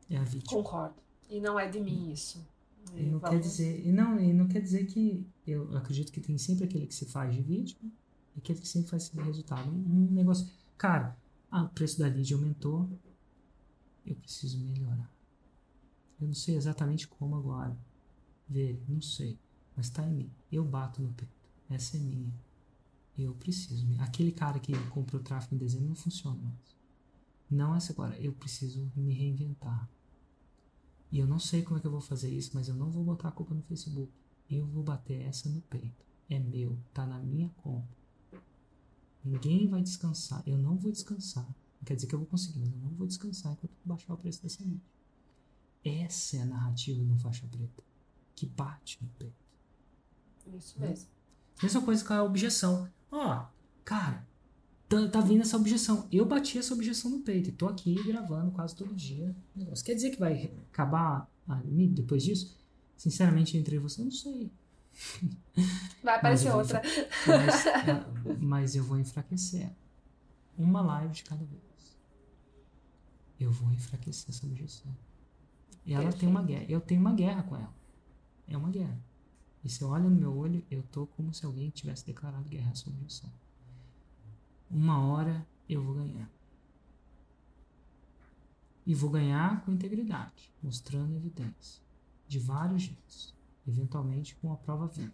[0.09, 0.63] É a vítima.
[0.63, 0.95] Concordo.
[1.29, 2.47] E não é de mim isso.
[2.95, 6.21] E não Vamos- quer dizer, e não, e não quer dizer que eu acredito que
[6.21, 7.91] tem sempre aquele que se faz de vítima
[8.37, 9.71] e aquele que sempre faz de resultado.
[9.71, 9.75] Um,
[10.09, 10.47] um negócio,
[10.77, 11.17] cara,
[11.51, 12.89] o preço da lead aumentou,
[14.05, 15.11] eu preciso melhorar.
[16.21, 17.77] Eu não sei exatamente como agora.
[18.49, 19.39] Ver, não sei,
[19.77, 20.33] mas tá em mim.
[20.51, 21.33] Eu bato no peito.
[21.69, 22.33] Essa é minha.
[23.17, 23.87] Eu preciso.
[24.01, 26.77] Aquele cara que comprou tráfego em dezembro não funciona mais.
[27.51, 28.19] Não essa agora.
[28.19, 29.89] Eu preciso me reinventar.
[31.11, 33.05] E eu não sei como é que eu vou fazer isso, mas eu não vou
[33.05, 34.13] botar a culpa no Facebook.
[34.51, 36.05] Eu vou bater essa no peito.
[36.29, 37.97] É meu, tá na minha conta.
[39.25, 40.43] Ninguém vai descansar.
[40.45, 41.49] Eu não vou descansar.
[41.85, 44.43] Quer dizer que eu vou conseguir, mas eu não vou descansar enquanto baixar o preço
[44.43, 44.81] dessa mídia.
[45.85, 47.83] Essa é a narrativa do faixa preta.
[48.35, 49.35] Que bate no peito.
[50.57, 51.09] Isso mesmo.
[51.63, 52.89] Mesma coisa com a objeção.
[53.11, 53.47] Ó,
[53.85, 54.27] cara,
[54.89, 56.09] tá, tá vindo essa objeção.
[56.11, 59.35] Eu bati essa objeção no peito e tô aqui gravando quase todo dia.
[59.55, 59.85] Negócio.
[59.85, 62.59] Quer dizer que vai acabar a mídia depois disso?
[62.97, 64.51] Sinceramente, entre você, eu não sei.
[66.03, 66.81] Vai aparecer vou outra.
[67.27, 69.71] Mas, é, mas eu vou enfraquecer.
[70.57, 71.63] Uma live de cada vez.
[73.45, 74.91] Eu vou enfraquecer essa objeção.
[75.85, 76.65] E ela tem uma guerra.
[76.67, 77.75] Eu tenho uma guerra com ela.
[78.49, 78.99] É uma guerra.
[79.63, 82.69] E se eu olho no meu olho, eu tô como se alguém tivesse declarado guerra
[82.69, 83.31] a essa objeção.
[84.71, 86.31] Uma hora eu vou ganhar.
[88.87, 91.83] E vou ganhar com integridade, mostrando evidência.
[92.27, 93.35] De vários jeitos.
[93.69, 95.13] Eventualmente com a prova viva.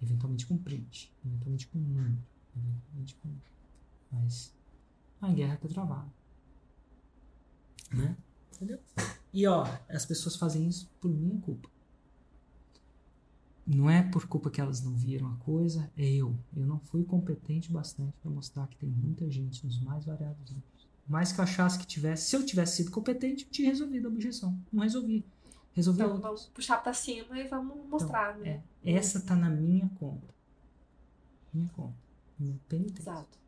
[0.00, 1.12] Eventualmente com print.
[1.22, 2.16] Eventualmente com número.
[2.56, 3.28] Eventualmente com.
[4.10, 4.54] Mas
[5.20, 6.17] a guerra tá travada.
[7.90, 8.16] Né?
[8.54, 8.78] Entendeu?
[9.32, 11.68] E ó, as pessoas fazem isso por minha culpa.
[13.66, 16.34] Não é por culpa que elas não viram a coisa, é eu.
[16.56, 20.88] Eu não fui competente bastante para mostrar que tem muita gente nos mais variados níveis.
[21.06, 24.10] Mais que eu achasse que tivesse, se eu tivesse sido competente, eu tinha resolvido a
[24.10, 24.58] objeção.
[24.72, 25.24] Não resolvi.
[25.74, 26.30] Resolvi Então outras.
[26.32, 28.62] vamos puxar pra cima e vamos mostrar, né?
[28.84, 30.34] É, essa tá na minha conta.
[31.52, 31.96] Minha conta.
[32.38, 33.02] Minha penitência.
[33.02, 33.38] Exato.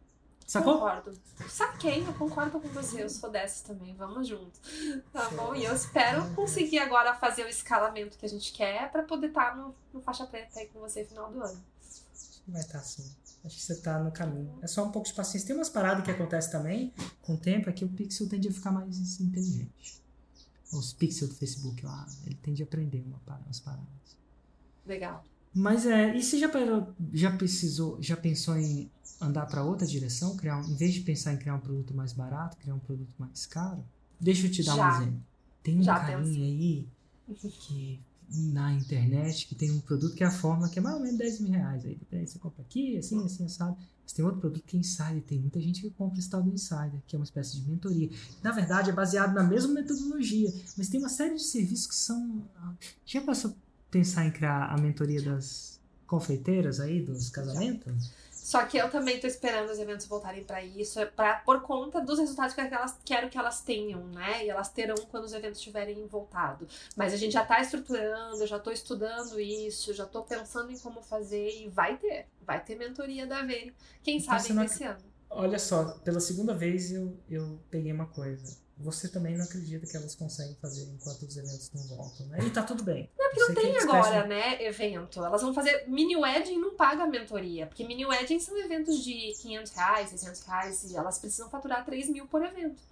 [0.50, 0.74] Sacou?
[0.74, 1.16] Concordo.
[1.48, 3.04] Saquei, eu concordo com você.
[3.04, 3.94] Eu sou dessas também.
[3.94, 4.58] Vamos junto.
[5.12, 5.54] Tá bom?
[5.54, 9.56] E eu espero conseguir agora fazer o escalamento que a gente quer pra poder estar
[9.56, 11.62] no, no faixa preta aí com você no final do ano.
[12.48, 13.08] Vai estar assim.
[13.44, 14.58] Acho que você tá no caminho.
[14.60, 15.46] É só um pouco de paciência.
[15.46, 18.52] Tem umas paradas que acontecem também com o tempo, é que o pixel tende a
[18.52, 20.02] ficar mais inteligente.
[20.72, 23.86] Os pixels do Facebook lá, ele tende a aprender uma, par- umas paradas.
[24.84, 25.24] Legal.
[25.54, 28.90] Mas é, e você já, parou- já precisou, já pensou em
[29.20, 32.12] andar para outra direção, criar, um- em vez de pensar em criar um produto mais
[32.12, 33.84] barato, criar um produto mais caro?
[34.20, 34.96] Deixa eu te dar um Já.
[35.02, 35.22] exemplo.
[35.62, 36.42] Tem um Já carinha pensei.
[36.42, 36.88] aí
[37.66, 38.00] que
[38.32, 41.18] na internet que tem um produto que é a fórmula que é mais ou menos
[41.18, 41.84] 10 mil reais.
[41.84, 43.76] Aí, você compra aqui, assim, assim, assado.
[44.04, 45.22] Mas tem outro produto que é Insider.
[45.22, 48.08] Tem muita gente que compra esse tal do Insider, que é uma espécie de mentoria.
[48.42, 52.42] Na verdade, é baseado na mesma metodologia, mas tem uma série de serviços que são.
[52.56, 52.72] ah,
[53.04, 53.54] Já passou
[53.90, 58.12] pensar em criar a mentoria das confeiteiras aí, dos casamentos?
[58.50, 62.00] Só que eu também tô esperando os eventos voltarem pra isso, é pra, por conta
[62.00, 64.44] dos resultados que elas quero que elas tenham, né?
[64.44, 66.66] E elas terão quando os eventos tiverem voltado.
[66.96, 71.00] Mas a gente já tá estruturando, já tô estudando isso, já tô pensando em como
[71.00, 72.26] fazer e vai ter.
[72.44, 73.72] Vai ter mentoria da Vere.
[74.02, 75.04] Quem Então sabe você não ano.
[75.30, 78.56] Olha só, pela segunda vez eu, eu peguei uma coisa.
[78.82, 82.38] Você também não acredita que elas conseguem fazer enquanto os eventos não voltam, né?
[82.42, 83.10] E tá tudo bem.
[83.18, 85.22] Não, porque não que tem é agora, né, evento.
[85.22, 85.84] Elas vão fazer.
[85.86, 87.66] Mini wedding não paga mentoria.
[87.66, 90.90] Porque mini wedding são eventos de 500 reais, 600 reais.
[90.90, 92.82] E elas precisam faturar 3 mil por evento.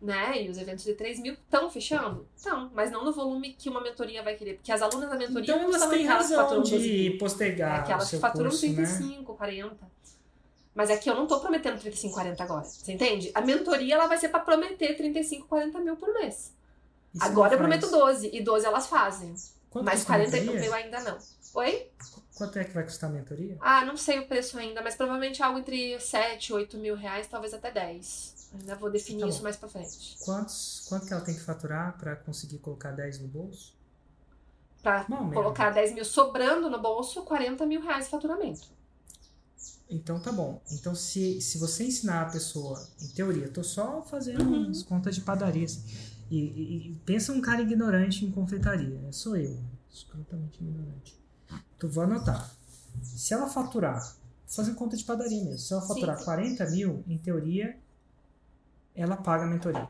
[0.00, 0.44] Né?
[0.44, 2.26] E os eventos de 3 mil estão fechando?
[2.36, 4.54] Estão, mas não no volume que uma mentoria vai querer.
[4.54, 7.10] Porque as alunas da mentoria Então não elas são têm aquelas que faturam 12 de
[7.18, 8.74] postergar É aquelas que faturam curso, né?
[8.74, 9.95] 35, 40.
[10.76, 12.64] Mas é que eu não tô prometendo 35, 40 agora.
[12.64, 13.32] Você entende?
[13.34, 16.52] A mentoria ela vai ser pra prometer 35, 40 mil por mês.
[17.14, 18.28] Você Agora eu prometo 12.
[18.30, 19.34] E 12 elas fazem.
[19.70, 20.60] Quanto mas custa a 40 mentoria?
[20.60, 21.18] mil ainda não.
[21.54, 21.90] Oi?
[22.36, 23.56] Quanto é que vai custar a mentoria?
[23.58, 27.54] Ah, não sei o preço ainda, mas provavelmente algo entre 7, 8 mil reais, talvez
[27.54, 28.50] até 10.
[28.60, 29.32] Ainda vou definir Tá bom.
[29.32, 30.16] isso mais pra frente.
[30.22, 33.74] Quantos, quanto que ela tem que faturar para conseguir colocar 10 no bolso?
[34.82, 35.32] Pra mesmo.
[35.32, 38.68] colocar 10 mil sobrando no bolso, 40 mil reais de faturamento.
[39.88, 40.60] Então tá bom.
[40.72, 44.64] Então se, se você ensinar a pessoa, em teoria, tô só fazendo Uhum.
[44.66, 45.64] umas contas de padaria.
[45.64, 45.82] assim,
[46.30, 48.98] e, e- e pensa um cara ignorante em confeitaria.
[49.00, 49.12] né?
[49.12, 49.56] Sou eu,
[49.88, 51.16] absolutamente ignorante.
[51.76, 52.52] Então vou anotar.
[53.02, 56.24] Se ela faturar, fazendo conta de padaria mesmo, se ela faturar Sim.
[56.24, 57.78] 40 mil, em teoria,
[58.94, 59.88] ela paga a mentoria.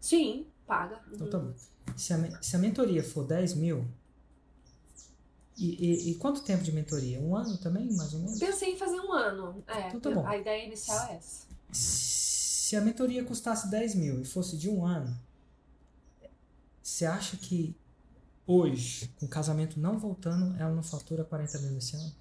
[0.00, 1.00] Sim, paga.
[1.12, 1.52] Então tá bom.
[1.96, 3.84] Se a, se a mentoria for 10 mil,
[5.60, 5.76] e,
[6.08, 7.20] e- e quanto tempo de mentoria?
[7.20, 8.38] Um ano também, mais ou menos?
[8.38, 9.62] Pensei em fazer um ano.
[9.66, 10.26] É, Então tá bom.
[10.26, 11.46] a ideia inicial é essa.
[11.72, 15.16] Se a mentoria custasse 10 mil e fosse de um ano,
[16.82, 17.74] você acha que
[18.46, 22.12] hoje, com o casamento não voltando, ela não fatura 40 mil nesse ano?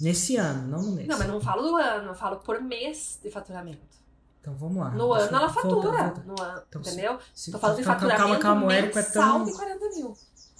[0.00, 1.06] Nesse ano, não no mês.
[1.08, 3.94] Não, mas não falo do ano, eu falo por mês de faturamento.
[4.40, 4.90] Então vamos lá.
[4.90, 5.90] No ano ela fatura.
[5.90, 6.22] volta.
[6.24, 7.18] No ano, Então, entendeu?
[7.34, 9.44] Se- Tô falando de faturamento calma, calma, Érico é mensal tão...
[9.46, 10.16] de 40 mil.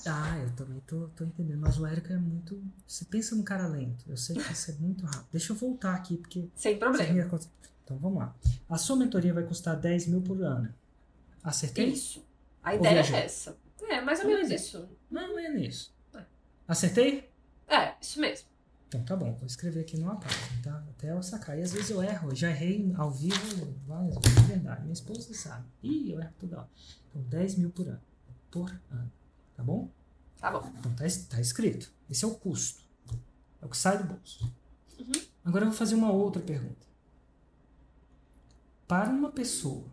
[0.07, 1.61] Ah, eu também tô, tô entendendo.
[1.61, 2.63] Mas o Érico é muito.
[2.87, 4.05] Você pensa num cara lento.
[4.09, 5.29] Eu sei que isso é muito rápido.
[5.33, 6.49] Deixa eu voltar aqui, porque.
[6.55, 7.41] Sem problema.
[7.85, 8.35] Então vamos lá.
[8.69, 10.75] A sua mentoria vai custar 10 mil por ano.
[11.43, 11.91] Acertei?
[11.91, 12.25] Isso.
[12.63, 13.57] A Ou ideia é essa.
[13.83, 14.89] É, mais ou Ou menos isso.
[15.11, 15.95] Não, é nisso.
[16.15, 16.23] É.
[16.67, 17.31] Acertei?
[17.69, 18.49] É, isso mesmo.
[18.89, 20.85] Então tá bom, vou escrever aqui numa página, tá?
[20.91, 21.59] Até eu sacar.
[21.59, 24.83] E às vezes eu erro, eu já errei ao vivo várias vezes, de verdade.
[24.83, 25.67] Minha esposa sabe.
[25.83, 26.69] Ih, eu erro toda hora.
[27.11, 28.01] Então 10 mil por ano.
[28.51, 29.13] Por ano.
[29.57, 29.91] Tá bom?
[30.39, 30.71] Tá bom.
[30.79, 31.93] Então tá, tá escrito.
[32.11, 32.83] Esse é o custo.
[33.63, 34.53] É o que sai do bolso.
[34.99, 35.13] Uhum.
[35.45, 36.87] Agora eu vou fazer uma outra pergunta.
[38.87, 39.85] Para uma pessoa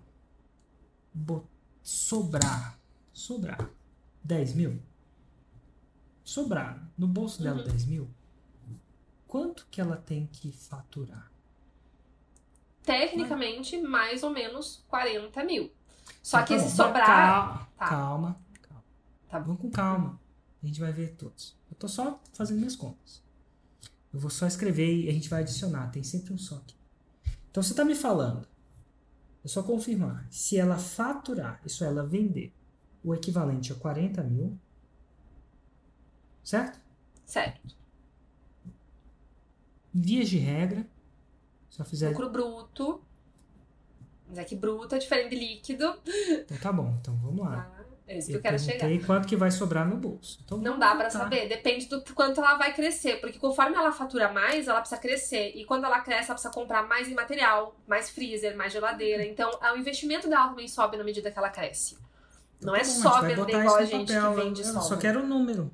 [1.82, 2.78] sobrar,
[3.14, 3.70] sobrar
[4.24, 4.82] 10 mil,
[6.24, 7.68] sobrar no bolso dela Uhum.
[7.70, 8.10] 10 mil,
[9.28, 11.32] quanto que ela tem que faturar?
[12.84, 15.72] Tecnicamente, mais ou menos 40 mil.
[16.22, 16.84] Só Então que tá esse bom.
[16.84, 17.06] sobrar.
[17.08, 17.88] Calma, Tá.
[17.88, 18.42] calma.
[19.32, 19.46] Tá bom.
[19.48, 20.20] Vamos com calma.
[20.62, 21.58] A gente vai ver todos.
[21.70, 23.24] Eu tô só fazendo minhas contas.
[24.14, 25.90] Eu vou só escrever e a gente vai adicionar.
[25.90, 26.76] Tem sempre um só aqui.
[27.50, 28.46] Então você tá me falando.
[29.44, 30.28] É só confirmar.
[30.30, 32.54] Se ela faturar, isso é, ela vender,
[33.04, 34.60] o equivalente a 40 mil.
[36.44, 36.80] Certo?
[37.26, 37.76] Certo.
[39.94, 40.86] Vias de regra.
[41.70, 42.10] Se ela fizer.
[42.10, 43.02] Lucro bruto.
[44.28, 46.00] Mas é que bruto é diferente de líquido.
[46.06, 46.98] Então tá bom.
[47.00, 47.74] Então vamos lá.
[47.78, 47.81] Ah,
[48.12, 48.80] é isso que eu quero chegar.
[48.80, 50.40] perguntei quanto que vai sobrar no bolso.
[50.46, 51.12] Então, Não dá pra voltar.
[51.12, 55.52] saber, depende do quanto ela vai crescer, porque conforme ela fatura mais, ela precisa crescer,
[55.56, 59.50] e quando ela cresce, ela precisa comprar mais em material, mais freezer, mais geladeira, então
[59.74, 61.98] o investimento dela também sobe na medida que ela cresce.
[62.62, 64.36] Não é Tá bom, só vender igual a gente papel.
[64.36, 64.82] que vende Eu só.
[64.82, 65.72] Só quero o número.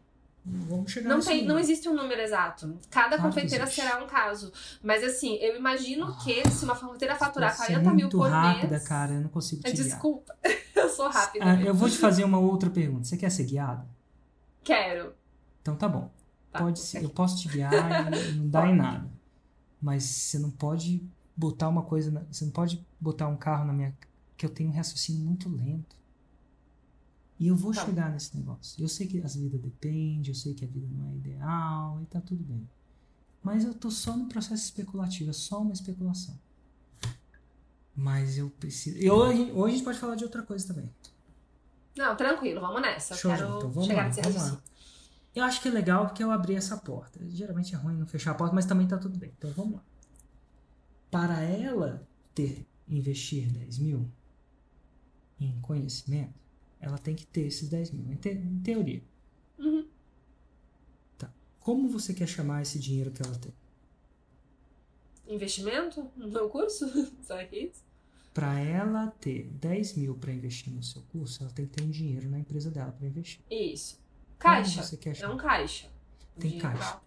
[0.50, 2.78] Vamos chegar Não, tem, não existe um número exato.
[2.90, 4.52] Cada Claro confeiteira será um caso.
[4.82, 8.68] Mas assim, eu imagino que se uma confeiteira faturar Você é 40 mil por rápida,
[8.70, 8.88] mês.
[8.88, 9.14] cara.
[9.14, 9.84] Eu não consigo te guiar.
[9.86, 10.36] Desculpa,
[10.76, 11.46] eu sou rápida.
[11.46, 13.04] Ah, eu vou te fazer uma outra pergunta.
[13.04, 13.86] Você quer ser guiada?
[14.64, 15.14] Quero.
[15.62, 16.10] Então tá bom.
[16.52, 17.04] Tá, Pode ser.
[17.04, 17.74] Eu posso te guiar
[18.14, 19.10] e não dá em nada.
[19.82, 21.04] Mas você não pode
[21.36, 22.10] botar uma coisa.
[22.10, 23.94] na- Você não pode botar um carro na minha.
[24.38, 25.96] Que eu tenho um raciocínio muito lento.
[27.40, 27.86] E eu vou Tá.
[27.86, 28.82] chegar nesse negócio.
[28.84, 32.06] Eu sei que as vidas dependem, eu sei que a vida não é ideal e
[32.08, 32.68] tá tudo bem.
[33.44, 36.38] Mas eu tô só no processo especulativo, é só uma especulação.
[37.96, 38.98] Mas eu preciso.
[38.98, 40.92] E hoje, hoje a gente pode falar de outra coisa também.
[41.96, 43.16] Não, tranquilo, vamos nessa.
[43.16, 43.58] Show quero.
[43.58, 44.62] Então vamos chegar lá, nesse vamos lá.
[45.34, 47.20] Eu acho que é legal porque eu abri essa porta.
[47.30, 49.32] Geralmente é ruim não fechar a porta, mas também tá tudo bem.
[49.38, 49.84] Então vamos lá.
[51.12, 54.10] Para ela ter investir 10 mil
[55.40, 56.34] em conhecimento,
[56.80, 59.04] ela tem que ter esses 10 mil, em, te- em teoria.
[59.58, 59.88] Uhum.
[61.60, 63.54] Como você quer chamar esse dinheiro que ela tem?
[65.28, 66.86] Investimento no meu curso?
[67.22, 67.84] Será que é isso?
[68.34, 71.90] Para ela ter 10 mil para investir no seu curso, ela tem que ter um
[71.90, 73.42] dinheiro na empresa dela para investir.
[73.50, 73.96] Isso.
[74.40, 74.84] Como Caixa.
[74.84, 75.34] você quer É chamar?
[75.34, 75.90] um caixa.
[76.40, 77.02] Tem De- caixa.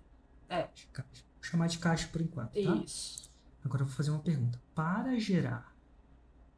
[0.49, 0.89] Caixa.
[0.97, 2.75] Vou chamar de caixa por enquanto, tá?
[2.85, 3.31] Isso.
[3.65, 4.61] Agora eu vou fazer uma pergunta.
[4.75, 5.75] Para gerar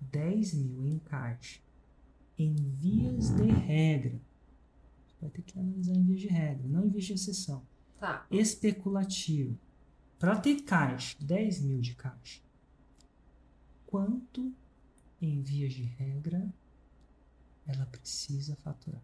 [0.00, 1.60] 10 mil em caixa
[2.38, 4.20] em vias de regra,
[5.06, 7.62] você vai ter que analisar em vias de regra, não em vias de exceção.
[7.98, 8.26] Tá.
[8.30, 9.58] Especulativo.
[10.18, 12.40] Para ter caixa, 10 mil de caixa,
[13.86, 14.52] quanto
[15.20, 16.52] em vias de regra
[17.66, 19.02] ela precisa faturar?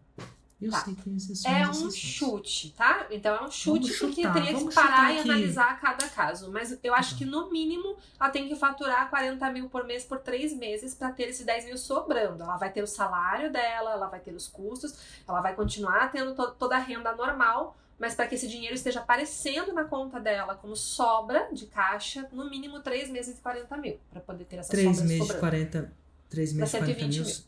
[0.61, 0.81] Eu Tá.
[0.81, 1.45] sei que tem exceções.
[1.55, 3.07] É e um chute, tá?
[3.09, 5.29] Então é um chute Vamos porque chutar, teria que parar e aqui.
[5.29, 6.51] analisar cada caso.
[6.51, 7.17] Mas eu acho Tá.
[7.19, 11.11] que no mínimo ela tem que faturar 40 mil por mês por três meses para
[11.13, 12.43] ter esses 10 mil sobrando.
[12.43, 14.95] Ela vai ter o salário dela, ela vai ter os custos,
[15.25, 18.99] ela vai continuar tendo to- toda a renda normal, mas para que esse dinheiro esteja
[18.99, 23.97] aparecendo na conta dela como sobra de caixa, no mínimo três meses de 40 mil,
[24.11, 25.39] para poder ter essa 3 sobra meses de sobrando.
[25.39, 25.93] 40,
[26.29, 27.23] 3 meses de 40 mil.
[27.23, 27.47] 120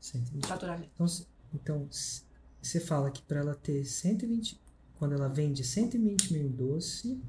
[0.00, 0.46] 120.
[0.46, 0.90] Faturamento.
[0.94, 1.06] Então,
[1.54, 1.88] então
[2.60, 4.60] você fala que para ela ter 120,
[4.98, 7.20] quando ela vende 120 mil doce,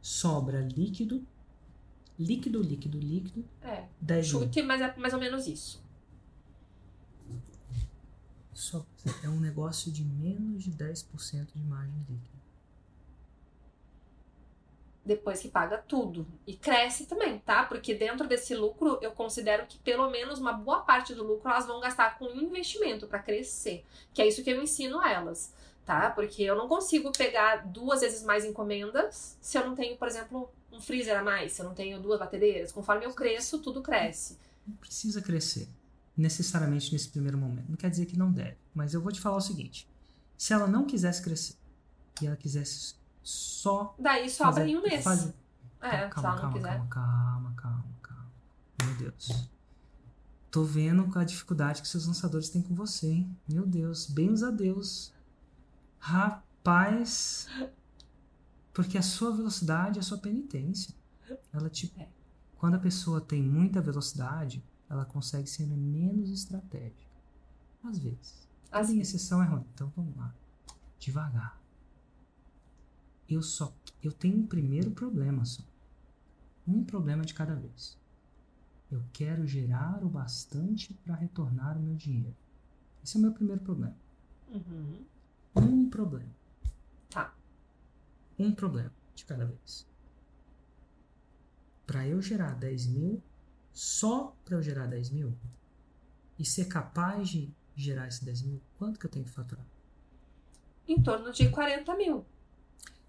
[0.00, 1.26] sobra líquido,
[2.18, 4.42] líquido, líquido, líquido, É, 10 mil.
[4.42, 5.82] chute, mas é mais ou menos isso.
[8.54, 8.84] Só,
[9.22, 12.39] é um negócio de menos de 10% de margem líquida.
[15.10, 16.24] Depois que paga tudo.
[16.46, 17.64] E cresce também, tá?
[17.64, 21.66] Porque dentro desse lucro, eu considero que pelo menos uma boa parte do lucro elas
[21.66, 23.84] vão gastar com investimento para crescer.
[24.14, 25.52] Que é isso que eu ensino a elas,
[25.84, 26.10] tá?
[26.10, 30.48] Porque eu não consigo pegar duas vezes mais encomendas se eu não tenho, por exemplo,
[30.70, 32.70] um freezer a mais, se eu não tenho duas batedeiras.
[32.70, 34.38] Conforme eu cresço, tudo cresce.
[34.64, 35.68] Não precisa crescer
[36.16, 37.68] necessariamente nesse primeiro momento.
[37.68, 38.58] Não quer dizer que não deve.
[38.72, 39.88] Mas eu vou te falar o seguinte:
[40.38, 41.56] se ela não quisesse crescer
[42.22, 43.94] e ela quisesse só.
[43.98, 45.04] Daí sobra fazer, em um mês.
[45.04, 45.34] Fazer...
[45.80, 46.88] É, calma, se ela não calma, quiser.
[46.88, 48.30] calma, calma, calma, calma.
[48.84, 49.50] Meu Deus.
[50.50, 53.36] Tô vendo a dificuldade que seus lançadores têm com você, hein?
[53.48, 55.12] Meu Deus, bens a Deus.
[55.98, 57.46] Rapaz.
[58.72, 60.94] Porque a sua velocidade é a sua penitência.
[61.52, 61.92] Ela te.
[61.98, 62.08] É.
[62.56, 67.10] Quando a pessoa tem muita velocidade, ela consegue ser menos estratégica.
[67.84, 68.48] Às vezes.
[68.64, 69.00] Toda Assim.
[69.00, 69.64] exceção é ruim.
[69.72, 70.34] Então vamos lá.
[70.98, 71.59] Devagar.
[73.30, 73.72] Eu só.
[74.02, 75.62] Eu tenho um primeiro problema só.
[76.66, 77.96] Um problema de cada vez.
[78.90, 82.34] Eu quero gerar o bastante para retornar o meu dinheiro.
[83.04, 83.96] Esse é o meu primeiro problema.
[84.48, 85.04] Uhum.
[85.54, 86.30] Um problema.
[87.08, 87.32] Tá.
[88.36, 89.86] Um problema de cada vez.
[91.86, 93.22] Para eu gerar 10 mil,
[93.72, 95.36] só para eu gerar 10 mil
[96.38, 99.64] e ser capaz de gerar esse 10 mil, quanto que eu tenho que faturar?
[100.86, 102.24] Em torno de 40 mil.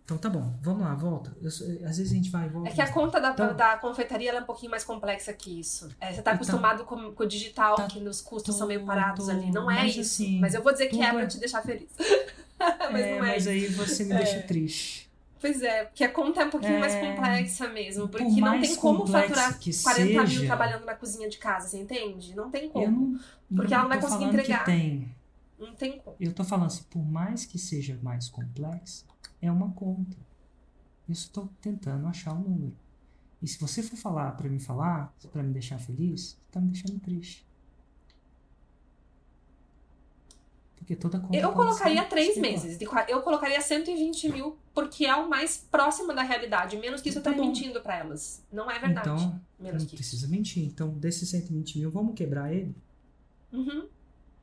[0.03, 1.35] Então tá bom, vamos lá, volta.
[1.41, 2.69] Eu às vezes a gente vai e volta.
[2.69, 5.89] É que a conta da, Então- da confeitaria é um pouquinho mais complexa que isso.
[6.01, 8.85] É, você tá Então- acostumado com, com o digital, Tá que os custos são meio
[8.85, 9.51] parados tudo, ali.
[9.51, 10.01] Não é isso.
[10.01, 11.89] assim, mas eu vou dizer que é pra é- te deixar feliz.
[12.91, 15.09] mas é, não é mas aí você me deixa triste.
[15.39, 18.07] Pois é, porque a conta é um pouquinho mais É, complexa mesmo.
[18.07, 21.37] por Porque não mais tem como faturar que 40 mil seja- trabalhando na cozinha de
[21.39, 22.35] casa, você entende?
[22.35, 23.17] Não tem como.
[23.49, 24.59] Não, Porque ela não vai conseguir entregar.
[24.59, 25.15] que tem.
[25.57, 26.15] Não tem como.
[26.19, 29.05] Eu tô falando assim, por mais que seja mais complexo,
[29.41, 30.15] é uma conta.
[31.09, 32.75] Eu tô tentando achar o número.
[33.41, 36.69] E se você for falar pra me falar, pra me deixar feliz, você tá me
[36.69, 37.45] deixando triste.
[40.77, 42.77] Porque toda conta Eu colocaria três meses.
[42.77, 46.77] de Eu colocaria 120 mil, porque é o mais próximo da realidade.
[46.77, 47.47] Menos que isso eu Tá tô bom.
[47.47, 48.43] mentindo pra elas.
[48.51, 49.07] Não é verdade.
[49.09, 50.03] Então, Menos não que isso.
[50.03, 50.63] precisa mentir.
[50.65, 52.75] Então, desses 120 mil, vamos quebrar ele?
[53.51, 53.87] Uhum.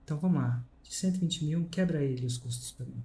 [0.05, 0.63] Então, vamos lá.
[0.83, 3.03] De 120 mil, quebra ele os custos pra mim.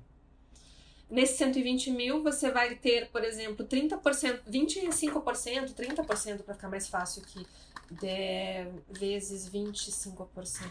[1.14, 7.22] Nesse 120 mil, você vai ter, por exemplo, 30%, 25%, 30% para ficar mais fácil
[7.22, 7.46] aqui,
[7.92, 8.66] de,
[9.00, 10.64] vezes 25%.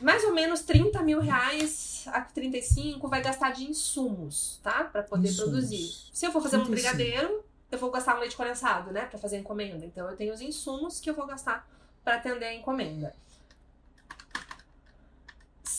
[0.00, 4.84] Mais ou menos 30 mil reais a 35 vai gastar de insumos, tá?
[4.84, 5.50] Para poder Insumos.
[5.50, 5.92] produzir.
[6.12, 6.96] Se eu for fazer um 35.
[6.96, 9.06] brigadeiro, eu vou gastar um leite condensado, né?
[9.06, 9.84] Para fazer a encomenda.
[9.84, 11.68] Então, eu tenho os insumos que eu vou gastar
[12.04, 13.12] para atender a encomenda.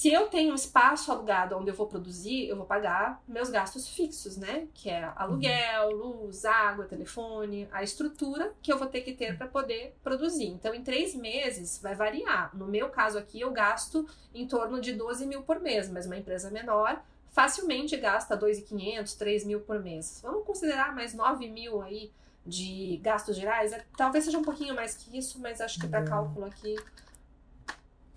[0.03, 3.87] Se eu tenho um espaço alugado onde eu vou produzir, eu vou pagar meus gastos
[3.87, 4.67] fixos, né?
[4.73, 9.47] Que é aluguel, luz, água, telefone, a estrutura que eu vou ter que ter para
[9.47, 10.47] poder produzir.
[10.47, 12.53] Então, em três meses vai variar.
[12.53, 16.17] No meu caso aqui, eu gasto em torno de 12 mil por mês, mas uma
[16.17, 17.01] empresa menor
[17.31, 20.19] facilmente gasta 2.500, 3 mil por mês.
[20.21, 22.11] Vamos considerar mais 9 mil aí
[22.45, 23.71] de gastos gerais?
[23.71, 26.25] É, Talvez seja um pouquinho mais que isso, mas acho que para Legal.
[26.25, 26.75] cálculo aqui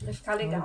[0.03, 0.65] vai ficar legal.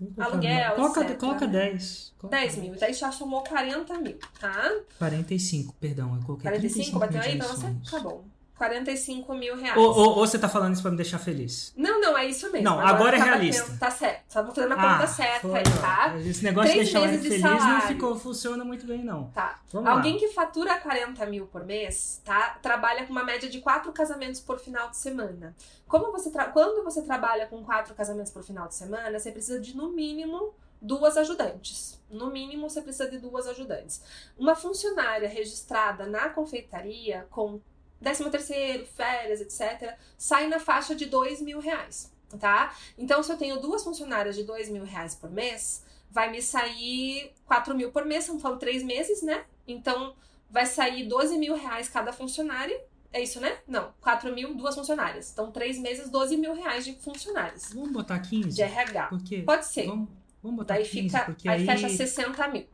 [0.00, 0.14] Aluguel.
[0.14, 1.52] Colocar Aluguel, Coloca, etc, coloca né?
[1.70, 2.14] 10.
[2.18, 4.72] Coloca 10 mil, daí já somou 40 mil, tá?
[4.98, 6.14] 45, perdão.
[6.14, 7.66] Eu coloquei 45, bateu aí você?
[7.66, 7.90] insumos.
[7.90, 8.24] Tá bom.
[8.56, 9.76] 45 mil reais.
[9.76, 11.72] Ou, ou, ou você tá falando isso pra me deixar feliz?
[11.76, 12.64] Não, não, é isso mesmo.
[12.68, 13.62] Não, agora é tá realista.
[13.62, 14.22] batendo, tá certo.
[14.28, 16.14] Estamos fazendo a conta certa foi, tá?
[16.24, 17.86] Esse negócio Três de deixar meses de feliz não salário.
[17.88, 19.30] ficou, funciona muito bem, não.
[19.30, 19.60] Tá.
[19.72, 20.18] Vamos Alguém lá.
[20.20, 22.58] que fatura 40 mil por mês, tá?
[22.62, 25.54] Trabalha com uma média de quatro casamentos por final de semana.
[25.86, 29.60] Como você tra- Quando você trabalha com quatro casamentos por final de semana, você precisa
[29.60, 32.00] de, no mínimo, duas ajudantes.
[32.10, 34.00] No mínimo, você precisa de duas ajudantes.
[34.38, 37.60] Uma funcionária registrada na confeitaria com
[38.00, 42.74] 13 terceiro, férias, etc., sai na faixa de 2 mil reais, tá?
[42.96, 47.32] Então, se eu tenho duas funcionárias de 2 mil reais por mês, vai me sair
[47.46, 49.44] 4 mil por mês, são falando três meses, né?
[49.66, 50.14] Então,
[50.50, 52.78] vai sair 12 mil reais cada funcionária.
[53.12, 53.58] É isso, né?
[53.66, 55.30] Não, 4 mil, duas funcionárias.
[55.32, 57.72] Então, três meses, 12 mil reais de funcionários.
[57.72, 58.54] Vamos botar 15?
[58.54, 59.06] De RH.
[59.06, 59.42] Porque...
[59.42, 59.86] Pode ser.
[59.86, 60.08] Vamos,
[60.42, 61.36] vamos botar Daí 15, fica.
[61.46, 61.66] aí, aí...
[61.66, 62.66] fecha 60 mil.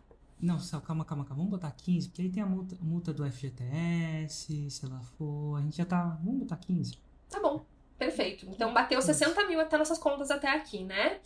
[0.42, 1.44] Não, só, calma, calma, calma.
[1.44, 5.56] Vamos botar 15, porque aí tem a multa, multa do FGTS, se ela for.
[5.56, 6.18] A gente já tá.
[6.24, 6.98] Vamos botar 15.
[7.30, 7.64] Tá bom.
[7.96, 8.46] Perfeito.
[8.46, 11.20] Então, bateu 60 mil até nossas contas até aqui, né?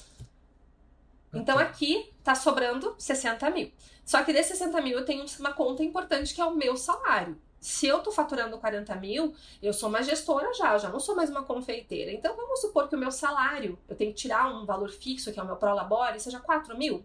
[1.32, 3.72] Então, aqui tá sobrando 60 mil.
[4.04, 7.40] Só que desses 60 mil eu tenho uma conta importante que é o meu salário.
[7.58, 11.16] Se eu tô faturando 40 mil, eu sou uma gestora já, eu já não sou
[11.16, 12.12] mais uma confeiteira.
[12.12, 15.40] Então vamos supor que o meu salário, eu tenho que tirar um valor fixo, que
[15.40, 17.04] é o meu prolabore, seja 4 mil.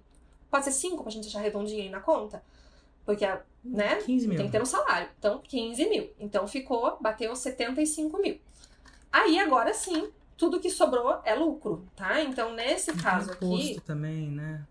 [0.52, 2.44] Pode ser 5 pra gente deixar redondinho aí na conta.
[3.06, 3.26] Porque,
[3.64, 3.96] né?
[3.96, 4.38] 15 mil.
[4.38, 5.10] Tem que ter um salário.
[5.18, 6.12] Então, 15 mil.
[6.20, 8.40] Então, ficou, bateu 75 mil.
[9.12, 12.22] Aí, agora sim, tudo que sobrou é lucro, tá?
[12.22, 13.82] Então, nesse caso imposto aqui.
[13.82, 14.66] também, né?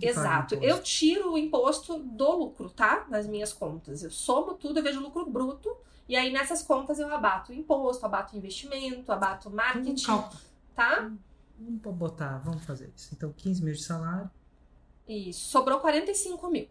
[0.00, 0.54] Exato.
[0.54, 0.70] imposto?
[0.70, 3.00] Eu tiro o imposto do lucro, tá?
[3.10, 4.02] Das minhas contas.
[4.02, 5.74] Eu somo tudo, eu vejo lucro bruto.
[6.08, 10.04] E aí, nessas contas, eu abato o imposto, abato o investimento, abato o Vamos marketing,
[10.06, 10.32] cal-
[10.74, 11.10] tá?
[11.58, 13.10] Vamos botar, vamos fazer isso.
[13.14, 14.30] Então, 15 mil de salário.
[15.12, 15.50] Isso.
[15.50, 16.68] Sobrou 45 mil.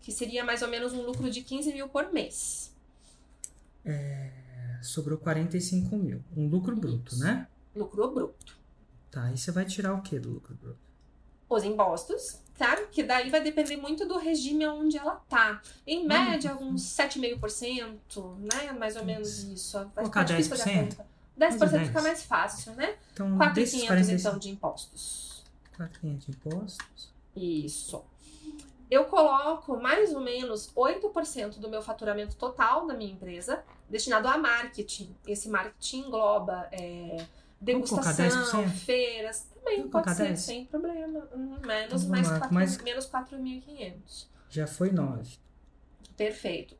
[0.00, 2.72] Que seria mais ou menos um lucro de 15 mil por mês.
[3.84, 4.30] é,
[4.82, 6.22] sobrou 45 mil.
[6.36, 7.22] Um lucro bruto, Isso.
[7.24, 7.46] né?
[7.74, 8.56] Lucro bruto.
[9.10, 10.78] Tá, e você vai tirar o que do lucro bruto?
[11.48, 12.76] Os impostos, tá?
[12.86, 15.62] Que daí vai depender muito do regime onde ela tá.
[15.86, 18.72] Em média, uns 7,5%, né?
[18.72, 19.78] Mais ou menos isso.
[19.78, 20.88] Vai Colocar ficar difícil fazer a 10%?
[20.88, 21.06] conta.
[21.38, 21.92] 10% Mais fica 10.
[22.04, 22.96] mais fácil, né?
[23.12, 25.44] Então, 4.500 desses então 45 de impostos.
[25.78, 27.13] 4.500 de impostos.
[27.36, 28.04] Isso.
[28.90, 34.36] Eu coloco mais ou menos 8% do meu faturamento total da minha empresa destinado a
[34.38, 35.16] marketing.
[35.26, 37.24] Esse marketing engloba é,
[37.60, 38.68] degustação, 10%?
[38.70, 39.48] feiras.
[39.54, 40.40] Também Vamos pode ser, 10?
[40.40, 41.28] sem problema.
[41.34, 44.28] Hum, Menos, mais lá, 4, mais- menos 4.500.
[44.50, 45.38] Já foi 9.
[46.16, 46.76] Perfeito.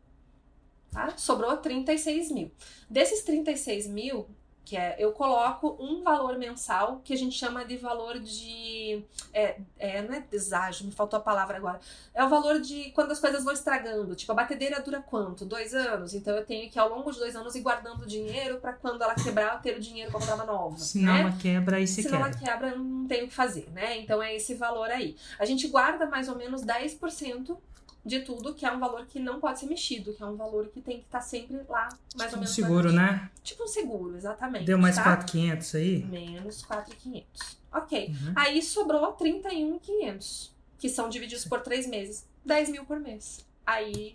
[0.93, 1.16] Tá?
[1.16, 2.52] Sobrou 36 mil.
[2.89, 4.28] Desses 36 mil,
[4.65, 9.05] que é, eu coloco um valor mensal que a gente chama de valor de.
[9.32, 11.78] É, é, não é deságio, me faltou a palavra agora.
[12.15, 14.15] É o valor de quando as coisas vão estragando.
[14.15, 15.45] Tipo, a batedeira dura quanto?
[15.45, 16.15] Dois anos?
[16.15, 19.15] Então eu tenho que, ao longo de dois anos, ir guardando dinheiro para quando ela
[19.15, 20.78] quebrar, eu ter o dinheiro para comprar uma nova.
[20.78, 21.20] Senão né?
[21.20, 22.28] ela quebra e se Se não quebra.
[22.28, 23.99] ela quebra, eu não tenho o que fazer, né?
[23.99, 25.16] Então é esse valor aí.
[25.39, 27.57] A gente guarda mais ou menos 10%
[28.05, 30.68] de tudo, que é um valor que não pode ser mexido, que é um valor
[30.68, 32.51] que tem que estar sempre lá, mais Tipo ou um menos.
[32.51, 33.22] seguro, garantido.
[33.22, 33.31] né?
[33.43, 34.64] Tipo um seguro, exatamente.
[34.66, 35.16] Deu mais tá?
[35.16, 36.05] 4.500 aí?
[36.05, 37.59] Menos 4,500.
[37.72, 38.09] Ok.
[38.09, 38.32] Uhum.
[38.36, 42.26] Aí sobrou 31,500, que são divididos por três meses.
[42.44, 43.44] 10 mil por mês.
[43.66, 44.14] Aí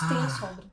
[0.00, 0.24] Ah.
[0.26, 0.64] a sobra.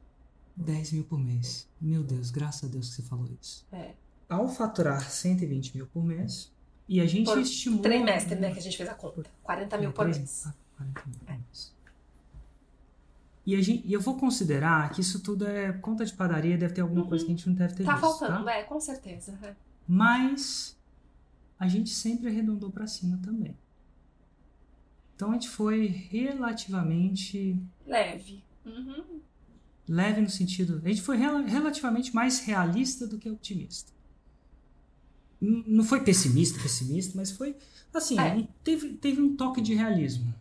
[0.55, 1.67] 10 mil por mês.
[1.81, 3.65] Meu Deus, graças a Deus que você falou isso.
[3.71, 3.91] É.
[4.29, 6.51] Ao faturar 120 mil por mês,
[6.87, 7.83] e a gente Por estimula...
[7.83, 8.51] Trimestre, né?
[8.53, 9.23] Que a gente fez a conta.
[9.43, 10.43] 40 mil É, por mês.
[10.47, 11.74] ah, 40 mil por mês.
[13.45, 16.81] E, gente, e eu vou considerar que isso tudo é conta de padaria, deve ter
[16.81, 18.51] alguma coisa que a gente não deve ter Tá visto, faltando, tá?
[18.53, 19.37] é, com certeza.
[19.43, 19.55] é.
[19.87, 20.75] Mas
[21.59, 23.55] a gente sempre arredondou para cima também.
[25.15, 28.43] Então a gente foi relativamente Leve.
[28.65, 29.21] Uhum.
[29.87, 30.81] leve no sentido.
[30.83, 33.91] A gente foi rela- relativamente mais realista do que otimista.
[35.39, 37.55] N- Não foi pessimista, pessimista, mas foi
[37.93, 38.47] assim, É.
[38.63, 40.33] teve, teve um toque de realismo.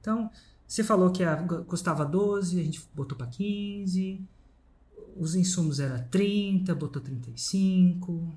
[0.00, 0.28] Então,
[0.72, 4.24] você falou que a, custava 12, a gente botou para 15.
[5.14, 8.34] Os insumos era 30, botou 35.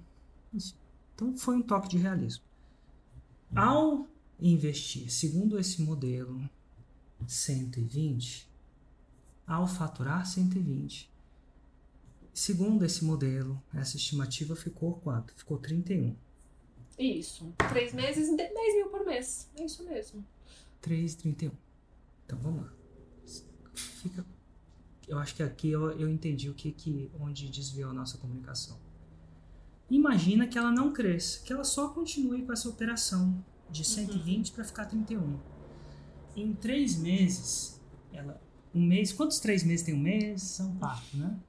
[0.53, 0.77] Isso.
[1.13, 2.43] Então foi um toque de realismo.
[3.55, 4.05] Ao
[4.37, 6.41] investir, segundo esse modelo
[7.25, 8.49] 120,
[9.47, 11.09] ao faturar 120,
[12.33, 15.33] segundo esse modelo, essa estimativa ficou quanto?
[15.37, 16.13] Ficou 31.
[16.99, 17.53] Isso.
[17.69, 19.49] Três meses, de- 10 mil por mês.
[19.55, 20.21] É isso mesmo.
[20.81, 21.51] 3,31.
[22.25, 22.73] Então vamos lá.
[23.75, 24.25] Fica.
[25.07, 28.77] Eu acho que aqui eu, eu entendi o que, que onde desviou a nossa comunicação.
[29.89, 34.63] Imagina que ela não cresça, que ela só continue com essa operação de 120 para
[34.63, 35.39] ficar 31.
[36.35, 37.79] Em três meses,
[38.11, 38.41] ela.
[38.73, 39.13] Um mês.
[39.13, 40.41] Quantos três meses tem um mês?
[40.41, 41.39] São quatro, né?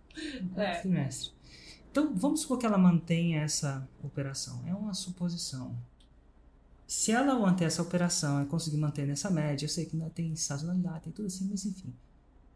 [0.54, 0.80] Um É.
[0.80, 1.32] trimestre.
[1.90, 4.62] Então vamos supor que ela mantenha essa operação.
[4.66, 5.74] É uma suposição.
[6.86, 10.34] Se ela manter essa operação e conseguir manter nessa média, eu sei que ainda tem
[10.36, 11.92] sazonalidade, tem tudo assim, mas enfim.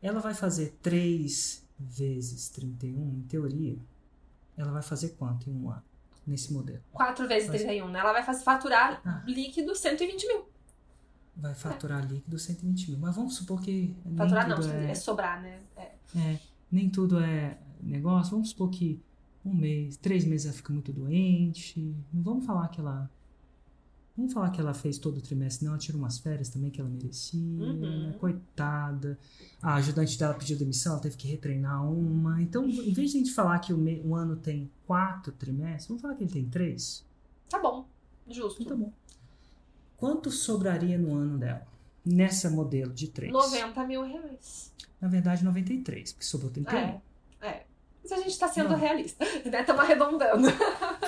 [0.00, 3.76] Ela vai fazer 3 vezes 31, em teoria,
[4.56, 5.82] ela vai fazer quanto em um ano,
[6.26, 6.80] nesse modelo?
[6.92, 7.98] 4 vezes Mas- 31, né?
[7.98, 9.22] Ela vai faturar Ah.
[9.26, 10.48] líquido 120 mil.
[11.36, 12.98] Vai faturar líquido 120 mil.
[13.00, 14.90] Mas vamos supor que Faturar não, é...
[14.90, 15.60] é, sobrar, né?
[15.76, 15.90] É.
[16.18, 16.40] é,
[16.70, 18.32] nem tudo é negócio.
[18.32, 19.00] Vamos supor que
[19.44, 21.96] um mês, três meses ela fica muito doente.
[22.12, 23.10] Não vamos falar que ela...
[24.20, 25.72] Vamos falar que ela fez todo o trimestre, não.
[25.72, 27.40] Ela tirou umas férias também que ela merecia.
[27.40, 28.12] Uhum.
[28.18, 29.18] Coitada.
[29.62, 32.40] A ajudante dela pediu demissão, ela teve que retreinar uma.
[32.42, 35.86] Então, em vez de a gente falar que o, me- o ano tem quatro trimestres,
[35.88, 37.02] vamos falar que ele tem três?
[37.48, 37.86] Tá bom.
[38.28, 38.62] Justo.
[38.62, 38.92] Então tá bom.
[39.96, 41.66] Quanto sobraria no ano dela?
[42.04, 43.32] Nessa modelo de três?
[43.32, 44.72] 90 mil reais.
[45.00, 46.76] Na verdade, 93, porque sobrou 31.
[46.78, 47.00] É.
[47.40, 47.66] É.
[48.02, 48.76] Mas a gente tá sendo Não.
[48.78, 49.24] realista.
[49.50, 49.60] Né?
[49.60, 50.48] Estamos arredondando.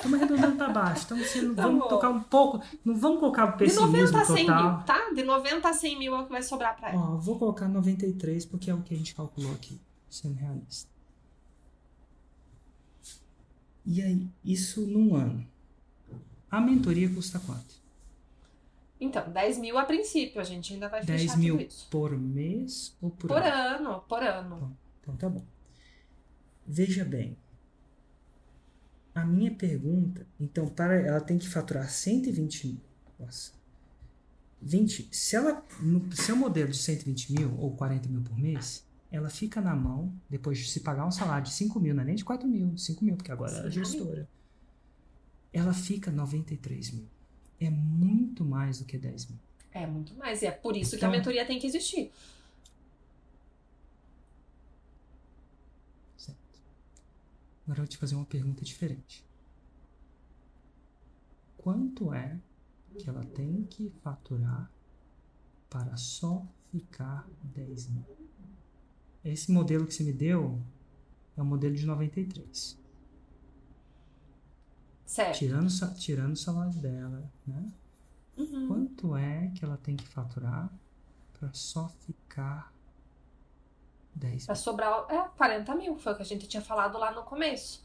[0.02, 1.02] Estamos arredondando para baixo.
[1.02, 1.88] Estamos sendo, Tá vamos bom.
[1.88, 2.60] tocar um pouco.
[2.84, 4.76] Não vamos colocar o De pessimismo 90 a 100 total.
[4.76, 5.10] mil, tá?
[5.14, 7.00] De 90 a 100 mil é o que vai sobrar pra ela.
[7.12, 9.80] Ó, vou colocar 93 porque é o que a gente calculou aqui,
[10.10, 10.90] sendo realista.
[13.86, 15.46] E aí, isso num ano.
[16.50, 17.80] A mentoria custa quanto?
[19.00, 21.88] Então, 10 mil a princípio, a gente ainda vai 10 fechar mil tudo isso.
[21.90, 23.88] por mês ou por, Por ano?
[23.90, 24.76] ano, por ano.
[25.00, 25.44] Então tá bom.
[26.66, 27.36] Veja bem.
[29.14, 32.80] A minha pergunta, então, para ela tem que faturar 120 mil.
[33.18, 33.52] Nossa.
[34.60, 39.28] 20, se ela, no seu modelo de 120 mil ou 40 mil por mês, ela
[39.28, 42.14] fica na mão, depois de se pagar um salário de 5 mil, não é nem
[42.14, 44.28] de 4 mil, de 5 mil, porque agora ela é gestora.
[45.52, 47.06] Ela fica 93 mil.
[47.60, 49.38] É muito mais do que 10 mil.
[49.72, 50.40] É muito mais.
[50.42, 52.10] E é por isso que Então- a mentoria tem que existir.
[57.64, 59.24] Agora eu vou te fazer uma pergunta diferente.
[61.56, 62.40] Quanto é
[62.98, 64.70] que ela tem que faturar
[65.70, 68.04] para só ficar 10 mil?
[69.24, 70.60] Esse modelo que você me deu
[71.36, 72.78] é o modelo de 93.
[75.06, 75.38] Certo.
[75.38, 77.72] Tirando, tirando o salário dela, né?
[78.36, 78.66] Uhum.
[78.66, 80.72] Quanto é que ela tem que faturar
[81.38, 82.72] para só ficar
[84.14, 85.98] 10 Pra sobrar, é, 40 mil.
[85.98, 87.82] Foi o que a gente tinha falado lá no começo.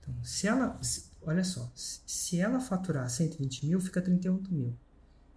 [0.00, 4.74] Então, se ela, se- olha só, se ela faturar 120 mil, fica 38 mil.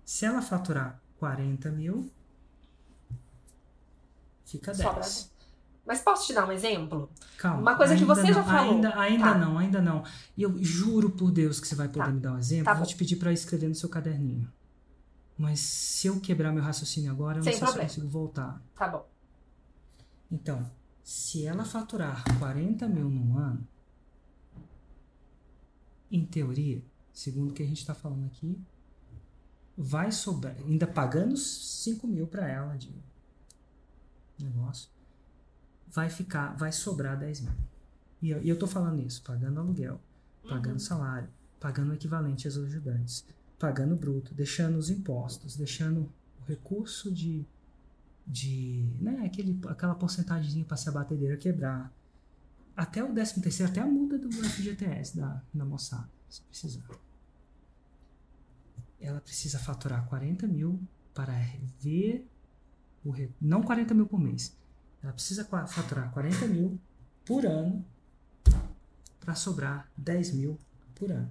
[0.06, 2.12] Se ela faturar 40 mil,
[4.46, 4.84] fica 10.
[4.84, 5.32] Sobra.
[5.86, 7.10] Mas posso te dar um exemplo?
[7.38, 7.60] Calma.
[7.62, 8.76] Uma coisa que você não, já falou.
[8.76, 9.38] Ainda, ainda Tá.
[9.38, 10.04] não, ainda não.
[10.38, 12.12] E eu juro por Deus que você vai poder Tá.
[12.12, 12.66] me dar um exemplo.
[12.66, 14.52] Tá eu vou te pedir para escrever no seu caderninho.
[15.42, 17.90] Mas se eu quebrar meu raciocínio agora, eu Sem não sei problema.
[17.90, 18.62] se eu consigo voltar.
[18.76, 19.10] Tá bom.
[20.32, 20.72] Então,
[21.04, 23.68] se ela faturar 40 mil num ano,
[26.12, 28.56] em teoria, segundo o que a gente está falando aqui,
[29.76, 32.94] vai sobrar, ainda pagando 5 mil para ela de
[34.40, 34.90] negócio,
[35.88, 37.54] vai ficar, vai sobrar 10 mil.
[38.22, 40.00] E eu, e tô falando isso, pagando aluguel,
[40.48, 40.80] pagando Uhum.
[40.80, 43.26] salário, pagando o equivalente aos ajudantes,
[43.62, 46.12] pagando bruto, deixando os impostos, deixando
[46.42, 47.46] o recurso de,
[48.26, 51.94] de né, aquele, aquela porcentagemzinha para se a batedeira quebrar.
[52.76, 56.84] Até o 13 terceiro, até a multa do FGTS da, da moçada, se precisar.
[59.00, 60.80] Ela precisa faturar 40 mil
[61.14, 61.34] para
[61.80, 62.28] ver
[63.04, 64.56] o re- não 40 mil por mês.
[65.04, 66.80] Ela precisa faturar 40 mil
[67.26, 67.84] por ano
[69.20, 70.58] para sobrar 10 mil
[70.96, 71.30] por ano.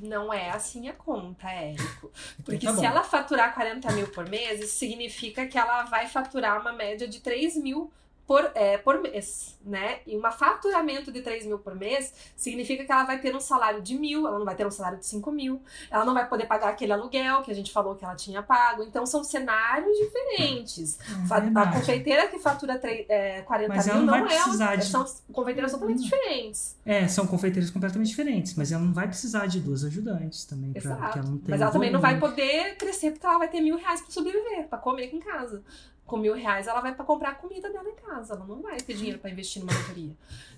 [0.00, 2.10] Não é assim a conta, Érico.
[2.34, 6.06] Então Porque tá se ela faturar 40 mil por mês, isso significa que ela vai
[6.06, 7.90] faturar uma média de 3 mil
[8.26, 9.98] por, é, por mês, né?
[10.06, 13.82] E um faturamento de 3 mil por mês significa que ela vai ter um salário
[13.82, 15.60] de mil, ela não vai ter um salário de 5 mil,
[15.90, 18.82] ela não vai poder pagar aquele aluguel que a gente falou que ela tinha pago.
[18.82, 20.98] Então são cenários diferentes.
[21.00, 24.34] É A confeiteira que fatura três- é, 40 Mas mil ela não vai não é.
[24.42, 26.04] precisar de- São confeiteiras totalmente Hum.
[26.04, 26.76] diferentes.
[26.86, 30.80] É, são confeiteiras completamente diferentes, mas ela não vai precisar de duas ajudantes também, pra,
[30.80, 31.18] Exato.
[31.18, 33.76] ela não tem Mas ela também não vai poder crescer porque ela vai ter mil
[33.76, 35.62] reais pra sobreviver, pra comer aqui em casa.
[36.06, 38.34] Com mil reais ela vai pra comprar a comida dela em casa.
[38.34, 40.14] Ela não vai ter dinheiro pra investir numa mentoria.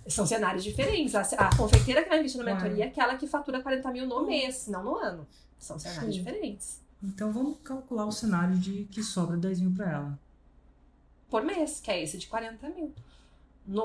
[0.09, 1.15] São cenários diferentes.
[1.15, 4.27] A, a confeiteira que vai investir na mentoria é aquela que fatura 40 mil no
[4.27, 5.27] mês, não no ano.
[5.59, 6.23] São cenários Sim.
[6.23, 6.81] diferentes.
[7.03, 10.19] Então vamos calcular o cenário de que sobra 10 mil pra ela.
[11.31, 12.93] Por mês, que é esse de 40 mil.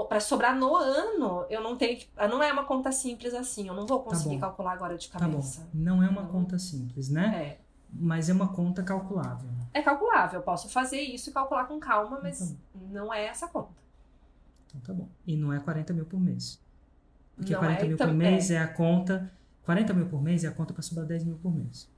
[0.08, 2.08] Pra sobrar no ano, eu não tenho que.
[2.30, 3.68] Não é uma conta simples assim.
[3.68, 4.42] Eu não vou conseguir bom.
[4.42, 5.68] calcular agora de Tá cabeça.
[5.74, 6.30] Não é uma Não.
[6.32, 7.58] conta simples, né?
[7.58, 7.71] É.
[7.94, 9.50] Mas é uma conta calculável.
[9.74, 10.40] É calculável.
[10.40, 12.58] Eu posso fazer isso e calcular com calma, mas Então.
[12.92, 13.72] não é essa conta.
[14.68, 15.08] Então tá bom.
[15.28, 16.60] E não é 40 mil por mês.
[17.36, 18.60] Porque Não 40 é, mil então, por mês é.
[18.60, 19.32] a conta.
[19.64, 21.90] 40 mil por mês é a conta pra sobrar 10 mil por mês.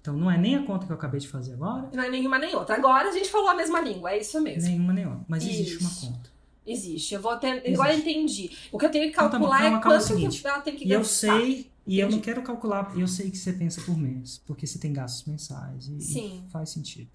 [0.00, 2.38] Então não é nem a conta que eu acabei de fazer agora, Não é nenhuma
[2.38, 2.74] nem outra.
[2.74, 4.68] Agora a gente falou a mesma língua, é isso mesmo.
[4.68, 5.24] nenhuma nem outra.
[5.28, 6.06] Mas existe Isso.
[6.06, 6.30] uma conta.
[6.66, 7.14] Existe.
[7.14, 7.62] Eu vou ter.
[7.72, 8.50] Agora eu entendi.
[8.72, 10.00] O que eu tenho que Então tá bom, calcular calma, é calma, quanto é o
[10.16, 10.40] seguinte.
[10.42, 11.38] que ela tem que E eu gastar.
[11.40, 12.24] sei, e eu não Entendi.
[12.24, 15.96] quero calcular, eu sei que você pensa por mês, porque você tem gastos mensais e,
[15.96, 16.44] e Sim.
[16.48, 17.10] faz sentido.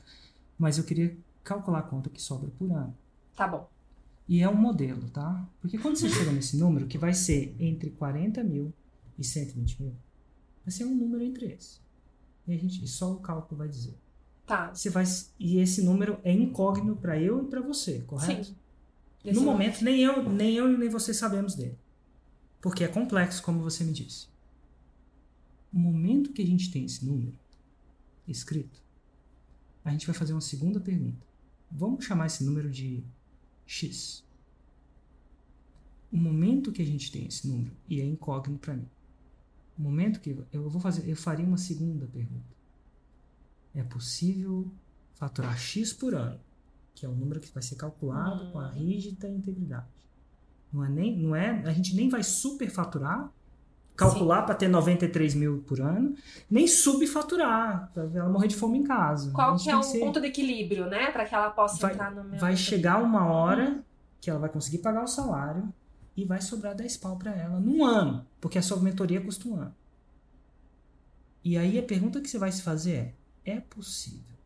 [0.57, 2.95] Mas eu queria calcular a conta que sobra por ano.
[3.35, 3.69] Tá bom.
[4.27, 5.47] E é um modelo, tá?
[5.61, 8.73] Porque quando você chega nesse número, que vai ser entre 40 mil
[9.17, 9.95] e 120 mil,
[10.65, 11.81] vai ser um número entre esses.
[12.45, 13.97] E, a gente, e só o cálculo vai dizer.
[14.45, 14.73] Tá.
[14.73, 15.05] Você vai,
[15.39, 18.45] e esse número é incógnito para eu e para você, correto?
[18.47, 18.55] Sim.
[19.23, 21.77] No Esse momento, nem eu, nem eu e nem você sabemos dele.
[22.61, 24.27] Porque é complexo, como você me disse.
[25.71, 27.37] No momento que a gente tem esse número
[28.27, 28.81] escrito,
[29.83, 31.25] a gente vai fazer uma segunda pergunta.
[31.71, 33.03] Vamos chamar esse número de
[33.65, 34.23] X.
[36.11, 38.87] O momento que a gente tem esse número, e é incógnito para mim,
[39.77, 42.55] o momento que eu vou fazer, eu faria uma segunda pergunta.
[43.75, 44.71] É possível
[45.13, 46.39] faturar X por ano,
[46.95, 48.51] que é o número que vai ser calculado Hum.
[48.51, 49.87] com a rígida integridade.
[50.71, 53.31] Não é nem, não é, a gente nem vai superfaturar
[53.97, 56.15] calcular para ter 93 mil por ano,
[56.49, 59.31] nem subfaturar, para ela morrer de fome em casa.
[59.31, 59.99] Qual que é o ser...
[59.99, 61.11] ponto de equilíbrio, né?
[61.11, 62.39] Para que ela possa vai, entrar no meu.
[62.39, 63.83] Vai chegar uma hora
[64.21, 65.73] que ela vai conseguir pagar o salário
[66.15, 69.55] e vai sobrar 10 pau para ela num ano, porque a sua mentoria custa um
[69.55, 69.75] ano.
[71.43, 74.37] E aí a pergunta que você vai se fazer é: é possível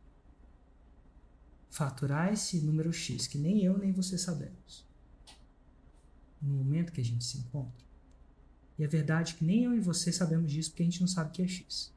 [1.70, 4.86] faturar esse número X que nem eu nem você sabemos
[6.42, 7.91] no momento que a gente se encontra?
[8.82, 11.08] E a verdade é que nem eu e você sabemos disso porque a gente não
[11.08, 11.94] sabe o que é X.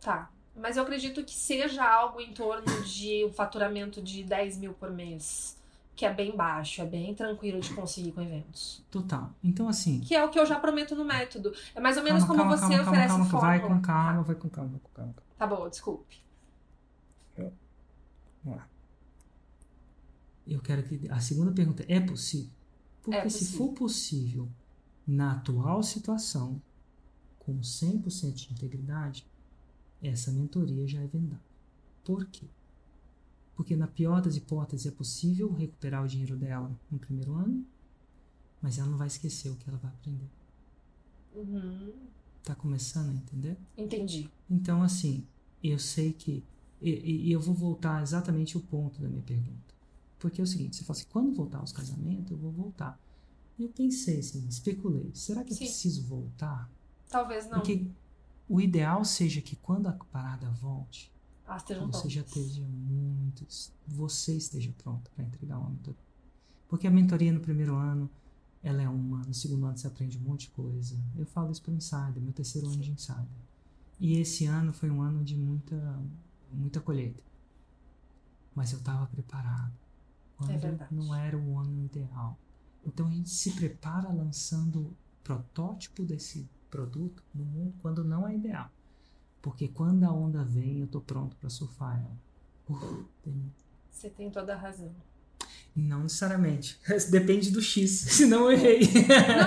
[0.00, 0.28] Tá.
[0.56, 4.90] Mas eu acredito que seja algo em torno de um faturamento de 10 mil por
[4.90, 5.56] mês.
[5.94, 8.84] Que é bem baixo, é bem tranquilo de conseguir com eventos.
[8.90, 9.30] Total.
[9.42, 10.00] Então, assim.
[10.00, 11.54] Que é o que eu já prometo no método.
[11.72, 14.16] É mais ou menos calma, como calma, você calma, oferece calma, calma, Vai com calma,
[14.16, 14.22] tá.
[14.22, 15.14] vai com calma, vai com calma.
[15.38, 16.16] Tá bom, desculpe.
[17.36, 17.52] Eu...
[18.42, 18.68] Vamos lá.
[20.44, 21.08] Eu quero que.
[21.08, 22.50] A segunda pergunta é possível?
[23.00, 23.46] Porque é possível.
[23.46, 24.48] se for possível
[25.06, 26.60] na atual situação,
[27.38, 29.26] com 100% de integridade,
[30.02, 31.44] essa mentoria já é vendada.
[32.04, 32.46] Por quê?
[33.54, 37.64] Porque na pior das hipóteses é possível recuperar o dinheiro dela no primeiro ano,
[38.60, 40.28] mas ela não vai esquecer o que ela vai aprender.
[41.34, 41.92] Uhum.
[42.42, 43.56] Tá começando a entender?
[43.76, 44.30] Entendi.
[44.48, 45.26] Então, assim,
[45.62, 46.44] eu sei que.
[46.80, 49.74] E, e eu vou voltar exatamente o ponto da minha pergunta.
[50.18, 53.00] Porque é o seguinte: você fala assim, quando voltar aos casamentos, eu vou voltar.
[53.58, 55.10] Eu pensei assim, especulei.
[55.14, 55.64] Será que Sim.
[55.64, 56.70] eu preciso voltar?
[57.08, 57.58] Talvez não.
[57.58, 57.86] Porque
[58.48, 61.12] o ideal seja que quando a parada volte,
[61.46, 63.46] ah, você já esteja muito.
[63.86, 66.00] Você esteja pronto para entregar uma mentoria.
[66.68, 68.10] Porque a mentoria no primeiro ano,
[68.62, 69.18] ela é uma.
[69.18, 70.98] No segundo ano você aprende um monte de coisa.
[71.16, 72.74] Eu falo isso para o Insider, meu terceiro Sim.
[72.74, 73.46] ano de Insider.
[74.00, 76.02] E esse ano foi um ano de muita,
[76.52, 77.22] muita colheita.
[78.54, 79.72] Mas eu estava preparado.
[80.36, 82.36] Quando é não era o ano ideal.
[82.86, 88.70] Então a gente se prepara lançando protótipo desse produto no mundo quando não é ideal.
[89.42, 93.06] Porque quando a onda vem, eu estou pronto para surfar ela.
[93.22, 93.52] tem...
[93.90, 94.94] Você tem toda a razão.
[95.74, 96.78] Não necessariamente.
[97.10, 98.80] Depende do X, senão eu errei.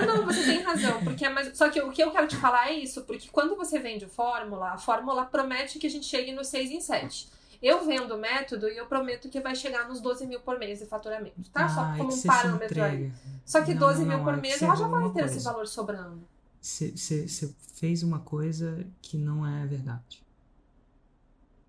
[0.05, 1.03] Não, não, você tem razão.
[1.03, 1.57] Porque é mais...
[1.57, 4.71] Só que o que eu quero te falar é isso, porque quando você vende fórmula,
[4.71, 7.29] a fórmula promete que a gente chegue no 6 em 7.
[7.61, 10.79] Eu vendo o método e eu prometo que vai chegar nos 12 mil por mês
[10.79, 11.67] de faturamento, tá?
[11.67, 13.11] Só como um parâmetro aí.
[13.45, 15.35] Só que não, 12 não, mil por mês ela já vai ter coisa.
[15.35, 16.21] esse valor sobrando.
[16.61, 20.23] Você fez uma coisa que não é verdade.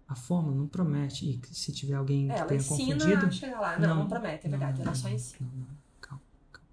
[0.09, 1.25] A fórmula não promete.
[1.25, 3.27] E se tiver alguém que ela tenha ensina confundido.
[3.27, 3.79] A chegar lá.
[3.79, 4.83] Não, não, não promete, é verdade.
[4.83, 5.49] ela só ensina.
[5.53, 6.23] Não, não, calma,
[6.53, 6.69] calma.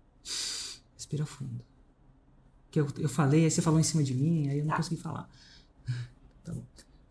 [0.95, 1.63] Respira fundo.
[2.71, 4.77] Que eu, eu falei, aí você falou em cima de mim, aí eu não tá.
[4.77, 5.29] consegui falar.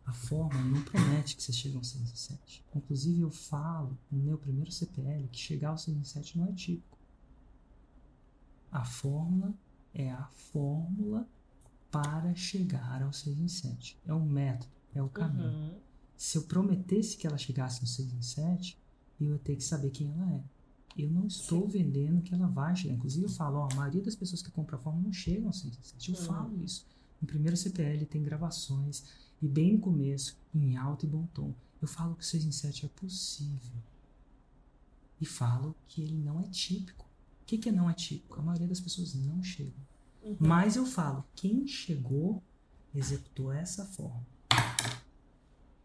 [0.07, 2.65] A forma não promete que vocês chegam ao 6 e 7.
[2.75, 6.53] Inclusive, eu falo no meu primeiro CPL que chegar ao 6 e 7 não é
[6.53, 6.97] típico.
[8.71, 9.53] A fórmula
[9.93, 11.29] é a fórmula
[11.91, 13.99] para chegar ao 6 em 7.
[14.07, 15.49] É o método, é o caminho.
[15.49, 15.79] Uhum.
[16.17, 18.79] Se eu prometesse que ela chegasse no 6 em 7,
[19.21, 20.45] eu ia ter que saber quem ela é.
[20.97, 21.79] Eu não estou Sim.
[21.79, 22.95] vendendo que ela vai chegar.
[22.95, 25.53] Inclusive, eu falo, ó, a maioria das pessoas que compram a fórmula não chegam ao
[25.53, 26.13] 6 em 7.
[26.13, 26.25] Eu uhum.
[26.25, 26.87] falo isso.
[27.21, 29.05] No primeiro CPL tem gravações
[29.41, 32.53] e bem no começo, em alto e bom tom, eu falo que o 6 em
[32.53, 33.83] 7 é possível.
[35.21, 37.05] E falo que ele não é típico.
[37.43, 38.41] O que, que é não é típico?
[38.41, 39.87] A maioria das pessoas não chegam.
[40.23, 40.37] Uhum.
[40.41, 42.43] Mas eu falo, quem chegou,
[42.95, 44.27] executou essa forma.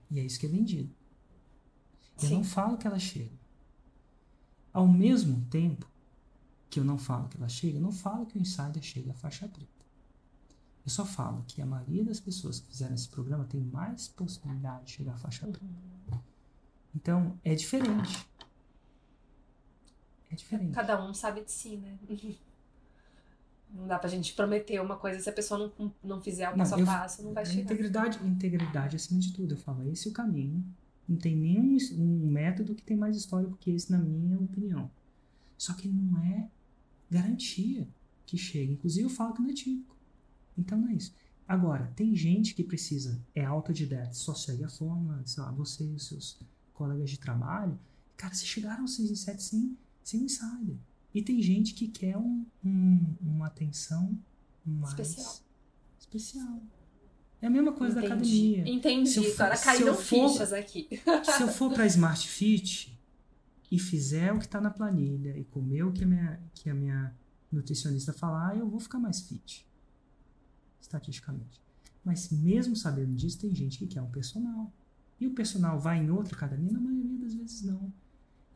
[0.09, 0.93] E é isso que é vendido.
[2.21, 2.35] Eu Sim.
[2.35, 3.39] não falo que ela chega.
[4.73, 5.89] Ao mesmo tempo
[6.69, 9.13] que eu não falo que ela chega, eu não falo que o insider chega à
[9.13, 9.80] faixa preta.
[10.83, 14.85] Eu só falo que a maioria das pessoas que fizeram esse programa tem mais possibilidade
[14.85, 16.23] de chegar à faixa preta.
[16.95, 18.27] Então, é diferente.
[20.29, 20.73] É diferente.
[20.73, 21.97] Cada um sabe de si, né?
[23.73, 26.75] Não dá pra gente prometer uma coisa se a pessoa não, não fizer o passo
[26.75, 27.61] a passo, não vai chegar.
[27.61, 29.53] Integridade, integridade acima de tudo.
[29.53, 30.65] Eu falo, esse é o caminho.
[31.07, 34.89] Não tem nenhum um método que tem mais história do que esse, na minha opinião.
[35.57, 36.49] Só que não é
[37.09, 37.87] garantia
[38.25, 38.73] que chega.
[38.73, 39.95] Inclusive, eu falo que não é típico.
[40.61, 41.13] Então não é isso.
[41.47, 45.93] Agora, tem gente que precisa, é autodidata, só segue a fórmula, sei lá, você e
[45.95, 46.39] os seus
[46.73, 47.77] colegas de trabalho.
[48.15, 50.77] Cara, vocês chegaram aos 6 e 7 sem, sem um insider.
[51.13, 54.17] E tem gente que quer um, um, uma atenção
[54.65, 55.41] mais especial.
[55.99, 56.63] especial.
[57.41, 58.07] É a mesma coisa Entendi.
[58.07, 58.69] da academia.
[58.69, 60.87] Entendi, se eu for, agora caíram fichas aqui.
[61.35, 62.97] se eu for para Smart Fit
[63.69, 66.73] e fizer o que está na planilha e comer o que a minha, que a
[66.73, 67.13] minha
[67.51, 69.69] nutricionista falar, eu vou ficar mais fit
[70.81, 71.61] estatisticamente.
[72.03, 74.71] Mas mesmo sabendo disso, tem gente que quer um personal.
[75.19, 76.71] E o personal vai em outra academia?
[76.71, 77.93] Na maioria das vezes não.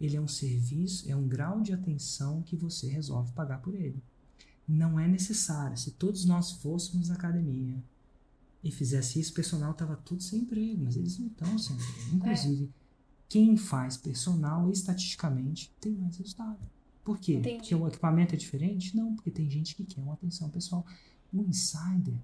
[0.02, 4.02] Ele é um serviço, é um grau de atenção que você resolve pagar por ele.
[4.68, 5.78] não é necessário.
[5.78, 7.78] Se todos nós fôssemos na academia
[8.64, 12.16] e fizesse isso, o personal tava tudo sem emprego, mas eles não estão sem emprego.
[12.16, 12.72] Inclusive,
[13.30, 16.58] quem faz personal, estatisticamente, tem mais resultado.
[17.04, 17.36] Por quê?
[17.36, 17.58] Entendi.
[17.58, 18.96] Porque o equipamento é diferente?
[18.98, 20.84] Não, porque tem gente que quer uma atenção pessoal.
[21.34, 22.16] O insider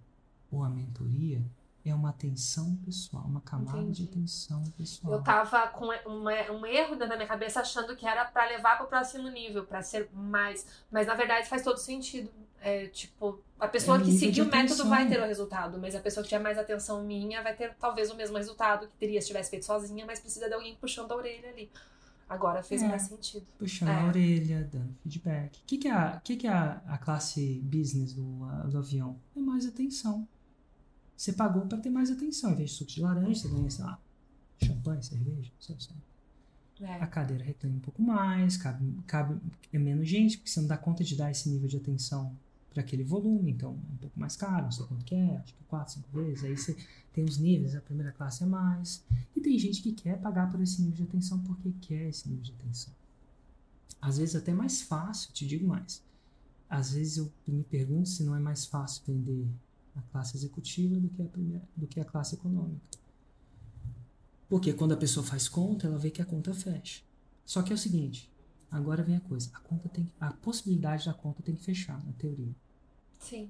[0.52, 1.42] ou a mentoria
[1.84, 4.04] é uma atenção pessoal, uma camada Entendi.
[4.06, 5.14] de atenção pessoal.
[5.16, 8.78] Eu tava com uma- um erro dentro da minha cabeça achando que era pra levar
[8.78, 10.66] pro próximo nível, pra ser mais.
[10.92, 12.30] Mas na verdade faz todo sentido.
[12.64, 16.00] É, tipo, a pessoa É que seguir o método vai ter o resultado, mas a
[16.00, 19.26] pessoa que tiver mais atenção minha vai ter talvez o mesmo resultado que teria se
[19.26, 21.72] tivesse feito sozinha, mas precisa de alguém puxando a orelha ali.
[22.32, 22.88] Agora fez É.
[22.88, 23.46] mais sentido.
[23.60, 23.94] Puxando É.
[24.00, 25.58] a orelha, dando feedback.
[25.60, 28.78] O que, que é, a, que que é a, a classe business do, a- do
[28.78, 29.18] avião?
[29.36, 30.26] É mais atenção.
[31.18, 32.52] Você pagou para ter mais atenção.
[32.52, 34.00] Em vez de suco de laranja, você ganha, sei lá,
[34.64, 35.96] champanhe, cerveja, não sei, sei.
[36.88, 37.06] A É.
[37.08, 39.38] cadeira reclama um pouco mais, cabe, cabe
[39.74, 42.34] é menos gente, porque você não dá conta de dar esse nível de atenção
[42.72, 45.54] para aquele volume, então é um pouco mais caro, não sei quanto que é, acho
[45.54, 46.44] que quatro, cinco vezes.
[46.44, 46.76] Aí você
[47.14, 49.04] tem os níveis, a primeira classe é mais.
[49.36, 52.44] E tem gente que quer pagar por esse nível de atenção porque quer esse nível
[52.44, 52.94] de atenção.
[54.02, 56.02] Às vezes até mais fácil, te digo mais.
[56.70, 59.46] Às vezes eu me pergunto se não é mais fácil vender
[59.94, 62.82] a classe executiva do que a, primeira, do que a classe econômica.
[64.48, 67.02] Porque quando a pessoa faz conta, ela vê que a conta fecha.
[67.46, 68.31] Só que é o seguinte,
[68.72, 72.12] agora vem a coisa, a conta tem a possibilidade da conta tem que fechar na
[72.14, 72.54] teoria.
[73.20, 73.50] Sim.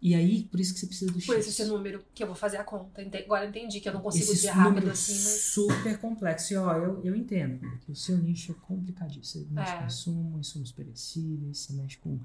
[0.00, 1.46] E aí, por isso que você precisa do Por X.
[1.48, 3.02] isso esse número que eu vou fazer a conta.
[3.18, 5.40] Agora eu entendi que eu não consigo Esse rápido assim, mas.
[5.42, 6.52] super complexo.
[6.52, 9.44] E ó, eu, eu entendo que o seu nicho é complicadíssimo.
[9.44, 9.78] Você mexe É.
[9.78, 12.16] com insumo, insumos perecíveis, você mexe com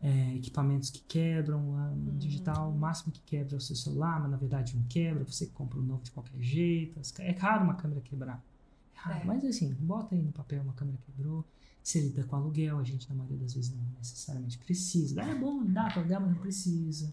[0.00, 2.18] é, equipamentos que quebram, no Uhum.
[2.18, 5.46] digital, o máximo que quebra é o seu celular, mas na verdade não quebra, você
[5.46, 6.98] compra um novo de qualquer jeito.
[7.18, 8.42] É raro uma câmera quebrar.
[9.02, 9.20] Raro.
[9.20, 9.24] É.
[9.24, 11.44] Mas assim, bota aí no papel uma câmera quebrou.
[11.82, 15.16] Você lida com aluguel, a gente na maioria das vezes não necessariamente precisa.
[15.16, 17.12] Dá, é bom, dá pra alugar, mas não precisa.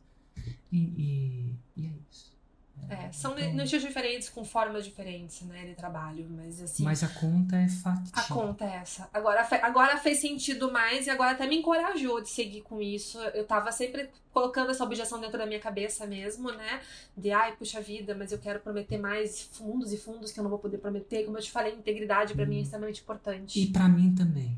[0.72, 2.39] E, e, e é isso.
[2.88, 6.26] É, são Então- nichos diferentes, com formas diferentes, né, de trabalho.
[6.30, 6.84] Mas assim.
[6.84, 8.11] Mas a conta é factível.
[8.14, 9.10] A conta é essa.
[9.14, 13.19] Agora, agora fez sentido mais e agora até me encorajou de seguir com isso.
[13.34, 16.81] Eu tava sempre colocando essa objeção dentro da minha cabeça mesmo, né?
[17.18, 20.49] De ai, puxa vida, mas eu quero prometer mais fundos e fundos que eu não
[20.49, 21.26] vou poder prometer.
[21.26, 23.60] Como eu te falei, integridade pra mim é extremamente importante.
[23.60, 24.57] E pra mim também.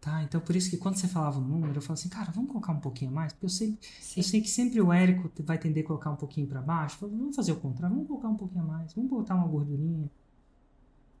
[0.00, 0.22] Tá?
[0.22, 2.72] Então por isso que quando você falava o número, eu falava assim, cara, vamos colocar
[2.72, 3.32] um pouquinho a mais?
[3.34, 4.20] Porque eu sei, Sim.
[4.20, 6.96] eu sei que sempre o Érico vai tender a colocar um pouquinho pra baixo.
[6.96, 10.10] Falo, vamos fazer o contrário, vamos colocar um pouquinho a mais, vamos botar uma gordurinha.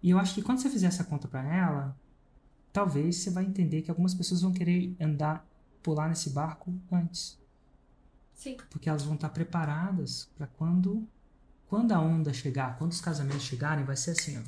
[0.02, 1.94] E eu acho que quando você fizer essa conta pra ela,
[2.72, 5.46] talvez você vai entender que algumas pessoas vão querer andar,
[5.82, 7.38] pular nesse barco antes.
[8.34, 8.56] Sim.
[8.70, 11.06] porque elas vão estar preparadas para quando
[11.68, 14.42] quando a onda chegar, quando os casamentos chegarem, vai ser assim, ó.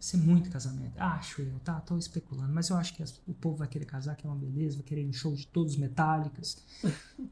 [0.00, 0.98] Ser muito casamento.
[0.98, 1.78] Acho eu, tá?
[1.80, 4.34] Tô especulando, mas eu acho que as- o povo vai querer casar, que é uma
[4.36, 6.64] beleza, vai querer no show de todos metálicas.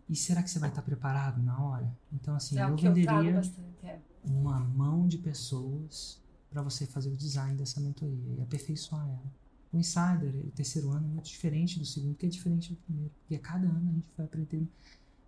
[0.08, 1.90] e será que você vai estar preparado na hora?
[2.12, 3.68] Então, assim, é eu que eu venderia bastante.
[3.86, 3.98] É.
[4.24, 6.20] uma mão de pessoas
[6.50, 9.32] para você fazer o design dessa mentoria e aperfeiçoar ela.
[9.72, 13.10] O Insider, o terceiro ano, é muito diferente do segundo, que é diferente do primeiro.
[13.30, 14.68] E a cada ano a gente vai aprendendo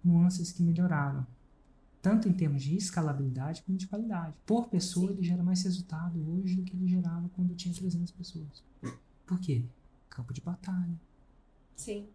[0.04, 1.26] nuances que melhoraram.
[2.02, 4.34] Tanto em termos de escalabilidade como de qualidade.
[4.46, 5.12] Por pessoa, Sim.
[5.14, 8.64] ele gera mais resultado hoje do que ele gerava quando tinha 300 pessoas.
[9.26, 9.62] Por quê?
[10.08, 10.98] Campo de batalha.
[11.76, 12.06] Sim.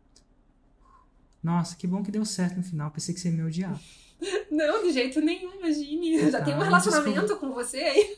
[1.44, 2.90] Nossa, que bom que deu certo no final.
[2.90, 3.80] Pensei que você ia me odiar.
[4.50, 6.16] Não, de jeito nenhum, imagine.
[6.16, 8.18] Eu já Tá, tenho um me relacionamento com você aí.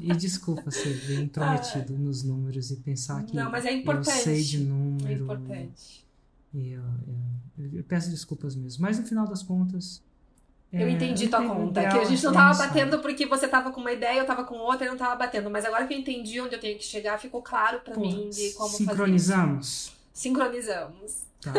[0.00, 3.78] E, e desculpa ser bem intrometido nos números e pensar que Não, mas é eu
[3.78, 4.22] importante.
[4.22, 5.06] sei de número.
[5.10, 6.06] É importante.
[6.54, 6.82] E eu,
[7.58, 8.80] eu- eu peço desculpas mesmo.
[8.82, 10.02] Mas no final das contas.
[10.72, 11.80] Eu é, entendi tua conta.
[11.80, 14.42] ideal Que a gente não tava batendo porque você tava com uma ideia, eu tava
[14.44, 15.50] com outra e não tava batendo.
[15.50, 18.52] Mas agora que eu entendi onde eu tenho que chegar, ficou claro Pô, mim de
[18.52, 18.84] como fazer.
[18.84, 19.92] sincronizamos.
[20.14, 21.24] Sincronizamos.
[21.42, 21.52] Tá,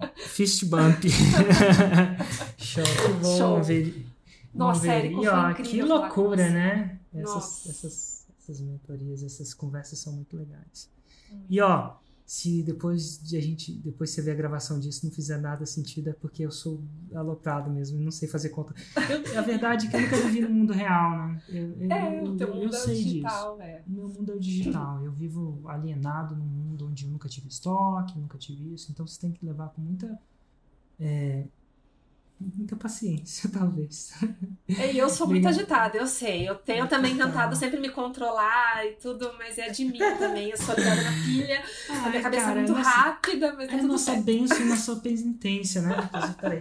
[0.00, 0.08] ó.
[0.16, 1.04] Fist bump.
[2.56, 2.82] Show.
[2.82, 3.62] Que bom Show.
[3.62, 4.06] ver.
[4.54, 4.88] Nossa, ver.
[4.88, 6.98] Érico, E, foi ó, que loucura, né?
[7.14, 10.88] Essas, essas, essas mentorias, essas conversas são muito legais.
[11.30, 11.44] Hum.
[11.50, 11.96] E ó,
[12.26, 16.10] se depois de a gente, depois você ver a gravação disso não fizer nada sentido,
[16.10, 16.82] é porque eu sou
[17.14, 18.74] aloprado mesmo, não sei fazer conta.
[19.08, 21.42] Eu- a verdade é que eu nunca vivi no mundo real, né?
[21.48, 23.08] Eu, eu, É, eu, o teu eu mundo é o sei disso.
[23.10, 23.82] digital, é.
[23.86, 25.04] O meu mundo é o digital.
[25.04, 28.90] Eu vivo alienado num mundo onde eu nunca tive estoque, nunca tive isso.
[28.90, 30.18] Então você tem que levar com muita.
[30.98, 31.44] é,
[32.38, 34.12] muita paciência, talvez.
[34.68, 36.48] É, E eu sou muito agitada, eu sei.
[36.48, 37.28] Eu tenho também Total.
[37.28, 40.50] tentado sempre me controlar e tudo, mas é de mim também.
[40.50, 43.92] Eu sou ligada na pilha, a minha cabeça é muito rápida, mas tá É tudo
[43.92, 44.24] nossa certo.
[44.24, 45.94] bênção e nossa penitência, né?
[46.40, 46.60] Peraí.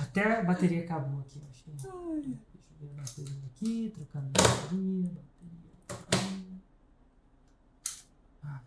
[0.00, 1.38] Até a bateria acabou aqui.
[1.40, 2.22] Deixa eu
[2.80, 5.10] ver a bateria aqui, trocando bateria,
[5.88, 6.38] bateria.
[8.44, 8.60] Ah,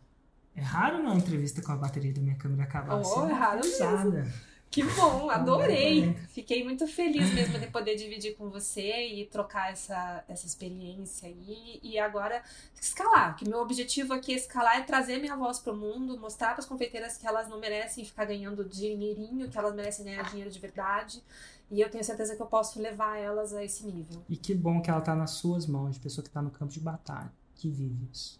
[0.55, 2.95] é raro uma entrevista com a bateria da minha câmera acabar.
[2.99, 4.50] Oh, Você é raro usada.
[4.71, 6.13] Que bom, adorei.
[6.29, 11.77] Fiquei muito feliz mesmo de poder dividir com você e trocar essa, essa experiência aí.
[11.83, 12.41] E agora
[12.79, 16.59] escalar, que meu objetivo aqui é escalar é trazer minha voz pro mundo, mostrar para
[16.59, 20.59] as confeiteiras que elas não merecem ficar ganhando dinheirinho, que elas merecem ganhar dinheiro de
[20.59, 21.21] verdade.
[21.69, 24.23] E eu tenho certeza que eu posso levar elas a esse nível.
[24.29, 26.71] E que bom que ela tá nas suas mãos, de pessoa que tá no campo
[26.71, 28.39] de batalha, que vive isso.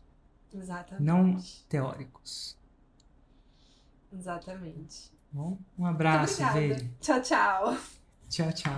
[0.54, 1.04] Exatamente.
[1.04, 1.38] Não
[1.68, 2.58] teóricos.
[4.14, 5.12] Exatamente.
[5.32, 6.44] Bom, um abraço.
[6.54, 6.90] Veri.
[7.00, 7.78] Tchau, tchau.
[8.30, 8.74] Tchau, tchau.